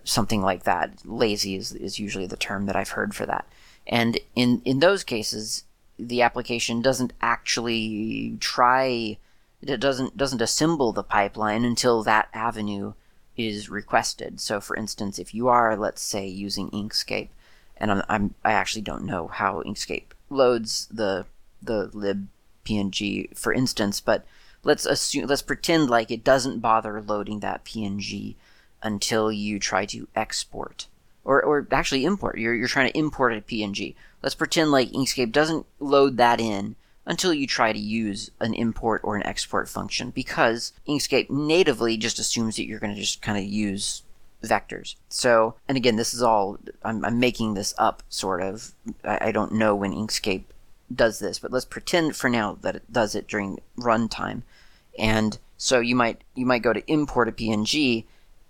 something 0.04 0.42
like 0.42 0.64
that. 0.64 0.92
Lazy 1.06 1.56
is, 1.56 1.74
is 1.74 2.00
usually 2.00 2.28
the 2.28 2.38
term 2.38 2.66
that 2.66 2.76
I've 2.76 2.92
heard 2.92 3.16
for 3.16 3.26
that. 3.26 3.48
And 3.88 4.20
in, 4.36 4.62
in 4.66 4.80
those 4.80 5.04
cases, 5.04 5.64
the 5.98 6.22
application 6.22 6.82
doesn't 6.82 7.14
actually 7.22 8.38
try, 8.40 9.18
it 9.62 9.80
doesn't, 9.80 10.16
doesn't 10.16 10.42
assemble 10.42 10.92
the 10.92 11.04
pipeline 11.04 11.66
until 11.66 12.04
that 12.04 12.30
avenue 12.34 12.94
is 13.36 13.70
requested. 13.70 14.40
So 14.40 14.60
for 14.60 14.76
instance, 14.76 15.18
if 15.18 15.34
you 15.34 15.48
are, 15.48 15.76
let's 15.76 16.02
say, 16.02 16.28
using 16.28 16.70
Inkscape, 16.72 17.30
and 17.80 17.92
I'm, 17.92 18.04
I'm 18.10 18.36
I 18.44 18.54
actually 18.54 18.82
don't 18.82 19.04
know 19.04 19.28
how 19.28 19.62
Inkscape 19.62 20.12
loads 20.30 20.88
the 20.92 21.26
the 21.62 21.90
lib 21.94 22.28
PNG, 22.66 23.36
for 23.38 23.54
instance, 23.54 24.02
but 24.02 24.26
let's 24.64 24.86
assume 24.86 25.28
let's 25.28 25.42
pretend 25.42 25.90
like 25.90 26.12
it 26.12 26.24
doesn't 26.24 26.60
bother 26.60 27.02
loading 27.02 27.40
that 27.40 27.66
PNG 27.66 28.36
until 28.84 29.32
you 29.32 29.60
try 29.60 29.86
to 29.86 30.08
export 30.16 30.88
or, 31.24 31.44
or 31.44 31.68
actually 31.72 32.06
import. 32.06 32.38
You're, 32.38 32.56
you're 32.56 32.68
trying 32.68 32.92
to 32.92 32.98
import 32.98 33.34
a 33.34 33.42
PNG. 33.42 33.96
Let's 34.24 34.36
pretend 34.36 34.72
like 34.72 34.92
Inkscape 34.92 35.32
doesn't 35.32 35.66
load 35.80 36.18
that 36.18 36.40
in 36.40 36.76
until 37.06 37.34
you 37.34 37.48
try 37.48 37.72
to 37.72 37.80
use 37.80 38.32
an 38.40 38.54
import 38.54 39.02
or 39.04 39.16
an 39.16 39.26
export 39.26 39.70
function 39.70 40.10
because 40.10 40.74
Inkscape 40.88 41.30
natively 41.30 41.98
just 41.98 42.20
assumes 42.20 42.56
that 42.56 42.66
you're 42.66 42.80
going 42.80 42.94
to 42.94 43.00
just 43.00 43.22
kind 43.22 43.38
of 43.38 43.44
use 43.44 44.04
vectors. 44.44 44.96
So, 45.10 45.56
and 45.68 45.78
again, 45.78 45.96
this 45.96 46.14
is 46.14 46.22
all, 46.22 46.60
I'm, 46.84 47.04
I'm 47.04 47.20
making 47.20 47.54
this 47.54 47.74
up 47.78 48.04
sort 48.10 48.42
of. 48.42 48.74
I, 49.04 49.28
I 49.28 49.32
don't 49.32 49.54
know 49.54 49.76
when 49.76 49.94
Inkscape 49.94 50.44
does 50.94 51.20
this, 51.20 51.40
but 51.40 51.52
let's 51.52 51.66
pretend 51.66 52.16
for 52.16 52.30
now 52.30 52.58
that 52.62 52.76
it 52.76 52.92
does 52.92 53.16
it 53.16 53.28
during 53.28 53.60
runtime. 53.78 54.44
And 54.98 55.38
so 55.58 55.80
you 55.80 55.96
might 55.96 56.24
you 56.36 56.46
might 56.46 56.62
go 56.62 56.74
to 56.74 56.92
import 56.92 57.28
a 57.28 57.32
PNG, 57.32 58.06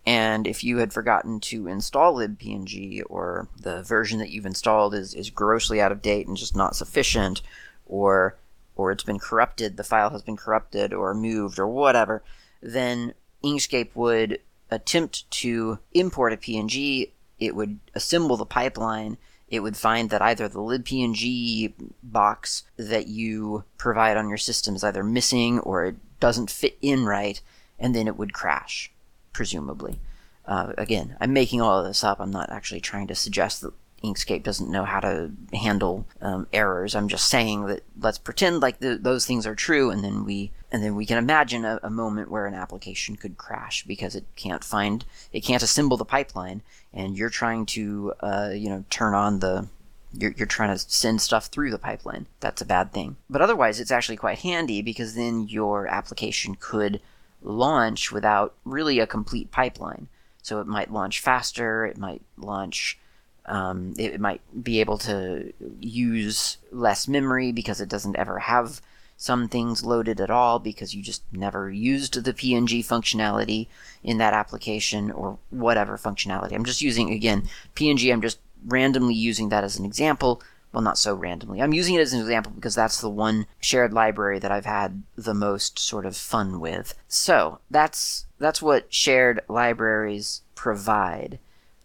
and 0.05 0.47
if 0.47 0.63
you 0.63 0.77
had 0.77 0.93
forgotten 0.93 1.39
to 1.41 1.67
install 1.67 2.15
libpng 2.15 3.01
or 3.09 3.47
the 3.59 3.81
version 3.83 4.19
that 4.19 4.29
you've 4.29 4.45
installed 4.45 4.93
is, 4.93 5.13
is 5.13 5.29
grossly 5.29 5.81
out 5.81 5.91
of 5.91 6.01
date 6.01 6.27
and 6.27 6.37
just 6.37 6.55
not 6.55 6.75
sufficient, 6.75 7.41
or 7.85 8.37
or 8.75 8.91
it's 8.91 9.03
been 9.03 9.19
corrupted, 9.19 9.75
the 9.75 9.83
file 9.83 10.11
has 10.11 10.21
been 10.21 10.37
corrupted 10.37 10.93
or 10.93 11.13
moved 11.13 11.57
or 11.57 11.67
whatever, 11.67 12.23
then 12.61 13.13
Inkscape 13.43 13.89
would 13.95 14.39
attempt 14.69 15.29
to 15.31 15.79
import 15.93 16.33
a 16.33 16.37
PNG. 16.37 17.11
It 17.39 17.55
would 17.55 17.79
assemble 17.95 18.37
the 18.37 18.45
pipeline 18.45 19.17
it 19.47 19.61
would 19.61 19.77
find 19.77 20.09
that 20.09 20.21
either 20.21 20.47
the 20.47 20.59
libpng 20.59 21.73
box 22.03 22.63
that 22.75 23.07
you 23.07 23.63
provide 23.77 24.17
on 24.17 24.29
your 24.29 24.37
system 24.37 24.75
is 24.75 24.83
either 24.83 25.03
missing 25.03 25.59
or 25.59 25.85
it 25.85 25.95
doesn't 26.19 26.51
fit 26.51 26.77
in 26.81 27.05
right, 27.05 27.39
and 27.79 27.95
then 27.95 28.07
it 28.07 28.17
would 28.17 28.33
crash, 28.33 28.91
presumably. 29.33 29.99
Uh, 30.45 30.73
again, 30.77 31.15
I'm 31.19 31.33
making 31.33 31.61
all 31.61 31.79
of 31.79 31.85
this 31.85 32.03
up. 32.03 32.19
I'm 32.19 32.31
not 32.31 32.49
actually 32.49 32.81
trying 32.81 33.07
to 33.07 33.15
suggest 33.15 33.61
that 33.61 33.73
Inkscape 34.03 34.43
doesn't 34.43 34.69
know 34.69 34.85
how 34.85 34.99
to 34.99 35.31
handle 35.53 36.05
um, 36.21 36.47
errors. 36.53 36.95
I'm 36.95 37.07
just 37.07 37.27
saying 37.27 37.65
that 37.65 37.83
let's 37.99 38.19
pretend 38.19 38.61
like 38.61 38.79
the, 38.79 38.97
those 38.97 39.25
things 39.25 39.47
are 39.47 39.55
true, 39.55 39.89
and 39.89 40.03
then 40.03 40.23
we 40.23 40.51
and 40.71 40.83
then 40.83 40.95
we 40.95 41.05
can 41.05 41.17
imagine 41.17 41.65
a, 41.65 41.79
a, 41.81 41.89
moment 41.89 42.29
where 42.29 42.45
an 42.45 42.53
application 42.53 43.15
could 43.15 43.37
crash 43.37 43.83
because 43.85 44.15
it 44.15 44.25
can't 44.35 44.63
find 44.63 45.05
it 45.31 45.41
can't 45.41 45.63
assemble 45.63 45.97
the 45.97 46.05
pipeline, 46.05 46.61
and 46.93 47.17
you're 47.17 47.29
trying 47.29 47.65
to 47.67 48.13
uh, 48.19 48.51
you 48.53 48.69
know 48.69 48.85
turn 48.89 49.13
on 49.13 49.39
the 49.39 49.67
you're, 50.13 50.33
you're 50.37 50.47
trying 50.47 50.75
to 50.75 50.77
send 50.77 51.21
stuff 51.21 51.47
through 51.47 51.71
the 51.71 51.79
pipeline. 51.79 52.27
That's 52.39 52.61
a 52.61 52.65
bad 52.65 52.93
thing. 52.93 53.17
But 53.29 53.41
otherwise, 53.41 53.79
it's 53.79 53.91
actually 53.91 54.17
quite 54.17 54.39
handy 54.39 54.81
because 54.81 55.15
then 55.15 55.47
your 55.47 55.87
application 55.87 56.55
could 56.59 57.01
launch 57.41 58.11
without 58.11 58.53
really 58.63 58.99
a 58.99 59.07
complete 59.07 59.51
pipeline. 59.51 60.07
So 60.41 60.59
it 60.61 60.67
might 60.67 60.93
launch 60.93 61.19
faster. 61.19 61.85
It 61.85 61.97
might 61.97 62.21
launch 62.37 62.99
um, 63.47 63.93
it, 63.97 64.13
it 64.13 64.21
might 64.21 64.41
be 64.63 64.79
able 64.79 64.97
to 64.99 65.53
use 65.79 66.57
less 66.71 67.07
memory 67.07 67.51
because 67.51 67.81
it 67.81 67.89
doesn't 67.89 68.17
ever 68.17 68.39
have 68.39 68.81
some 69.17 69.47
things 69.47 69.83
loaded 69.83 70.21
at 70.21 70.29
all 70.29 70.59
because 70.59 70.93
you 70.93 71.01
just 71.01 71.23
never 71.31 71.71
used 71.71 72.23
the 72.23 72.33
PNG 72.33 72.85
functionality 72.85 73.67
in 74.03 74.19
that 74.19 74.33
application 74.33 75.11
or 75.11 75.39
whatever 75.49 75.97
functionality. 75.97 76.53
I'm 76.53 76.65
just 76.65 76.81
using, 76.81 77.11
again, 77.11 77.49
PNG, 77.75 78.13
I'm 78.13 78.21
just 78.21 78.39
randomly 78.65 79.15
using 79.15 79.49
that 79.49 79.63
as 79.63 79.79
an 79.79 79.85
example. 79.85 80.41
Well, 80.71 80.83
not 80.83 80.99
so 80.99 81.15
randomly. 81.15 81.61
I'm 81.61 81.73
using 81.73 81.95
it 81.95 82.01
as 82.01 82.13
an 82.13 82.19
example 82.19 82.51
because 82.51 82.75
that's 82.75 83.01
the 83.01 83.09
one 83.09 83.47
shared 83.59 83.93
library 83.93 84.37
that 84.39 84.51
I've 84.51 84.65
had 84.65 85.01
the 85.15 85.33
most 85.33 85.79
sort 85.79 86.05
of 86.05 86.15
fun 86.15 86.59
with. 86.59 86.93
So 87.07 87.59
that's 87.71 88.27
that's 88.37 88.61
what 88.61 88.93
shared 88.93 89.41
libraries 89.47 90.41
provide. 90.53 91.39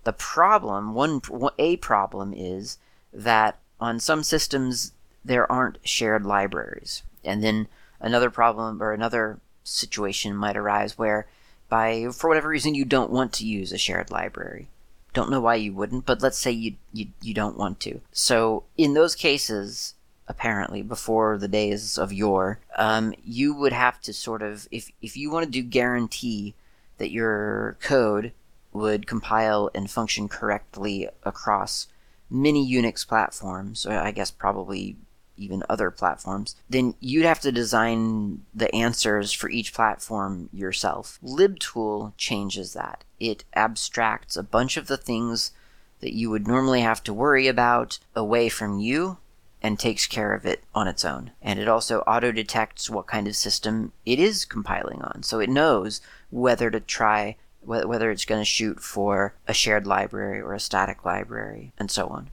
The 0.04 0.12
problem, 0.12 0.94
one 0.94 1.20
a 1.58 1.76
problem 1.76 2.32
is 2.32 2.78
that 3.12 3.58
on 3.80 4.00
some 4.00 4.22
systems 4.22 4.92
there 5.24 5.50
aren't 5.50 5.78
shared 5.86 6.26
libraries. 6.26 7.02
And 7.24 7.42
then 7.42 7.68
another 8.00 8.30
problem 8.30 8.82
or 8.82 8.92
another 8.92 9.38
situation 9.64 10.34
might 10.34 10.56
arise 10.56 10.98
where 10.98 11.26
by 11.68 12.08
for 12.12 12.28
whatever 12.28 12.48
reason 12.48 12.74
you 12.74 12.84
don't 12.84 13.12
want 13.12 13.32
to 13.34 13.46
use 13.46 13.72
a 13.72 13.78
shared 13.78 14.10
library. 14.10 14.68
Don't 15.14 15.30
know 15.30 15.40
why 15.40 15.56
you 15.56 15.72
wouldn't, 15.72 16.06
but 16.06 16.22
let's 16.22 16.38
say 16.38 16.50
you 16.50 16.74
you, 16.92 17.08
you 17.20 17.34
don't 17.34 17.56
want 17.56 17.80
to. 17.80 18.00
So 18.12 18.64
in 18.76 18.94
those 18.94 19.14
cases, 19.14 19.94
apparently 20.26 20.82
before 20.82 21.38
the 21.38 21.48
days 21.48 21.96
of 21.96 22.12
yore, 22.12 22.58
um, 22.76 23.14
you 23.24 23.54
would 23.54 23.72
have 23.72 24.00
to 24.02 24.12
sort 24.12 24.42
of 24.42 24.66
if 24.70 24.90
if 25.00 25.16
you 25.16 25.30
want 25.30 25.44
to 25.44 25.50
do 25.50 25.62
guarantee 25.62 26.54
that 26.98 27.10
your 27.10 27.76
code 27.80 28.32
would 28.72 29.06
compile 29.06 29.70
and 29.74 29.90
function 29.90 30.28
correctly 30.28 31.08
across 31.24 31.88
many 32.30 32.66
Unix 32.70 33.06
platforms, 33.06 33.84
or 33.84 33.92
I 33.92 34.10
guess 34.10 34.30
probably 34.30 34.96
even 35.36 35.62
other 35.68 35.90
platforms, 35.90 36.56
then 36.68 36.94
you'd 37.00 37.24
have 37.24 37.40
to 37.40 37.52
design 37.52 38.42
the 38.54 38.72
answers 38.74 39.32
for 39.32 39.50
each 39.50 39.74
platform 39.74 40.48
yourself. 40.52 41.18
libtool 41.22 42.12
changes 42.16 42.72
that. 42.74 43.04
It 43.18 43.44
abstracts 43.54 44.36
a 44.36 44.42
bunch 44.42 44.76
of 44.76 44.86
the 44.86 44.96
things 44.96 45.52
that 46.00 46.14
you 46.14 46.30
would 46.30 46.46
normally 46.46 46.80
have 46.80 47.02
to 47.04 47.14
worry 47.14 47.46
about 47.48 47.98
away 48.14 48.48
from 48.48 48.78
you 48.78 49.18
and 49.62 49.78
takes 49.78 50.06
care 50.06 50.34
of 50.34 50.44
it 50.44 50.64
on 50.74 50.88
its 50.88 51.04
own. 51.04 51.30
And 51.40 51.60
it 51.60 51.68
also 51.68 52.00
auto 52.00 52.32
detects 52.32 52.90
what 52.90 53.06
kind 53.06 53.28
of 53.28 53.36
system 53.36 53.92
it 54.04 54.18
is 54.18 54.44
compiling 54.44 55.00
on. 55.02 55.22
So 55.22 55.38
it 55.38 55.48
knows 55.48 56.00
whether 56.30 56.70
to 56.70 56.80
try, 56.80 57.36
whether 57.64 58.10
it's 58.10 58.24
going 58.24 58.40
to 58.40 58.44
shoot 58.44 58.80
for 58.80 59.34
a 59.46 59.54
shared 59.54 59.86
library 59.86 60.40
or 60.40 60.54
a 60.54 60.60
static 60.60 61.04
library, 61.04 61.72
and 61.78 61.90
so 61.90 62.08
on. 62.08 62.30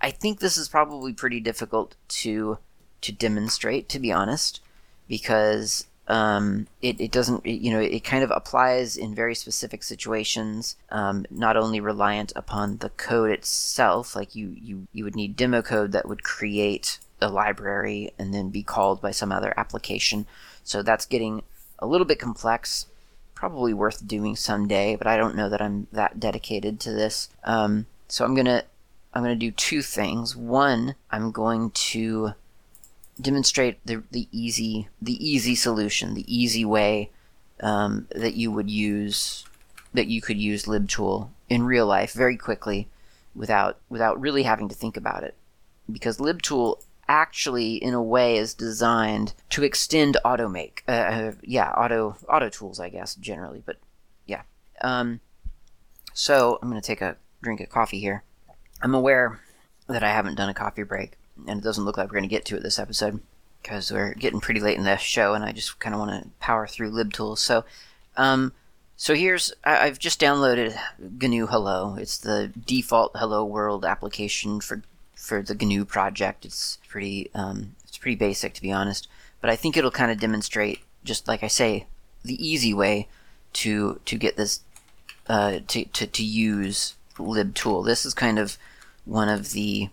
I 0.00 0.10
think 0.10 0.38
this 0.38 0.56
is 0.56 0.68
probably 0.68 1.12
pretty 1.12 1.40
difficult 1.40 1.96
to 2.08 2.58
to 3.00 3.12
demonstrate, 3.12 3.88
to 3.90 3.98
be 3.98 4.12
honest, 4.12 4.60
because 5.08 5.86
um, 6.08 6.66
it, 6.80 7.00
it 7.00 7.12
doesn't 7.12 7.44
it, 7.44 7.60
you 7.60 7.70
know 7.70 7.80
it 7.80 8.02
kind 8.02 8.24
of 8.24 8.30
applies 8.30 8.96
in 8.96 9.14
very 9.14 9.34
specific 9.34 9.82
situations 9.82 10.76
um, 10.90 11.26
not 11.30 11.56
only 11.56 11.80
reliant 11.80 12.32
upon 12.34 12.78
the 12.78 12.88
code 12.90 13.30
itself 13.30 14.16
like 14.16 14.34
you, 14.34 14.56
you 14.60 14.88
you 14.92 15.04
would 15.04 15.14
need 15.14 15.36
demo 15.36 15.60
code 15.60 15.92
that 15.92 16.08
would 16.08 16.24
create 16.24 16.98
a 17.20 17.28
library 17.28 18.10
and 18.18 18.32
then 18.32 18.48
be 18.48 18.62
called 18.62 19.02
by 19.02 19.10
some 19.10 19.30
other 19.30 19.52
application 19.58 20.26
so 20.64 20.82
that's 20.82 21.04
getting 21.04 21.42
a 21.78 21.86
little 21.86 22.06
bit 22.06 22.18
complex 22.18 22.86
probably 23.38 23.72
worth 23.72 24.04
doing 24.04 24.34
someday 24.34 24.96
but 24.96 25.06
i 25.06 25.16
don't 25.16 25.36
know 25.36 25.48
that 25.48 25.62
i'm 25.62 25.86
that 25.92 26.18
dedicated 26.18 26.80
to 26.80 26.90
this. 26.90 27.28
Um, 27.44 27.86
so 28.08 28.24
i'm 28.24 28.34
gonna 28.34 28.64
i'm 29.14 29.22
gonna 29.22 29.36
do 29.36 29.52
two 29.52 29.80
things. 29.80 30.34
One 30.34 30.96
i'm 31.12 31.30
going 31.30 31.70
to 31.92 32.32
demonstrate 33.20 33.78
the, 33.86 34.02
the 34.10 34.26
easy 34.32 34.88
the 35.00 35.16
easy 35.24 35.54
solution, 35.54 36.14
the 36.14 36.26
easy 36.26 36.64
way 36.64 37.10
um, 37.60 38.08
that 38.10 38.34
you 38.34 38.50
would 38.50 38.68
use 38.68 39.44
that 39.94 40.08
you 40.08 40.20
could 40.20 40.38
use 40.38 40.64
libtool 40.64 41.28
in 41.48 41.62
real 41.62 41.86
life 41.86 42.12
very 42.12 42.36
quickly 42.36 42.88
without 43.36 43.78
without 43.88 44.20
really 44.20 44.42
having 44.42 44.68
to 44.68 44.74
think 44.74 44.96
about 44.96 45.22
it. 45.22 45.36
Because 45.88 46.18
libtool 46.18 46.82
actually 47.08 47.76
in 47.76 47.94
a 47.94 48.02
way 48.02 48.36
is 48.36 48.54
designed 48.54 49.32
to 49.48 49.62
extend 49.62 50.16
automake 50.24 50.80
uh, 50.86 50.92
uh, 50.92 51.32
yeah 51.42 51.70
auto 51.72 52.16
auto 52.28 52.48
tools 52.48 52.78
i 52.78 52.88
guess 52.88 53.14
generally 53.14 53.62
but 53.64 53.76
yeah 54.26 54.42
um, 54.82 55.20
so 56.12 56.58
i'm 56.60 56.70
to 56.80 56.86
take 56.86 57.00
a 57.00 57.16
drink 57.42 57.60
of 57.60 57.68
coffee 57.70 58.00
here 58.00 58.22
i'm 58.82 58.94
aware 58.94 59.40
that 59.88 60.02
i 60.02 60.10
haven't 60.10 60.34
done 60.34 60.50
a 60.50 60.54
coffee 60.54 60.82
break 60.82 61.12
and 61.46 61.60
it 61.60 61.64
doesn't 61.64 61.84
look 61.84 61.96
like 61.96 62.08
we're 62.08 62.14
to 62.20 62.28
get 62.28 62.44
to 62.44 62.56
it 62.56 62.62
this 62.62 62.78
episode 62.78 63.20
because 63.62 63.92
we're 63.92 64.14
getting 64.14 64.40
pretty 64.40 64.60
late 64.60 64.78
in 64.78 64.84
the 64.84 64.96
show, 64.96 65.34
and 65.34 65.44
I 65.44 65.52
just 65.52 65.78
kind 65.78 65.94
of 65.94 66.00
want 66.00 66.22
to 66.22 66.30
power 66.40 66.66
through 66.66 66.90
libtools. 66.90 67.38
So, 67.38 67.64
um, 68.16 68.52
so 68.96 69.14
here's 69.14 69.52
I, 69.64 69.86
have 69.86 69.98
just 69.98 70.20
downloaded 70.20 70.76
GNU 70.98 71.46
Hello. 71.46 71.96
It's 71.96 72.18
the 72.18 72.52
default 72.66 73.12
Hello 73.14 73.44
World 73.44 73.84
application 73.84 74.60
for 74.60 74.82
for 75.18 75.42
the 75.42 75.54
GNU 75.54 75.84
project. 75.84 76.44
It's 76.44 76.78
pretty 76.88 77.30
um, 77.34 77.74
it's 77.84 77.98
pretty 77.98 78.16
basic 78.16 78.54
to 78.54 78.62
be 78.62 78.72
honest, 78.72 79.08
but 79.40 79.50
I 79.50 79.56
think 79.56 79.76
it'll 79.76 79.90
kind 79.90 80.10
of 80.10 80.20
demonstrate 80.20 80.80
just 81.04 81.28
like 81.28 81.42
I 81.42 81.48
say 81.48 81.86
the 82.24 82.46
easy 82.46 82.72
way 82.72 83.08
to 83.54 84.00
to 84.04 84.16
get 84.16 84.36
this 84.36 84.60
uh, 85.26 85.58
to, 85.68 85.84
to 85.84 86.06
to 86.06 86.24
use 86.24 86.94
libtool. 87.16 87.84
This 87.84 88.06
is 88.06 88.14
kind 88.14 88.38
of 88.38 88.56
one 89.04 89.28
of 89.28 89.52
the 89.52 89.90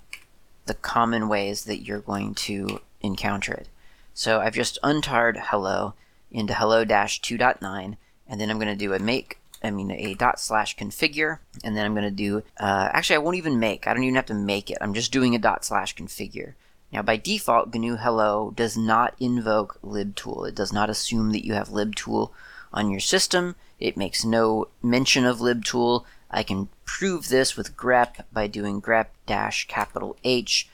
the 0.65 0.73
common 0.75 1.27
ways 1.27 1.65
that 1.65 1.83
you're 1.83 1.99
going 1.99 2.33
to 2.33 2.81
encounter 3.01 3.53
it. 3.53 3.67
So 4.13 4.39
I've 4.39 4.53
just 4.53 4.79
untarred 4.83 5.37
hello 5.49 5.93
into 6.31 6.53
hello-2.9, 6.53 7.97
and 8.27 8.41
then 8.41 8.49
I'm 8.49 8.57
going 8.57 8.67
to 8.67 8.75
do 8.75 8.93
a 8.93 8.99
make, 8.99 9.37
I 9.65 9.71
mean 9.71 9.91
a 9.91 10.13
dot 10.13 10.39
slash 10.39 10.75
configure, 10.75 11.39
and 11.63 11.75
then 11.75 11.85
I'm 11.85 11.93
going 11.93 12.05
to 12.05 12.11
do, 12.11 12.43
uh, 12.59 12.89
actually 12.93 13.17
I 13.17 13.19
won't 13.19 13.37
even 13.37 13.59
make, 13.59 13.87
I 13.87 13.93
don't 13.93 14.03
even 14.03 14.15
have 14.15 14.25
to 14.27 14.33
make 14.33 14.69
it, 14.69 14.77
I'm 14.81 14.93
just 14.93 15.11
doing 15.11 15.35
a 15.35 15.39
dot 15.39 15.65
slash 15.65 15.95
configure. 15.95 16.53
Now 16.91 17.01
by 17.01 17.17
default, 17.17 17.73
GNU 17.73 17.97
Hello 17.97 18.53
does 18.55 18.77
not 18.77 19.15
invoke 19.19 19.79
libtool. 19.81 20.47
It 20.47 20.55
does 20.55 20.71
not 20.71 20.89
assume 20.89 21.31
that 21.31 21.45
you 21.45 21.53
have 21.53 21.69
libtool 21.69 22.31
on 22.71 22.89
your 22.89 22.99
system. 22.99 23.55
It 23.79 23.97
makes 23.97 24.23
no 24.23 24.67
mention 24.81 25.25
of 25.25 25.39
libtool. 25.39 26.05
I 26.29 26.43
can 26.43 26.69
prove 26.85 27.29
this 27.29 27.57
with 27.57 27.75
grep 27.75 28.23
by 28.31 28.47
doing 28.47 28.81
grep 28.81 29.07
dash 29.25 29.67
capital 29.67 30.15
H 30.23 30.69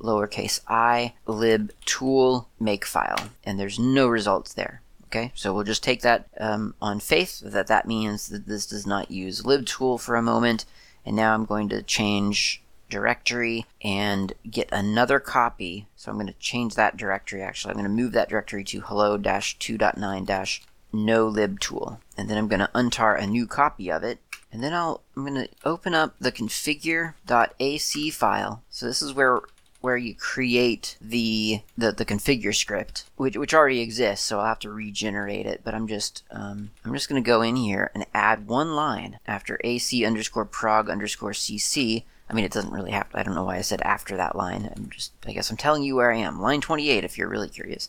lowercase 0.00 0.60
i 0.66 1.12
lib 1.26 1.72
tool 1.84 2.48
makefile 2.60 3.30
and 3.44 3.60
there's 3.60 3.78
no 3.78 4.08
results 4.08 4.54
there 4.54 4.79
okay 5.10 5.32
so 5.34 5.52
we'll 5.52 5.64
just 5.64 5.82
take 5.82 6.02
that 6.02 6.28
um, 6.38 6.74
on 6.80 7.00
faith 7.00 7.40
that 7.40 7.66
that 7.66 7.86
means 7.86 8.28
that 8.28 8.46
this 8.46 8.66
does 8.66 8.86
not 8.86 9.10
use 9.10 9.42
libtool 9.42 9.98
for 10.00 10.14
a 10.16 10.22
moment. 10.22 10.64
And 11.04 11.16
now 11.16 11.34
i'm 11.34 11.44
going 11.44 11.68
to 11.70 11.82
change 11.82 12.62
directory 12.88 13.66
and 13.82 14.32
get 14.48 14.68
another 14.72 15.20
copy. 15.20 15.86
So 15.96 16.10
i'm 16.10 16.16
going 16.16 16.26
to 16.28 16.38
change 16.38 16.74
that 16.74 16.96
directory 16.96 17.42
actually. 17.42 17.72
I'm 17.72 17.78
going 17.78 17.96
to 17.96 18.02
move 18.02 18.12
that 18.12 18.28
directory 18.28 18.64
to 18.64 18.80
hello-2.9- 18.80 20.60
no 20.92 21.30
libtool. 21.30 21.98
And 22.16 22.28
then 22.28 22.36
i'm 22.38 22.48
going 22.48 22.60
to 22.60 22.70
untar 22.74 23.20
a 23.20 23.26
new 23.26 23.46
copy 23.46 23.90
of 23.90 24.04
it. 24.04 24.18
And 24.52 24.64
then 24.64 24.74
I'll, 24.74 25.02
I'm 25.16 25.24
going 25.24 25.46
to 25.46 25.48
open 25.64 25.94
up 25.94 26.16
the 26.18 26.32
configure.ac 26.32 28.10
file. 28.10 28.62
So 28.68 28.86
this 28.86 29.00
is 29.00 29.14
where 29.14 29.40
where 29.80 29.96
you 29.96 30.14
create 30.14 30.96
the, 31.00 31.60
the, 31.76 31.92
the 31.92 32.04
configure 32.04 32.54
script, 32.54 33.04
which, 33.16 33.36
which 33.36 33.54
already 33.54 33.80
exists, 33.80 34.26
so 34.26 34.38
I'll 34.38 34.46
have 34.46 34.58
to 34.60 34.70
regenerate 34.70 35.46
it. 35.46 35.62
But 35.64 35.74
I'm 35.74 35.86
just 35.86 36.22
um, 36.30 36.70
I'm 36.84 36.92
just 36.92 37.08
going 37.08 37.22
to 37.22 37.26
go 37.26 37.42
in 37.42 37.56
here 37.56 37.90
and 37.94 38.06
add 38.14 38.46
one 38.46 38.74
line 38.74 39.18
after 39.26 39.58
ac 39.64 40.04
underscore 40.04 40.44
prog 40.44 40.90
underscore 40.90 41.32
cc. 41.32 42.04
I 42.28 42.32
mean, 42.32 42.44
it 42.44 42.52
doesn't 42.52 42.72
really 42.72 42.92
have. 42.92 43.08
I 43.12 43.22
don't 43.22 43.34
know 43.34 43.44
why 43.44 43.56
I 43.56 43.62
said 43.62 43.80
after 43.82 44.16
that 44.16 44.36
line. 44.36 44.70
I'm 44.76 44.90
just. 44.90 45.12
I 45.26 45.32
guess 45.32 45.50
I'm 45.50 45.56
telling 45.56 45.82
you 45.82 45.96
where 45.96 46.12
I 46.12 46.18
am. 46.18 46.40
Line 46.40 46.60
28, 46.60 47.02
if 47.02 47.18
you're 47.18 47.28
really 47.28 47.48
curious. 47.48 47.88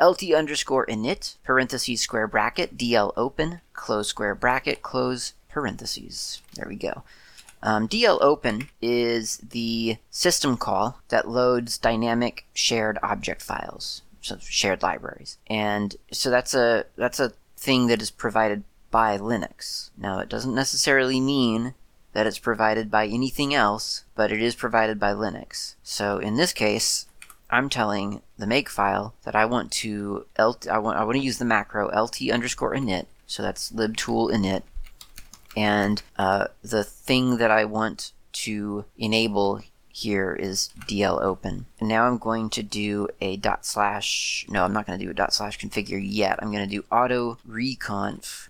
lt 0.00 0.22
underscore 0.32 0.86
init 0.86 1.36
parentheses 1.44 2.00
square 2.00 2.26
bracket 2.26 2.78
dl 2.78 3.12
open 3.16 3.60
close 3.74 4.08
square 4.08 4.34
bracket 4.34 4.82
close 4.82 5.34
parentheses. 5.50 6.40
There 6.54 6.68
we 6.68 6.76
go. 6.76 7.02
Um, 7.62 7.88
DL 7.88 8.18
open 8.20 8.68
is 8.80 9.38
the 9.38 9.96
system 10.10 10.56
call 10.56 10.98
that 11.08 11.28
loads 11.28 11.78
dynamic 11.78 12.44
shared 12.54 12.98
object 13.02 13.40
files, 13.40 14.02
so 14.20 14.36
shared 14.40 14.82
libraries, 14.82 15.38
and 15.46 15.96
so 16.10 16.30
that's 16.30 16.54
a 16.54 16.86
that's 16.96 17.20
a 17.20 17.32
thing 17.56 17.86
that 17.86 18.02
is 18.02 18.10
provided 18.10 18.64
by 18.90 19.16
Linux. 19.16 19.90
Now, 19.96 20.18
it 20.18 20.28
doesn't 20.28 20.54
necessarily 20.54 21.20
mean 21.20 21.74
that 22.12 22.26
it's 22.26 22.38
provided 22.38 22.90
by 22.90 23.06
anything 23.06 23.54
else, 23.54 24.04
but 24.14 24.30
it 24.30 24.42
is 24.42 24.54
provided 24.54 25.00
by 25.00 25.12
Linux. 25.12 25.74
So 25.82 26.18
in 26.18 26.36
this 26.36 26.52
case, 26.52 27.06
I'm 27.50 27.68
telling 27.68 28.22
the 28.38 28.46
makefile 28.46 29.12
that 29.24 29.34
I 29.34 29.44
want 29.44 29.70
to 29.72 30.26
lt 30.38 30.66
I 30.68 30.78
want 30.78 30.98
I 30.98 31.04
want 31.04 31.16
to 31.16 31.24
use 31.24 31.38
the 31.38 31.44
macro 31.44 31.88
lt 31.88 32.20
underscore 32.30 32.74
init. 32.74 33.06
So 33.26 33.42
that's 33.42 33.72
libtool 33.72 34.30
init 34.30 34.62
and 35.56 36.02
uh, 36.16 36.46
the 36.62 36.84
thing 36.84 37.38
that 37.38 37.50
I 37.50 37.64
want 37.64 38.12
to 38.32 38.84
enable 38.96 39.60
here 39.88 40.34
is 40.34 40.70
DL 40.88 41.20
open. 41.20 41.66
And 41.78 41.88
now 41.88 42.06
I'm 42.06 42.18
going 42.18 42.48
to 42.50 42.62
do 42.62 43.08
a 43.20 43.36
dot 43.36 43.66
slash, 43.66 44.46
no, 44.48 44.64
I'm 44.64 44.72
not 44.72 44.86
going 44.86 44.98
to 44.98 45.04
do 45.04 45.10
a 45.10 45.14
dot 45.14 45.34
slash 45.34 45.58
configure 45.58 46.00
yet. 46.02 46.38
I'm 46.40 46.50
going 46.50 46.66
to 46.68 46.76
do 46.76 46.84
auto 46.90 47.38
reconf 47.48 48.48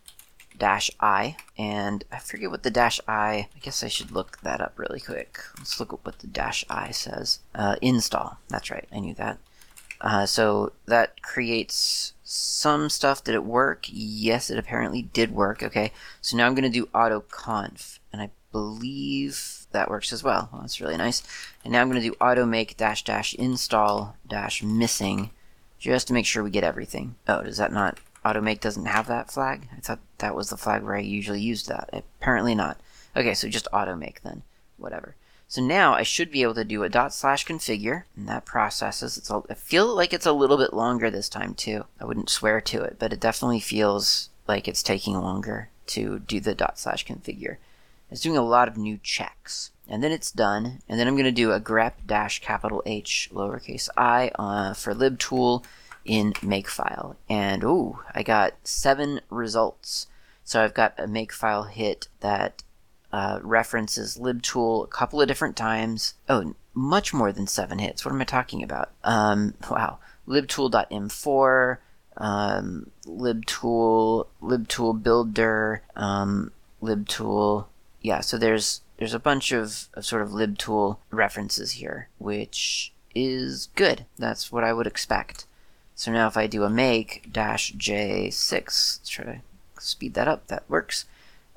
dash 0.59 0.91
i, 1.01 1.37
and 1.59 2.05
I 2.13 2.19
forget 2.19 2.51
what 2.51 2.63
the 2.63 2.71
dash 2.71 3.01
i, 3.09 3.49
I 3.55 3.59
guess 3.61 3.83
I 3.83 3.89
should 3.89 4.13
look 4.13 4.39
that 4.43 4.61
up 4.61 4.79
really 4.79 5.01
quick. 5.01 5.41
Let's 5.59 5.81
look 5.81 5.93
at 5.93 6.05
what 6.05 6.21
the 6.21 6.29
dash 6.29 6.65
i 6.71 6.93
says. 6.93 7.41
Uh, 7.53 7.77
install, 7.83 8.39
that's 8.49 8.71
right, 8.71 8.87
I 8.93 9.01
knew 9.01 9.15
that. 9.15 9.39
Uh, 10.01 10.27
so 10.27 10.73
that 10.87 11.21
creates 11.23 12.13
some 12.33 12.89
stuff. 12.91 13.23
Did 13.25 13.35
it 13.35 13.45
work? 13.45 13.87
Yes, 13.89 14.51
it 14.51 14.59
apparently 14.59 15.03
did 15.03 15.33
work. 15.33 15.63
Okay, 15.63 15.93
so 16.21 16.37
now 16.37 16.47
I'm 16.47 16.55
going 16.55 16.71
to 16.71 16.81
do 16.81 16.87
autoconf, 16.87 17.99
and 18.13 18.23
I 18.23 18.31
believe 18.51 19.67
that 19.73 19.91
works 19.91 20.13
as 20.13 20.23
well. 20.23 20.49
well. 20.53 20.63
That's 20.63 20.81
really 20.81 20.97
nice. 20.97 21.23
And 21.65 21.73
now 21.73 21.81
I'm 21.81 21.91
going 21.91 22.03
to 22.03 22.09
do 22.09 22.17
auto 22.21 22.45
make 22.45 22.77
dash 22.77 23.05
dash 23.05 23.35
install 23.35 24.17
dash 24.27 24.63
missing, 24.63 25.31
just 25.79 26.09
to 26.09 26.15
make 26.15 26.27
sure 26.27 26.43
we 26.43 26.51
get 26.51 26.65
everything. 26.65 27.17
Oh, 27.29 27.43
does 27.43 27.59
that 27.59 27.73
not? 27.73 27.99
auto 28.25 28.41
make 28.41 28.61
doesn't 28.61 28.87
have 28.87 29.07
that 29.09 29.31
flag? 29.31 29.69
I 29.77 29.81
thought 29.81 30.01
that 30.19 30.35
was 30.35 30.51
the 30.51 30.57
flag 30.57 30.83
where 30.83 30.97
I 30.97 31.01
usually 31.01 31.41
used 31.41 31.69
that. 31.69 31.91
Apparently 31.93 32.55
not. 32.55 32.79
Okay, 33.17 33.35
so 33.35 33.49
just 33.49 33.69
auto 33.73 33.95
make 33.95 34.23
then. 34.23 34.43
Whatever. 34.77 35.17
So 35.53 35.61
now 35.61 35.93
I 35.93 36.03
should 36.03 36.31
be 36.31 36.41
able 36.41 36.55
to 36.55 36.65
do 36.65 36.83
a 36.83 36.89
dot 36.89 37.13
slash 37.13 37.45
configure, 37.45 38.05
and 38.17 38.27
that 38.27 38.47
processes. 38.47 39.19
It's 39.19 39.31
I 39.31 39.53
feel 39.53 39.95
like 39.95 40.15
it's 40.15 40.25
a 40.25 40.33
little 40.33 40.57
bit 40.57 40.73
longer 40.73 41.11
this 41.11 41.29
time 41.29 41.53
too. 41.53 41.85
I 42.01 42.07
wouldn't 42.07 42.31
swear 42.31 42.63
to 42.63 42.83
it, 42.85 42.97
but 42.99 43.13
it 43.13 43.21
definitely 43.21 43.61
feels 43.61 44.31
like 44.49 44.67
it's 44.67 44.83
taking 44.83 45.13
longer 45.13 45.69
to 45.89 46.21
do 46.21 46.41
the 46.41 46.55
dot 46.55 46.79
slash 46.79 47.05
configure. 47.05 47.59
It's 48.11 48.23
doing 48.23 48.39
a 48.39 48.43
lot 48.43 48.67
of 48.67 48.79
new 48.79 48.99
checks. 49.03 49.73
And 49.87 50.03
then 50.03 50.11
it's 50.11 50.33
done, 50.33 50.79
and 50.89 50.99
then 50.99 51.07
I'm 51.07 51.17
going 51.17 51.27
to 51.27 51.31
do 51.31 51.53
a 51.53 51.61
grep 51.61 52.07
dash 52.07 52.41
capital 52.41 52.83
H 52.87 53.29
lowercase 53.31 53.91
i 53.95 54.31
uh, 54.39 54.73
for 54.73 54.95
libtool 54.95 55.67
in 56.07 56.33
makefile. 56.33 57.17
And 57.29 57.63
ooh, 57.63 57.99
I 58.15 58.23
got 58.23 58.55
seven 58.65 59.21
results. 59.29 60.07
So 60.45 60.65
I've 60.65 60.73
got 60.73 60.99
a 60.99 61.07
makefile 61.07 61.69
hit 61.69 62.09
that 62.21 62.63
uh, 63.13 63.39
references 63.43 64.17
libtool 64.17 64.85
a 64.85 64.89
couple 64.89 65.21
of 65.21 65.29
different 65.29 65.57
times. 65.57 66.15
Oh, 66.29 66.55
much 66.75 67.13
more 67.13 67.33
than 67.33 67.47
seven 67.47 67.79
hits. 67.79 68.05
What 68.05 68.15
am 68.15 68.21
I 68.21 68.25
talking 68.25 68.63
about? 68.63 68.91
Um, 69.05 69.55
wow. 69.71 69.99
libtool.m4, 70.27 71.79
um, 72.17 72.91
libtool, 73.05 74.27
libtool 74.43 75.03
builder, 75.03 75.83
um, 75.95 76.53
libtool. 76.83 77.67
Yeah, 78.01 78.21
so 78.21 78.39
there's 78.39 78.81
there's 78.97 79.15
a 79.15 79.19
bunch 79.19 79.53
of, 79.53 79.89
of 79.95 80.07
sort 80.07 80.23
of 80.23 80.31
libtool 80.31 80.99
references 81.11 81.73
here, 81.73 82.09
which 82.19 82.93
is 83.15 83.69
good. 83.75 84.07
That's 84.19 84.51
what 84.53 84.65
I 84.65 84.73
would 84.73 84.87
expect. 84.87 85.45
So 85.95 86.11
now 86.13 86.27
if 86.29 86.37
I 86.37 86.47
do 86.47 86.65
a 86.65 86.71
make 86.71 87.29
dash 87.31 87.75
j6, 87.75 88.53
let's 88.53 89.09
try 89.09 89.25
to 89.25 89.41
speed 89.79 90.15
that 90.15 90.29
up. 90.29 90.47
That 90.47 90.65
works. 90.69 91.05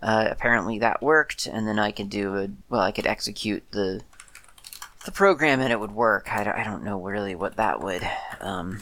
Uh, 0.06 0.28
apparently 0.30 0.78
that 0.78 1.02
worked, 1.02 1.48
and 1.48 1.68
then 1.68 1.80
I 1.80 1.90
could 1.90 2.12
do 2.12 2.36
a 2.38 2.48
well. 2.70 2.82
I 2.82 2.92
could 2.92 3.08
execute 3.08 3.64
the 3.72 4.02
the 5.04 5.12
program 5.12 5.62
and 5.62 5.72
it 5.72 5.80
would 5.80 5.94
work. 5.94 6.32
I 6.32 6.44
don't, 6.44 6.56
I 6.56 6.64
don't 6.64 6.84
know 6.84 7.02
really 7.02 7.34
what 7.34 7.56
that 7.56 7.82
would 7.82 8.08
um, 8.40 8.82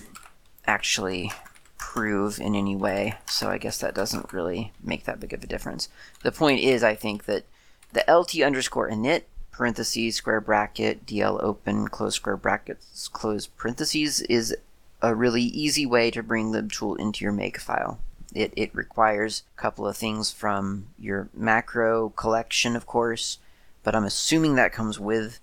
actually 0.67 1.31
prove 1.77 2.39
in 2.39 2.55
any 2.55 2.75
way. 2.75 3.15
So 3.25 3.49
I 3.49 3.57
guess 3.57 3.77
that 3.79 3.95
doesn't 3.95 4.33
really 4.33 4.73
make 4.83 5.05
that 5.05 5.21
big 5.21 5.31
of 5.31 5.43
a 5.43 5.47
difference. 5.47 5.87
The 6.23 6.31
point 6.33 6.59
is, 6.59 6.83
I 6.83 6.93
think 6.93 7.23
that 7.23 7.45
the 7.93 8.03
lt 8.11 8.35
underscore 8.41 8.89
init 8.89 9.23
parentheses 9.51 10.15
square 10.15 10.41
bracket 10.41 11.05
dl 11.05 11.41
open 11.41 11.87
close 11.87 12.15
square 12.15 12.35
brackets 12.35 13.07
close 13.07 13.45
parentheses 13.47 14.19
is 14.21 14.53
a 15.01 15.15
really 15.15 15.43
easy 15.43 15.85
way 15.85 16.09
to 16.11 16.23
bring 16.23 16.51
libtool 16.51 16.99
into 16.99 17.23
your 17.23 17.33
makefile. 17.33 17.97
It, 18.33 18.53
it 18.55 18.73
requires 18.73 19.43
a 19.55 19.61
couple 19.61 19.87
of 19.87 19.95
things 19.95 20.31
from 20.31 20.87
your 20.97 21.29
macro 21.33 22.09
collection, 22.09 22.75
of 22.75 22.85
course, 22.85 23.37
but 23.83 23.95
I'm 23.95 24.05
assuming 24.05 24.55
that 24.55 24.73
comes 24.73 24.99
with 24.99 25.39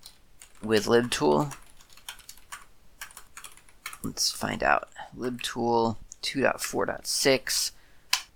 with 0.61 0.85
libtool. 0.85 1.55
Let's 4.03 4.31
find 4.31 4.63
out. 4.63 4.89
libtool 5.17 5.97
2.4.6. 6.21 7.71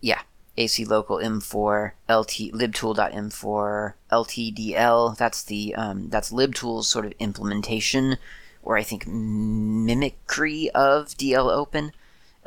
Yeah, 0.01 0.21
AC 0.57 0.85
local 0.85 1.17
M4, 1.17 1.91
LT 2.09 2.53
libtool.m4, 2.53 3.93
LTDL. 4.11 5.17
That's 5.17 5.43
the 5.43 5.75
um, 5.75 6.09
that's 6.09 6.31
libtool's 6.31 6.87
sort 6.87 7.05
of 7.05 7.13
implementation, 7.19 8.17
or 8.63 8.77
I 8.77 8.83
think 8.83 9.07
mimicry 9.07 10.69
of 10.73 11.09
DL 11.09 11.51
open. 11.51 11.91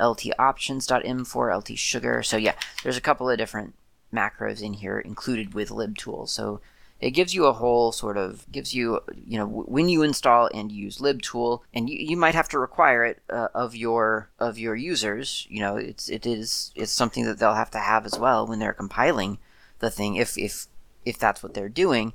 LT 0.01 0.27
options.m4, 0.39 1.57
LT 1.57 1.79
sugar. 1.79 2.23
So 2.23 2.37
yeah, 2.37 2.55
there's 2.83 2.97
a 2.97 3.03
couple 3.03 3.29
of 3.29 3.39
different 3.39 3.75
macros 4.13 4.63
in 4.63 4.75
here 4.75 4.99
included 4.99 5.55
with 5.55 5.71
libtool. 5.71 6.29
So 6.29 6.61
it 7.01 7.11
gives 7.13 7.35
you 7.35 7.47
a 7.47 7.53
whole 7.53 7.93
sort 7.93 8.17
of 8.17 8.51
gives 8.51 8.75
you 8.75 9.01
you 9.27 9.39
know 9.39 9.47
when 9.47 9.89
you 9.89 10.03
install 10.03 10.51
and 10.53 10.73
use 10.73 10.99
libtool 10.99 11.61
and 11.73 11.89
you, 11.89 11.97
you 11.97 12.17
might 12.17 12.35
have 12.35 12.49
to 12.49 12.59
require 12.59 13.05
it 13.05 13.23
uh, 13.31 13.49
of 13.55 13.77
your 13.77 14.31
of 14.39 14.59
your 14.59 14.75
users 14.75 15.47
you 15.49 15.61
know 15.61 15.77
it's 15.77 16.09
it 16.09 16.27
is 16.27 16.73
it's 16.75 16.93
something 16.93 17.25
that 17.25 17.39
they'll 17.39 17.55
have 17.55 17.71
to 17.71 17.79
have 17.79 18.05
as 18.05 18.19
well 18.19 18.47
when 18.47 18.59
they're 18.59 18.73
compiling 18.73 19.39
the 19.79 19.91
thing 19.91 20.17
if 20.17 20.37
if 20.37 20.67
if 21.05 21.19
that's 21.19 21.43
what 21.43 21.55
they're 21.55 21.69
doing 21.69 22.13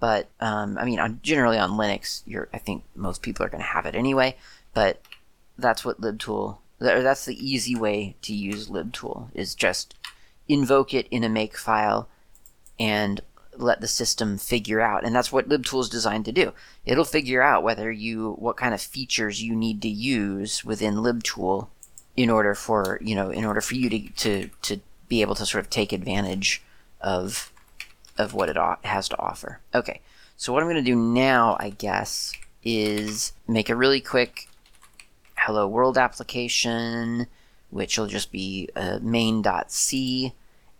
but 0.00 0.28
um, 0.40 0.76
i 0.78 0.84
mean 0.84 1.00
on, 1.00 1.18
generally 1.22 1.58
on 1.58 1.70
linux 1.70 2.22
you're 2.26 2.48
i 2.52 2.58
think 2.58 2.84
most 2.94 3.22
people 3.22 3.44
are 3.44 3.48
going 3.50 3.62
to 3.62 3.68
have 3.68 3.86
it 3.86 3.94
anyway 3.94 4.36
but 4.74 5.00
that's 5.56 5.84
what 5.84 6.00
libtool 6.00 6.58
that's 6.78 7.24
the 7.24 7.46
easy 7.46 7.74
way 7.74 8.16
to 8.22 8.34
use 8.34 8.68
libtool 8.68 9.28
is 9.34 9.54
just 9.54 9.94
invoke 10.48 10.92
it 10.94 11.06
in 11.10 11.24
a 11.24 11.28
make 11.28 11.56
file 11.56 12.08
and 12.78 13.20
let 13.56 13.80
the 13.80 13.88
system 13.88 14.36
figure 14.36 14.80
out. 14.80 15.04
And 15.04 15.14
that's 15.14 15.32
what 15.32 15.48
libtool 15.48 15.80
is 15.80 15.88
designed 15.88 16.26
to 16.26 16.32
do. 16.32 16.52
It'll 16.84 17.04
figure 17.04 17.42
out 17.42 17.62
whether 17.62 17.90
you 17.90 18.32
what 18.32 18.56
kind 18.56 18.74
of 18.74 18.80
features 18.80 19.42
you 19.42 19.54
need 19.56 19.80
to 19.82 19.88
use 19.88 20.64
within 20.64 20.96
libtool 20.96 21.68
in 22.16 22.30
order 22.30 22.54
for 22.54 22.98
you 23.02 23.14
know 23.14 23.30
in 23.30 23.44
order 23.44 23.60
for 23.60 23.74
you 23.74 23.90
to 23.90 24.08
to, 24.08 24.50
to 24.62 24.80
be 25.08 25.20
able 25.20 25.34
to 25.36 25.46
sort 25.46 25.64
of 25.64 25.70
take 25.70 25.92
advantage 25.92 26.62
of 27.00 27.52
of 28.18 28.34
what 28.34 28.48
it 28.48 28.56
has 28.84 29.08
to 29.08 29.18
offer. 29.18 29.60
Okay. 29.74 30.00
So 30.38 30.52
what 30.52 30.62
i'm 30.62 30.68
going 30.68 30.84
to 30.84 30.90
do 30.90 30.96
now 30.96 31.56
i 31.58 31.70
guess 31.70 32.32
is 32.62 33.32
make 33.48 33.70
a 33.70 33.76
really 33.76 34.02
quick 34.02 34.48
hello 35.36 35.66
world 35.66 35.96
application 35.98 37.26
which 37.70 37.98
will 37.98 38.06
just 38.06 38.32
be 38.32 38.68
uh, 38.76 38.98
a 38.98 39.00
main.c 39.00 40.32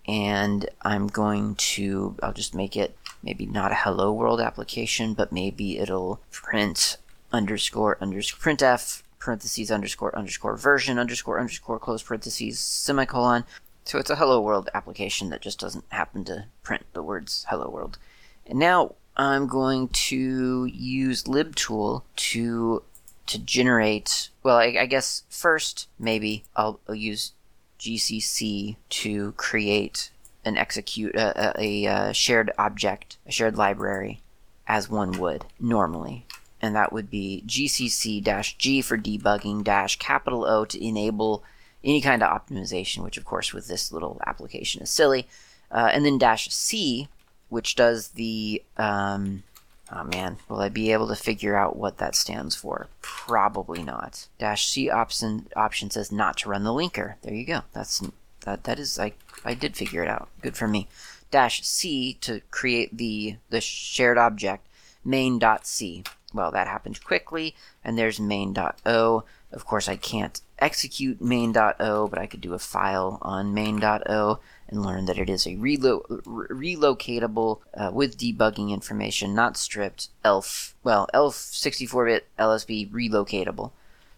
and 0.08 0.68
I'm 0.82 1.08
going 1.08 1.56
to, 1.56 2.16
I'll 2.22 2.32
just 2.32 2.54
make 2.54 2.76
it 2.76 2.96
maybe 3.22 3.46
not 3.46 3.72
a 3.72 3.76
hello 3.76 4.12
world 4.12 4.40
application, 4.40 5.14
but 5.14 5.32
maybe 5.32 5.78
it'll 5.78 6.20
print 6.30 6.96
underscore 7.32 7.98
underscore 8.00 8.54
printf 8.54 9.02
parentheses 9.18 9.70
underscore 9.72 10.16
underscore 10.16 10.56
version 10.56 10.98
underscore 10.98 11.40
underscore 11.40 11.80
close 11.80 12.02
parentheses 12.02 12.60
semicolon. 12.60 13.44
So 13.84 13.98
it's 13.98 14.10
a 14.10 14.16
hello 14.16 14.40
world 14.40 14.68
application 14.74 15.30
that 15.30 15.42
just 15.42 15.58
doesn't 15.58 15.84
happen 15.88 16.24
to 16.26 16.46
print 16.62 16.84
the 16.92 17.02
words 17.02 17.44
hello 17.48 17.68
world. 17.68 17.98
And 18.46 18.60
now 18.60 18.94
I'm 19.16 19.48
going 19.48 19.88
to 19.88 20.66
use 20.66 21.24
libtool 21.24 22.02
to 22.16 22.82
to 23.26 23.38
generate 23.38 24.30
well 24.42 24.56
I, 24.56 24.76
I 24.80 24.86
guess 24.86 25.24
first 25.28 25.88
maybe 25.98 26.44
I'll, 26.54 26.80
I'll 26.88 26.94
use 26.94 27.32
GCC 27.78 28.76
to 28.88 29.32
create 29.32 30.10
and 30.46 30.56
execute 30.56 31.14
a, 31.16 31.60
a, 31.60 31.86
a, 31.86 32.14
shared 32.14 32.52
object, 32.56 33.18
a 33.26 33.32
shared 33.32 33.56
library, 33.56 34.22
as 34.66 34.88
one 34.88 35.12
would 35.18 35.44
normally. 35.58 36.24
And 36.62 36.74
that 36.74 36.92
would 36.92 37.10
be 37.10 37.42
GCC 37.46 38.22
dash 38.22 38.56
G 38.56 38.80
for 38.80 38.96
debugging 38.96 39.64
dash 39.64 39.98
capital 39.98 40.44
O 40.44 40.64
to 40.64 40.84
enable 40.84 41.42
any 41.84 42.00
kind 42.00 42.22
of 42.22 42.30
optimization, 42.30 43.04
which 43.04 43.18
of 43.18 43.24
course 43.24 43.52
with 43.52 43.68
this 43.68 43.92
little 43.92 44.20
application 44.26 44.82
is 44.82 44.90
silly. 44.90 45.28
Uh, 45.70 45.90
and 45.92 46.04
then 46.04 46.16
dash 46.16 46.48
C, 46.50 47.08
which 47.48 47.74
does 47.74 48.08
the 48.08 48.62
um, 48.76 49.42
Oh 49.90 50.04
man, 50.04 50.38
will 50.48 50.60
I 50.60 50.68
be 50.68 50.92
able 50.92 51.06
to 51.08 51.14
figure 51.14 51.56
out 51.56 51.76
what 51.76 51.98
that 51.98 52.16
stands 52.16 52.56
for? 52.56 52.88
Probably 53.00 53.82
not. 53.82 54.26
Dash 54.38 54.66
C 54.66 54.90
option 54.90 55.46
option 55.54 55.90
says 55.90 56.10
not 56.10 56.38
to 56.38 56.48
run 56.48 56.64
the 56.64 56.70
linker. 56.70 57.14
There 57.22 57.34
you 57.34 57.46
go. 57.46 57.62
That's 57.72 58.02
that 58.40 58.64
that 58.64 58.78
is 58.78 58.98
I 58.98 59.12
I 59.44 59.54
did 59.54 59.76
figure 59.76 60.02
it 60.02 60.08
out. 60.08 60.28
Good 60.42 60.56
for 60.56 60.66
me. 60.66 60.88
Dash 61.30 61.62
C 61.62 62.14
to 62.22 62.40
create 62.50 62.96
the 62.96 63.36
the 63.50 63.60
shared 63.60 64.18
object 64.18 64.66
main.c. 65.04 66.02
Well, 66.34 66.50
that 66.50 66.66
happened 66.66 67.02
quickly, 67.04 67.54
and 67.84 67.96
there's 67.96 68.18
main.o. 68.18 69.24
Of 69.52 69.64
course, 69.64 69.88
I 69.88 69.96
can't 69.96 70.40
execute 70.58 71.20
main.o, 71.20 72.08
but 72.08 72.18
I 72.18 72.26
could 72.26 72.40
do 72.40 72.54
a 72.54 72.58
file 72.58 73.18
on 73.22 73.54
main.o 73.54 74.40
and 74.68 74.84
learn 74.84 75.06
that 75.06 75.18
it 75.18 75.30
is 75.30 75.46
a 75.46 75.56
relo- 75.56 76.22
relocatable 76.24 77.60
uh, 77.74 77.90
with 77.92 78.18
debugging 78.18 78.70
information, 78.70 79.34
not 79.34 79.56
stripped 79.56 80.08
ELF. 80.24 80.74
Well, 80.82 81.08
ELF 81.14 81.34
64-bit 81.34 82.26
LSB 82.38 82.90
relocatable. 82.90 83.70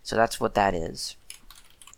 So 0.02 0.16
that's 0.16 0.40
what 0.40 0.54
that 0.54 0.74
is. 0.74 1.16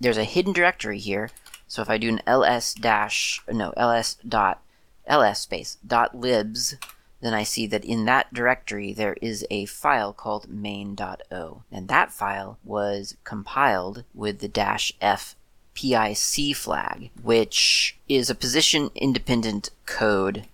there's 0.00 0.18
a 0.18 0.24
hidden 0.24 0.52
directory 0.52 0.98
here. 0.98 1.30
So 1.68 1.82
if 1.82 1.90
I 1.90 1.98
do 1.98 2.08
an 2.08 2.20
ls 2.26 2.74
dash 2.74 3.40
no 3.48 3.72
ls 3.76 4.14
dot 4.26 4.60
ls 5.06 5.38
space 5.38 5.78
dot 5.86 6.16
libs, 6.16 6.76
then 7.20 7.34
I 7.34 7.42
see 7.42 7.66
that 7.66 7.84
in 7.84 8.04
that 8.06 8.32
directory 8.32 8.92
there 8.92 9.16
is 9.20 9.46
a 9.50 9.66
file 9.66 10.12
called 10.12 10.48
main.o, 10.48 11.62
and 11.70 11.88
that 11.88 12.12
file 12.12 12.58
was 12.64 13.16
compiled 13.24 14.04
with 14.14 14.38
the 14.38 14.48
dash 14.48 14.92
f 15.00 15.36
PIC 15.74 16.54
flag, 16.56 17.10
which 17.22 17.98
is 18.08 18.28
a 18.28 18.34
position 18.34 18.90
independent 18.94 19.70
code 19.86 20.46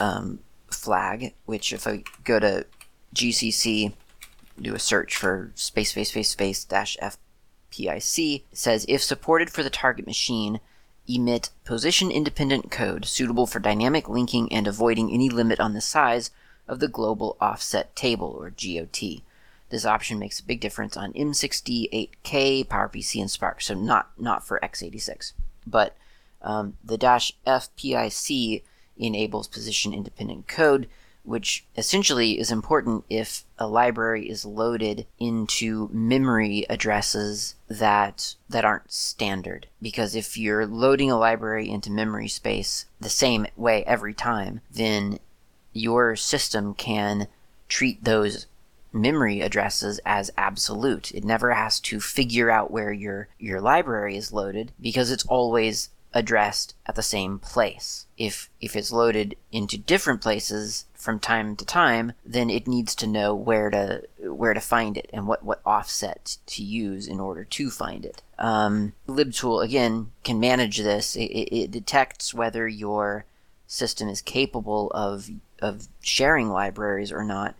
um, 0.00 0.40
flag, 0.70 1.34
which 1.46 1.72
if 1.72 1.86
I 1.86 2.04
go 2.24 2.38
to 2.38 2.66
GCC, 3.14 3.92
do 4.60 4.74
a 4.74 4.78
search 4.78 5.16
for 5.16 5.52
space 5.54 5.90
space 5.90 6.10
space 6.10 6.30
space 6.30 6.64
dash 6.64 6.96
FPIC, 7.02 8.42
says 8.52 8.86
if 8.88 9.02
supported 9.02 9.50
for 9.50 9.62
the 9.62 9.70
target 9.70 10.06
machine, 10.06 10.60
emit 11.14 11.50
position 11.64 12.10
independent 12.10 12.70
code 12.70 13.04
suitable 13.04 13.46
for 13.46 13.58
dynamic 13.58 14.08
linking 14.08 14.52
and 14.52 14.66
avoiding 14.66 15.10
any 15.10 15.28
limit 15.28 15.60
on 15.60 15.74
the 15.74 15.80
size 15.80 16.30
of 16.68 16.80
the 16.80 16.88
global 16.88 17.36
offset 17.40 17.94
table 17.96 18.36
or 18.38 18.50
GOT. 18.50 19.22
This 19.70 19.86
option 19.86 20.18
makes 20.18 20.38
a 20.38 20.44
big 20.44 20.60
difference 20.60 20.96
on 20.96 21.14
M60, 21.14 22.10
8K, 22.24 22.66
PowerPC, 22.66 23.20
and 23.20 23.30
SPARC, 23.30 23.62
so 23.62 23.74
not, 23.74 24.10
not 24.18 24.46
for 24.46 24.60
x86. 24.62 25.32
But 25.66 25.96
um, 26.42 26.76
the 26.84 26.98
dash 26.98 27.32
FPIC 27.46 28.62
enables 28.98 29.48
position 29.48 29.94
independent 29.94 30.46
code, 30.46 30.88
which 31.24 31.64
essentially 31.76 32.38
is 32.38 32.50
important 32.50 33.04
if 33.08 33.44
a 33.58 33.66
library 33.66 34.28
is 34.28 34.44
loaded 34.44 35.06
into 35.18 35.88
memory 35.92 36.66
addresses 36.68 37.54
that 37.68 38.34
that 38.48 38.64
aren't 38.64 38.90
standard 38.92 39.66
because 39.80 40.14
if 40.14 40.36
you're 40.36 40.66
loading 40.66 41.10
a 41.10 41.18
library 41.18 41.70
into 41.70 41.90
memory 41.90 42.28
space 42.28 42.86
the 43.00 43.08
same 43.08 43.46
way 43.56 43.84
every 43.84 44.14
time 44.14 44.60
then 44.70 45.18
your 45.72 46.16
system 46.16 46.74
can 46.74 47.26
treat 47.68 48.04
those 48.04 48.46
memory 48.92 49.40
addresses 49.40 50.00
as 50.04 50.30
absolute. 50.36 51.12
It 51.12 51.24
never 51.24 51.52
has 51.52 51.80
to 51.80 52.00
figure 52.00 52.50
out 52.50 52.70
where 52.70 52.92
your 52.92 53.28
your 53.38 53.60
library 53.60 54.16
is 54.16 54.32
loaded 54.32 54.72
because 54.80 55.10
it's 55.10 55.26
always 55.26 55.88
addressed 56.14 56.74
at 56.86 56.94
the 56.94 57.02
same 57.02 57.38
place. 57.38 58.06
If 58.16 58.50
if 58.60 58.76
it's 58.76 58.92
loaded 58.92 59.36
into 59.50 59.78
different 59.78 60.20
places 60.20 60.86
from 60.94 61.18
time 61.18 61.56
to 61.56 61.64
time, 61.64 62.12
then 62.24 62.50
it 62.50 62.68
needs 62.68 62.94
to 62.96 63.06
know 63.06 63.34
where 63.34 63.70
to 63.70 64.02
where 64.18 64.54
to 64.54 64.60
find 64.60 64.96
it 64.96 65.08
and 65.12 65.26
what 65.26 65.44
what 65.44 65.60
offset 65.64 66.38
to 66.46 66.62
use 66.62 67.06
in 67.06 67.20
order 67.20 67.44
to 67.44 67.70
find 67.70 68.04
it. 68.04 68.22
Um, 68.38 68.92
libtool 69.08 69.64
again 69.64 70.12
can 70.24 70.38
manage 70.40 70.78
this. 70.78 71.16
It, 71.16 71.24
it, 71.24 71.56
it 71.56 71.70
detects 71.70 72.34
whether 72.34 72.68
your 72.68 73.24
system 73.66 74.08
is 74.08 74.20
capable 74.20 74.90
of 74.90 75.30
of 75.60 75.88
sharing 76.00 76.50
libraries 76.50 77.12
or 77.12 77.24
not, 77.24 77.54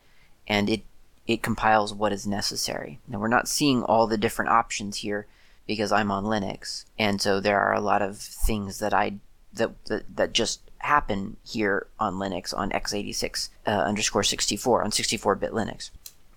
and 0.46 0.68
it 0.68 0.82
it 1.26 1.42
compiles 1.42 1.94
what 1.94 2.12
is 2.12 2.26
necessary. 2.26 2.98
Now, 3.06 3.18
we're 3.18 3.28
not 3.28 3.48
seeing 3.48 3.82
all 3.82 4.06
the 4.06 4.18
different 4.18 4.50
options 4.50 4.98
here 4.98 5.26
because 5.66 5.92
I'm 5.92 6.10
on 6.10 6.24
Linux, 6.24 6.84
and 6.98 7.20
so 7.20 7.40
there 7.40 7.60
are 7.60 7.74
a 7.74 7.80
lot 7.80 8.02
of 8.02 8.18
things 8.18 8.78
that 8.78 8.92
I 8.94 9.14
that 9.52 9.84
that, 9.86 10.16
that 10.16 10.32
just 10.32 10.60
happen 10.78 11.36
here 11.44 11.86
on 12.00 12.14
Linux 12.14 12.56
on 12.56 12.70
x86 12.70 13.50
uh, 13.68 13.70
underscore 13.70 14.24
64 14.24 14.82
on 14.82 14.90
64-bit 14.90 15.52
Linux. 15.52 15.90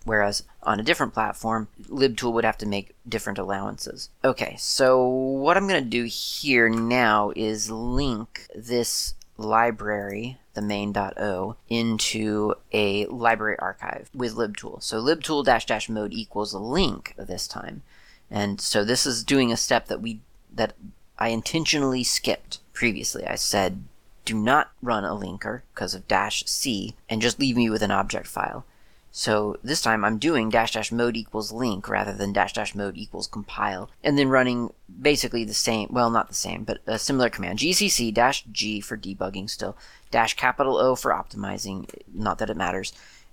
Whereas 0.03 0.43
on 0.61 0.79
a 0.79 0.83
different 0.83 1.15
platform, 1.15 1.67
libtool 1.89 2.31
would 2.33 2.45
have 2.45 2.59
to 2.59 2.67
make 2.67 2.95
different 3.09 3.39
allowances. 3.39 4.11
Okay, 4.23 4.55
so 4.59 5.03
what 5.07 5.57
I'm 5.57 5.67
going 5.67 5.83
to 5.83 5.89
do 5.89 6.03
here 6.03 6.69
now 6.69 7.33
is 7.35 7.71
link 7.71 8.45
this 8.53 9.15
library 9.37 10.37
the 10.55 10.61
main.o 10.61 11.55
into 11.69 12.55
a 12.71 13.05
library 13.07 13.57
archive 13.59 14.09
with 14.13 14.35
libtool. 14.35 14.81
So 14.81 15.01
libtool 15.01 15.45
dash 15.45 15.65
dash 15.65 15.89
mode 15.89 16.13
equals 16.13 16.53
a 16.53 16.59
link 16.59 17.13
this 17.17 17.47
time. 17.47 17.83
And 18.29 18.59
so 18.59 18.83
this 18.83 19.05
is 19.05 19.23
doing 19.23 19.51
a 19.51 19.57
step 19.57 19.87
that 19.87 20.01
we 20.01 20.21
that 20.53 20.73
I 21.17 21.29
intentionally 21.29 22.03
skipped 22.03 22.59
previously. 22.73 23.25
I 23.25 23.35
said 23.35 23.83
do 24.25 24.35
not 24.35 24.71
run 24.81 25.05
a 25.05 25.09
linker 25.09 25.61
because 25.73 25.93
of 25.93 26.07
dash 26.07 26.43
c 26.45 26.95
and 27.07 27.21
just 27.21 27.39
leave 27.39 27.55
me 27.55 27.69
with 27.69 27.83
an 27.83 27.91
object 27.91 28.27
file. 28.27 28.65
So 29.11 29.55
this 29.63 29.81
time 29.81 30.03
I'm 30.03 30.17
doing 30.17 30.49
dash 30.49 30.73
dash 30.73 30.91
mode 30.91 31.15
equals 31.15 31.51
link 31.51 31.87
rather 31.87 32.11
than 32.11 32.33
dash 32.33 32.51
dash 32.51 32.75
mode 32.75 32.97
equals 32.97 33.27
compile, 33.27 33.89
and 34.03 34.17
then 34.17 34.27
running 34.27 34.73
basically 35.01 35.45
the 35.45 35.53
same, 35.53 35.87
well, 35.89 36.09
not 36.09 36.27
the 36.27 36.33
same, 36.35 36.65
but 36.65 36.79
a 36.85 36.99
similar 36.99 37.29
command. 37.29 37.59
gcc 37.59 38.13
dash 38.13 38.43
g 38.51 38.81
for 38.81 38.97
debugging 38.97 39.49
still, 39.49 39.77
dash 40.11 40.33
capital 40.33 40.75
O 40.75 40.95
for 40.95 41.11
optimizing, 41.11 41.89
not 42.13 42.39
that 42.39 42.49
it 42.49 42.57
matters 42.57 42.91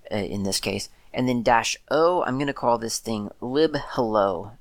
uh, 0.09 0.15
in 0.15 0.43
this 0.43 0.61
case, 0.61 0.87
and 1.13 1.27
then 1.27 1.43
dash 1.43 1.77
O, 1.89 2.23
I'm 2.23 2.35
going 2.35 2.47
to 2.47 2.53
call 2.53 2.77
this 2.77 2.99
thing 2.99 3.29
libhello.la. 3.41 4.57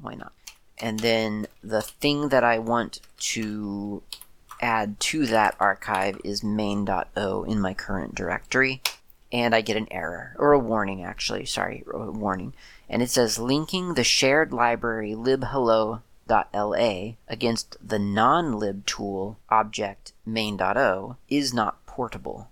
Why 0.00 0.14
not? 0.14 0.32
And 0.78 1.00
then 1.00 1.46
the 1.62 1.82
thing 1.82 2.28
that 2.30 2.42
I 2.44 2.58
want 2.58 3.00
to 3.18 4.02
add 4.60 4.98
to 5.00 5.26
that 5.26 5.56
archive 5.60 6.18
is 6.24 6.42
main.o 6.42 7.44
in 7.44 7.60
my 7.60 7.74
current 7.74 8.14
directory 8.14 8.82
and 9.32 9.54
I 9.54 9.60
get 9.60 9.76
an 9.76 9.86
error, 9.90 10.34
or 10.38 10.52
a 10.52 10.58
warning 10.58 11.04
actually, 11.04 11.46
sorry, 11.46 11.84
a 11.92 12.10
warning. 12.10 12.54
And 12.88 13.02
it 13.02 13.10
says 13.10 13.38
linking 13.38 13.94
the 13.94 14.04
shared 14.04 14.52
library 14.52 15.12
libhello.la 15.12 16.02
against 17.28 17.76
the 17.86 17.98
non-libtool 17.98 19.36
object 19.48 20.12
main.o 20.26 21.16
is 21.28 21.54
not 21.54 21.86
portable. 21.86 22.48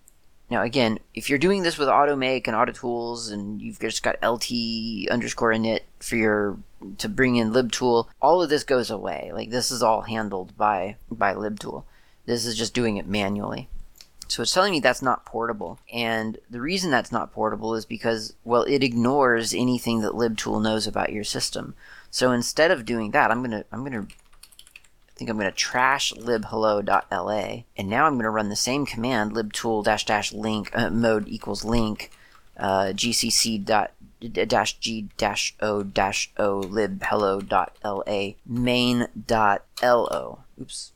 Now 0.50 0.62
again, 0.62 0.98
if 1.14 1.28
you're 1.28 1.38
doing 1.38 1.62
this 1.62 1.78
with 1.78 1.88
AutoMake 1.88 2.46
and 2.46 2.56
AutoTools 2.56 3.32
and 3.32 3.60
you've 3.60 3.80
just 3.80 4.02
got 4.02 4.22
LT 4.22 5.10
underscore 5.10 5.52
init 5.52 5.80
for 6.00 6.16
your 6.16 6.58
to 6.98 7.08
bring 7.08 7.36
in 7.36 7.52
libtool, 7.52 8.06
all 8.22 8.42
of 8.42 8.48
this 8.48 8.64
goes 8.64 8.90
away. 8.90 9.30
Like 9.32 9.50
this 9.50 9.70
is 9.70 9.82
all 9.82 10.02
handled 10.02 10.56
by 10.56 10.96
by 11.10 11.34
libtool. 11.34 11.84
This 12.26 12.46
is 12.46 12.56
just 12.56 12.74
doing 12.74 12.96
it 12.96 13.06
manually. 13.06 13.68
So 14.28 14.42
it's 14.42 14.52
telling 14.52 14.72
me 14.72 14.80
that's 14.80 15.00
not 15.00 15.24
portable. 15.24 15.78
And 15.90 16.38
the 16.50 16.60
reason 16.60 16.90
that's 16.90 17.10
not 17.10 17.32
portable 17.32 17.74
is 17.74 17.86
because, 17.86 18.34
well, 18.44 18.62
it 18.64 18.82
ignores 18.82 19.54
anything 19.54 20.02
that 20.02 20.12
libtool 20.12 20.62
knows 20.62 20.86
about 20.86 21.12
your 21.12 21.24
system. 21.24 21.74
So 22.10 22.30
instead 22.32 22.70
of 22.70 22.84
doing 22.84 23.12
that, 23.12 23.30
I'm 23.30 23.42
gonna 23.42 23.64
I'm 23.72 23.84
gonna 23.84 24.06
think 25.18 25.28
I'm 25.28 25.36
gonna 25.36 25.50
trash 25.50 26.12
libhello.la, 26.12 27.62
and 27.76 27.88
now 27.88 28.06
I'm 28.06 28.16
gonna 28.16 28.30
run 28.30 28.48
the 28.48 28.56
same 28.56 28.86
command 28.86 29.32
libtool 29.32 29.84
dash 29.84 30.06
dash 30.06 30.32
link 30.32 30.70
uh, 30.72 30.90
mode 30.90 31.28
equals 31.28 31.64
link 31.64 32.10
uh, 32.56 32.92
gcc 32.94 33.64
dot 33.64 33.90
dash 34.20 34.78
g 34.78 35.08
dash 35.16 35.56
o 35.60 35.82
dash 35.82 36.30
o 36.38 36.60
libhello 36.62 37.46
dot 37.46 37.76
la 37.84 38.30
main 38.46 39.08
dot 39.26 39.64
lo. 39.82 40.40
Oops, 40.60 40.92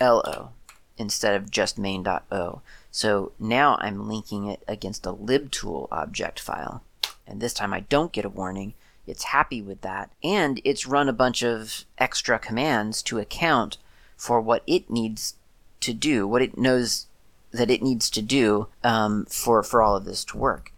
lo 0.00 0.50
instead 0.96 1.34
of 1.34 1.50
just 1.50 1.78
main.o. 1.78 2.62
So 2.90 3.32
now 3.38 3.76
I'm 3.80 4.08
linking 4.08 4.46
it 4.46 4.62
against 4.68 5.06
a 5.06 5.12
libtool 5.12 5.88
object 5.90 6.38
file. 6.38 6.82
And 7.26 7.40
this 7.40 7.54
time 7.54 7.72
I 7.72 7.80
don't 7.80 8.12
get 8.12 8.24
a 8.24 8.28
warning 8.28 8.74
it's 9.06 9.24
happy 9.24 9.60
with 9.60 9.82
that, 9.82 10.10
and 10.22 10.60
it's 10.64 10.86
run 10.86 11.08
a 11.08 11.12
bunch 11.12 11.42
of 11.42 11.84
extra 11.98 12.38
commands 12.38 13.02
to 13.02 13.18
account 13.18 13.76
for 14.16 14.40
what 14.40 14.62
it 14.66 14.88
needs 14.90 15.34
to 15.80 15.92
do, 15.92 16.26
what 16.26 16.42
it 16.42 16.56
knows 16.56 17.06
that 17.52 17.70
it 17.70 17.82
needs 17.82 18.10
to 18.10 18.22
do 18.22 18.68
um, 18.82 19.26
for 19.26 19.62
for 19.62 19.82
all 19.82 19.96
of 19.96 20.04
this 20.04 20.24
to 20.24 20.38
work. 20.38 20.72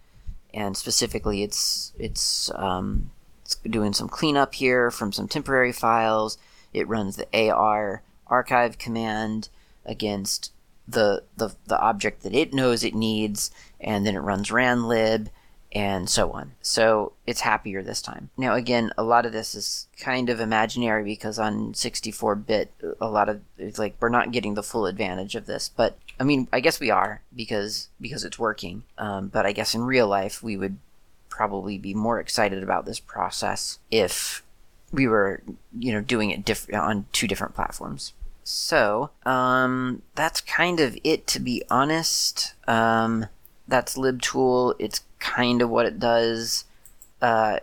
And 0.53 0.77
specifically, 0.77 1.43
it's 1.43 1.93
it's, 1.99 2.51
um, 2.55 3.11
it's 3.45 3.57
doing 3.57 3.93
some 3.93 4.09
cleanup 4.09 4.55
here 4.55 4.91
from 4.91 5.13
some 5.13 5.29
temporary 5.29 5.73
files. 5.73 6.39
It 6.73 6.89
runs 6.89 7.17
the 7.17 7.51
AR 7.51 8.03
archive 8.27 8.79
command 8.79 9.49
against 9.85 10.53
the, 10.89 11.23
the 11.37 11.55
the 11.67 11.79
object 11.81 12.23
that 12.23 12.35
it 12.35 12.53
knows 12.53 12.83
it 12.83 12.95
needs, 12.95 13.51
and 13.81 14.05
then 14.05 14.17
it 14.17 14.21
runs 14.21 14.51
ranlib 14.51 15.29
and 15.73 16.09
so 16.09 16.33
on. 16.33 16.53
So 16.63 17.13
it's 17.27 17.41
happier 17.41 17.83
this 17.83 18.01
time. 18.01 18.31
Now, 18.37 18.55
again, 18.55 18.93
a 18.97 19.03
lot 19.03 19.27
of 19.27 19.33
this 19.33 19.55
is 19.55 19.89
kind 19.99 20.31
of 20.31 20.41
imaginary 20.41 21.05
because 21.05 21.39
on 21.39 21.75
64 21.75 22.35
bit, 22.37 22.73
a 23.01 23.09
lot 23.09 23.29
of 23.29 23.41
it's 23.59 23.79
like 23.79 23.97
we're 24.01 24.09
not 24.09 24.33
getting 24.33 24.55
the 24.55 24.63
full 24.63 24.87
advantage 24.87 25.35
of 25.35 25.47
this. 25.47 25.69
But 25.69 25.99
I 26.19 26.25
mean, 26.25 26.49
I 26.53 26.61
guess 26.61 26.81
we 26.81 26.91
are 26.91 27.23
because 27.35 27.89
because 28.01 28.25
it's 28.25 28.39
working. 28.39 28.85
Um, 28.99 29.29
but 29.29 29.47
I 29.47 29.53
guess 29.53 29.75
in 29.75 29.83
real 29.83 30.09
life, 30.09 30.43
we 30.43 30.57
would 30.57 30.79
probably 31.29 31.77
be 31.77 31.93
more 31.93 32.19
excited 32.19 32.63
about 32.63 32.87
this 32.87 33.01
process 33.01 33.79
if 33.91 34.43
we 34.93 35.07
were, 35.07 35.43
you 35.79 35.93
know, 35.93 36.01
doing 36.01 36.31
it 36.31 36.45
diff- 36.45 36.73
on 36.73 37.07
two 37.13 37.27
different 37.27 37.55
platforms. 37.55 38.13
So, 38.45 39.11
um, 39.25 40.03
that's 40.15 40.41
kind 40.41 40.79
of 40.79 40.97
it, 41.03 41.27
to 41.29 41.41
be 41.41 41.63
honest. 41.69 42.55
Um, 42.69 43.27
that's 43.69 43.97
libtool. 43.97 44.75
It's 44.79 45.01
kind 45.37 45.61
of 45.63 45.71
what 45.71 45.87
it 45.87 45.99
does. 45.99 46.65
Uh, 47.21 47.59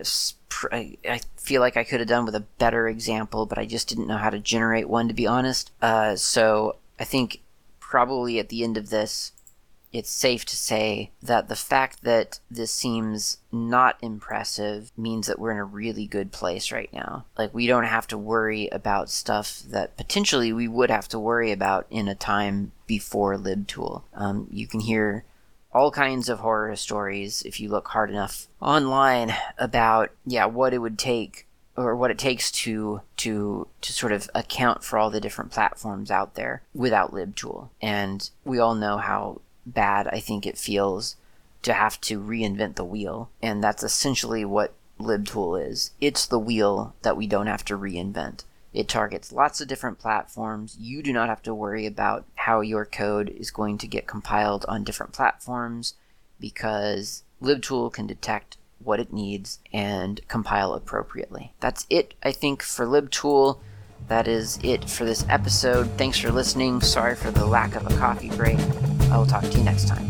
I 0.72 1.20
feel 1.38 1.62
like 1.62 1.76
I 1.76 1.84
could 1.84 2.00
have 2.00 2.10
done 2.10 2.26
with 2.26 2.36
a 2.36 2.46
better 2.60 2.88
example, 2.88 3.46
but 3.46 3.58
I 3.58 3.66
just 3.66 3.88
didn't 3.88 4.08
know 4.08 4.18
how 4.18 4.30
to 4.30 4.40
generate 4.40 4.88
one, 4.88 5.08
to 5.08 5.14
be 5.14 5.28
honest. 5.28 5.72
Uh, 5.82 6.16
so 6.16 6.78
I 7.00 7.04
think 7.04 7.42
probably 7.80 8.40
at 8.40 8.50
the 8.50 8.64
end 8.64 8.78
of 8.78 8.90
this, 8.90 9.32
it's 9.92 10.10
safe 10.10 10.44
to 10.46 10.56
say 10.56 11.12
that 11.22 11.50
the 11.50 11.56
fact 11.56 12.04
that 12.04 12.40
this 12.50 12.72
seems 12.72 13.38
not 13.52 13.98
impressive 14.02 14.92
means 14.98 15.28
that 15.28 15.38
we're 15.38 15.52
in 15.52 15.60
a 15.60 15.64
really 15.64 16.08
good 16.08 16.32
place 16.32 16.72
right 16.72 16.92
now. 16.92 17.26
Like, 17.38 17.54
we 17.54 17.68
don't 17.68 17.84
have 17.84 18.08
to 18.08 18.18
worry 18.18 18.68
about 18.70 19.12
stuff 19.12 19.62
that 19.68 19.96
potentially 19.96 20.52
we 20.52 20.68
would 20.68 20.90
have 20.90 21.08
to 21.10 21.20
worry 21.20 21.52
about 21.52 21.86
in 21.92 22.08
a 22.08 22.16
time 22.16 22.72
before 22.88 23.38
libtool. 23.38 24.02
Um, 24.16 24.48
you 24.52 24.66
can 24.66 24.80
hear 24.80 25.26
all 25.74 25.92
kinds 25.92 26.30
of 26.30 26.40
horror 26.40 26.76
stories 26.76 27.42
if 27.44 27.60
you 27.60 27.70
look 27.70 27.90
hard 27.90 28.10
enough 28.10 28.48
online 28.62 29.34
about 29.58 30.12
yeah 30.26 30.46
what 30.46 30.74
it 30.74 30.80
would 30.80 30.98
take 30.98 31.46
or 31.76 31.96
what 31.96 32.12
it 32.12 32.18
takes 32.18 32.52
to 32.52 33.02
to 33.18 33.68
to 33.82 33.94
sort 33.94 34.12
of 34.12 34.30
account 34.36 34.84
for 34.84 35.00
all 35.00 35.10
the 35.10 35.22
different 35.22 35.52
platforms 35.52 36.12
out 36.12 36.36
there 36.36 36.62
without 36.74 37.12
libtool. 37.12 37.70
And 37.82 38.30
we 38.46 38.60
all 38.60 38.76
know 38.76 38.98
how 38.98 39.42
bad 39.66 40.10
i 40.10 40.20
think 40.20 40.46
it 40.46 40.58
feels 40.58 41.16
to 41.62 41.72
have 41.72 42.00
to 42.02 42.20
reinvent 42.20 42.76
the 42.76 42.84
wheel. 42.84 43.30
And 43.42 43.64
that's 43.64 43.84
essentially 43.84 44.44
what 44.44 44.74
libtool 45.00 45.66
is. 45.66 45.92
It's 46.02 46.26
the 46.26 46.40
wheel 46.40 46.94
that 47.02 47.18
we 47.18 47.26
don't 47.26 47.48
have 47.48 47.66
to 47.66 47.78
reinvent 47.78 48.44
it 48.74 48.88
targets 48.88 49.32
lots 49.32 49.62
of 49.62 49.68
different 49.68 50.00
platforms. 50.00 50.76
You 50.80 51.04
do 51.04 51.14
not 51.14 51.30
have 51.30 51.42
to 51.44 51.54
worry 51.54 51.86
about 51.86 52.26
how 52.36 52.62
your 52.62 52.86
code 52.86 53.30
is 53.30 53.52
going 53.52 53.78
to 53.80 53.88
get 53.88 54.08
compiled 54.08 54.66
on 54.68 54.84
different 54.84 55.14
platforms 55.14 55.94
because 56.40 57.24
libtool 57.42 57.94
can 57.94 58.08
detect 58.08 58.58
what 58.80 59.00
it 59.00 59.14
needs 59.14 59.60
and 59.72 60.28
compile 60.28 60.74
appropriately. 60.74 61.54
That's 61.60 61.86
it, 61.90 62.16
I 62.24 62.32
think, 62.32 62.62
for 62.62 62.86
libtool. 62.86 63.60
That 64.08 64.28
is 64.28 64.60
it 64.64 64.90
for 64.90 65.06
this 65.06 65.26
episode. 65.30 65.90
Thanks 65.98 66.18
for 66.18 66.32
listening. 66.32 66.82
Sorry 66.82 67.16
for 67.16 67.32
the 67.32 67.46
lack 67.46 67.76
of 67.76 67.86
a 67.86 67.98
coffee 67.98 68.30
break. 68.30 68.60
I 69.12 69.18
will 69.18 69.26
talk 69.26 69.44
to 69.44 69.58
you 69.58 69.64
next 69.64 69.88
time. 69.88 70.10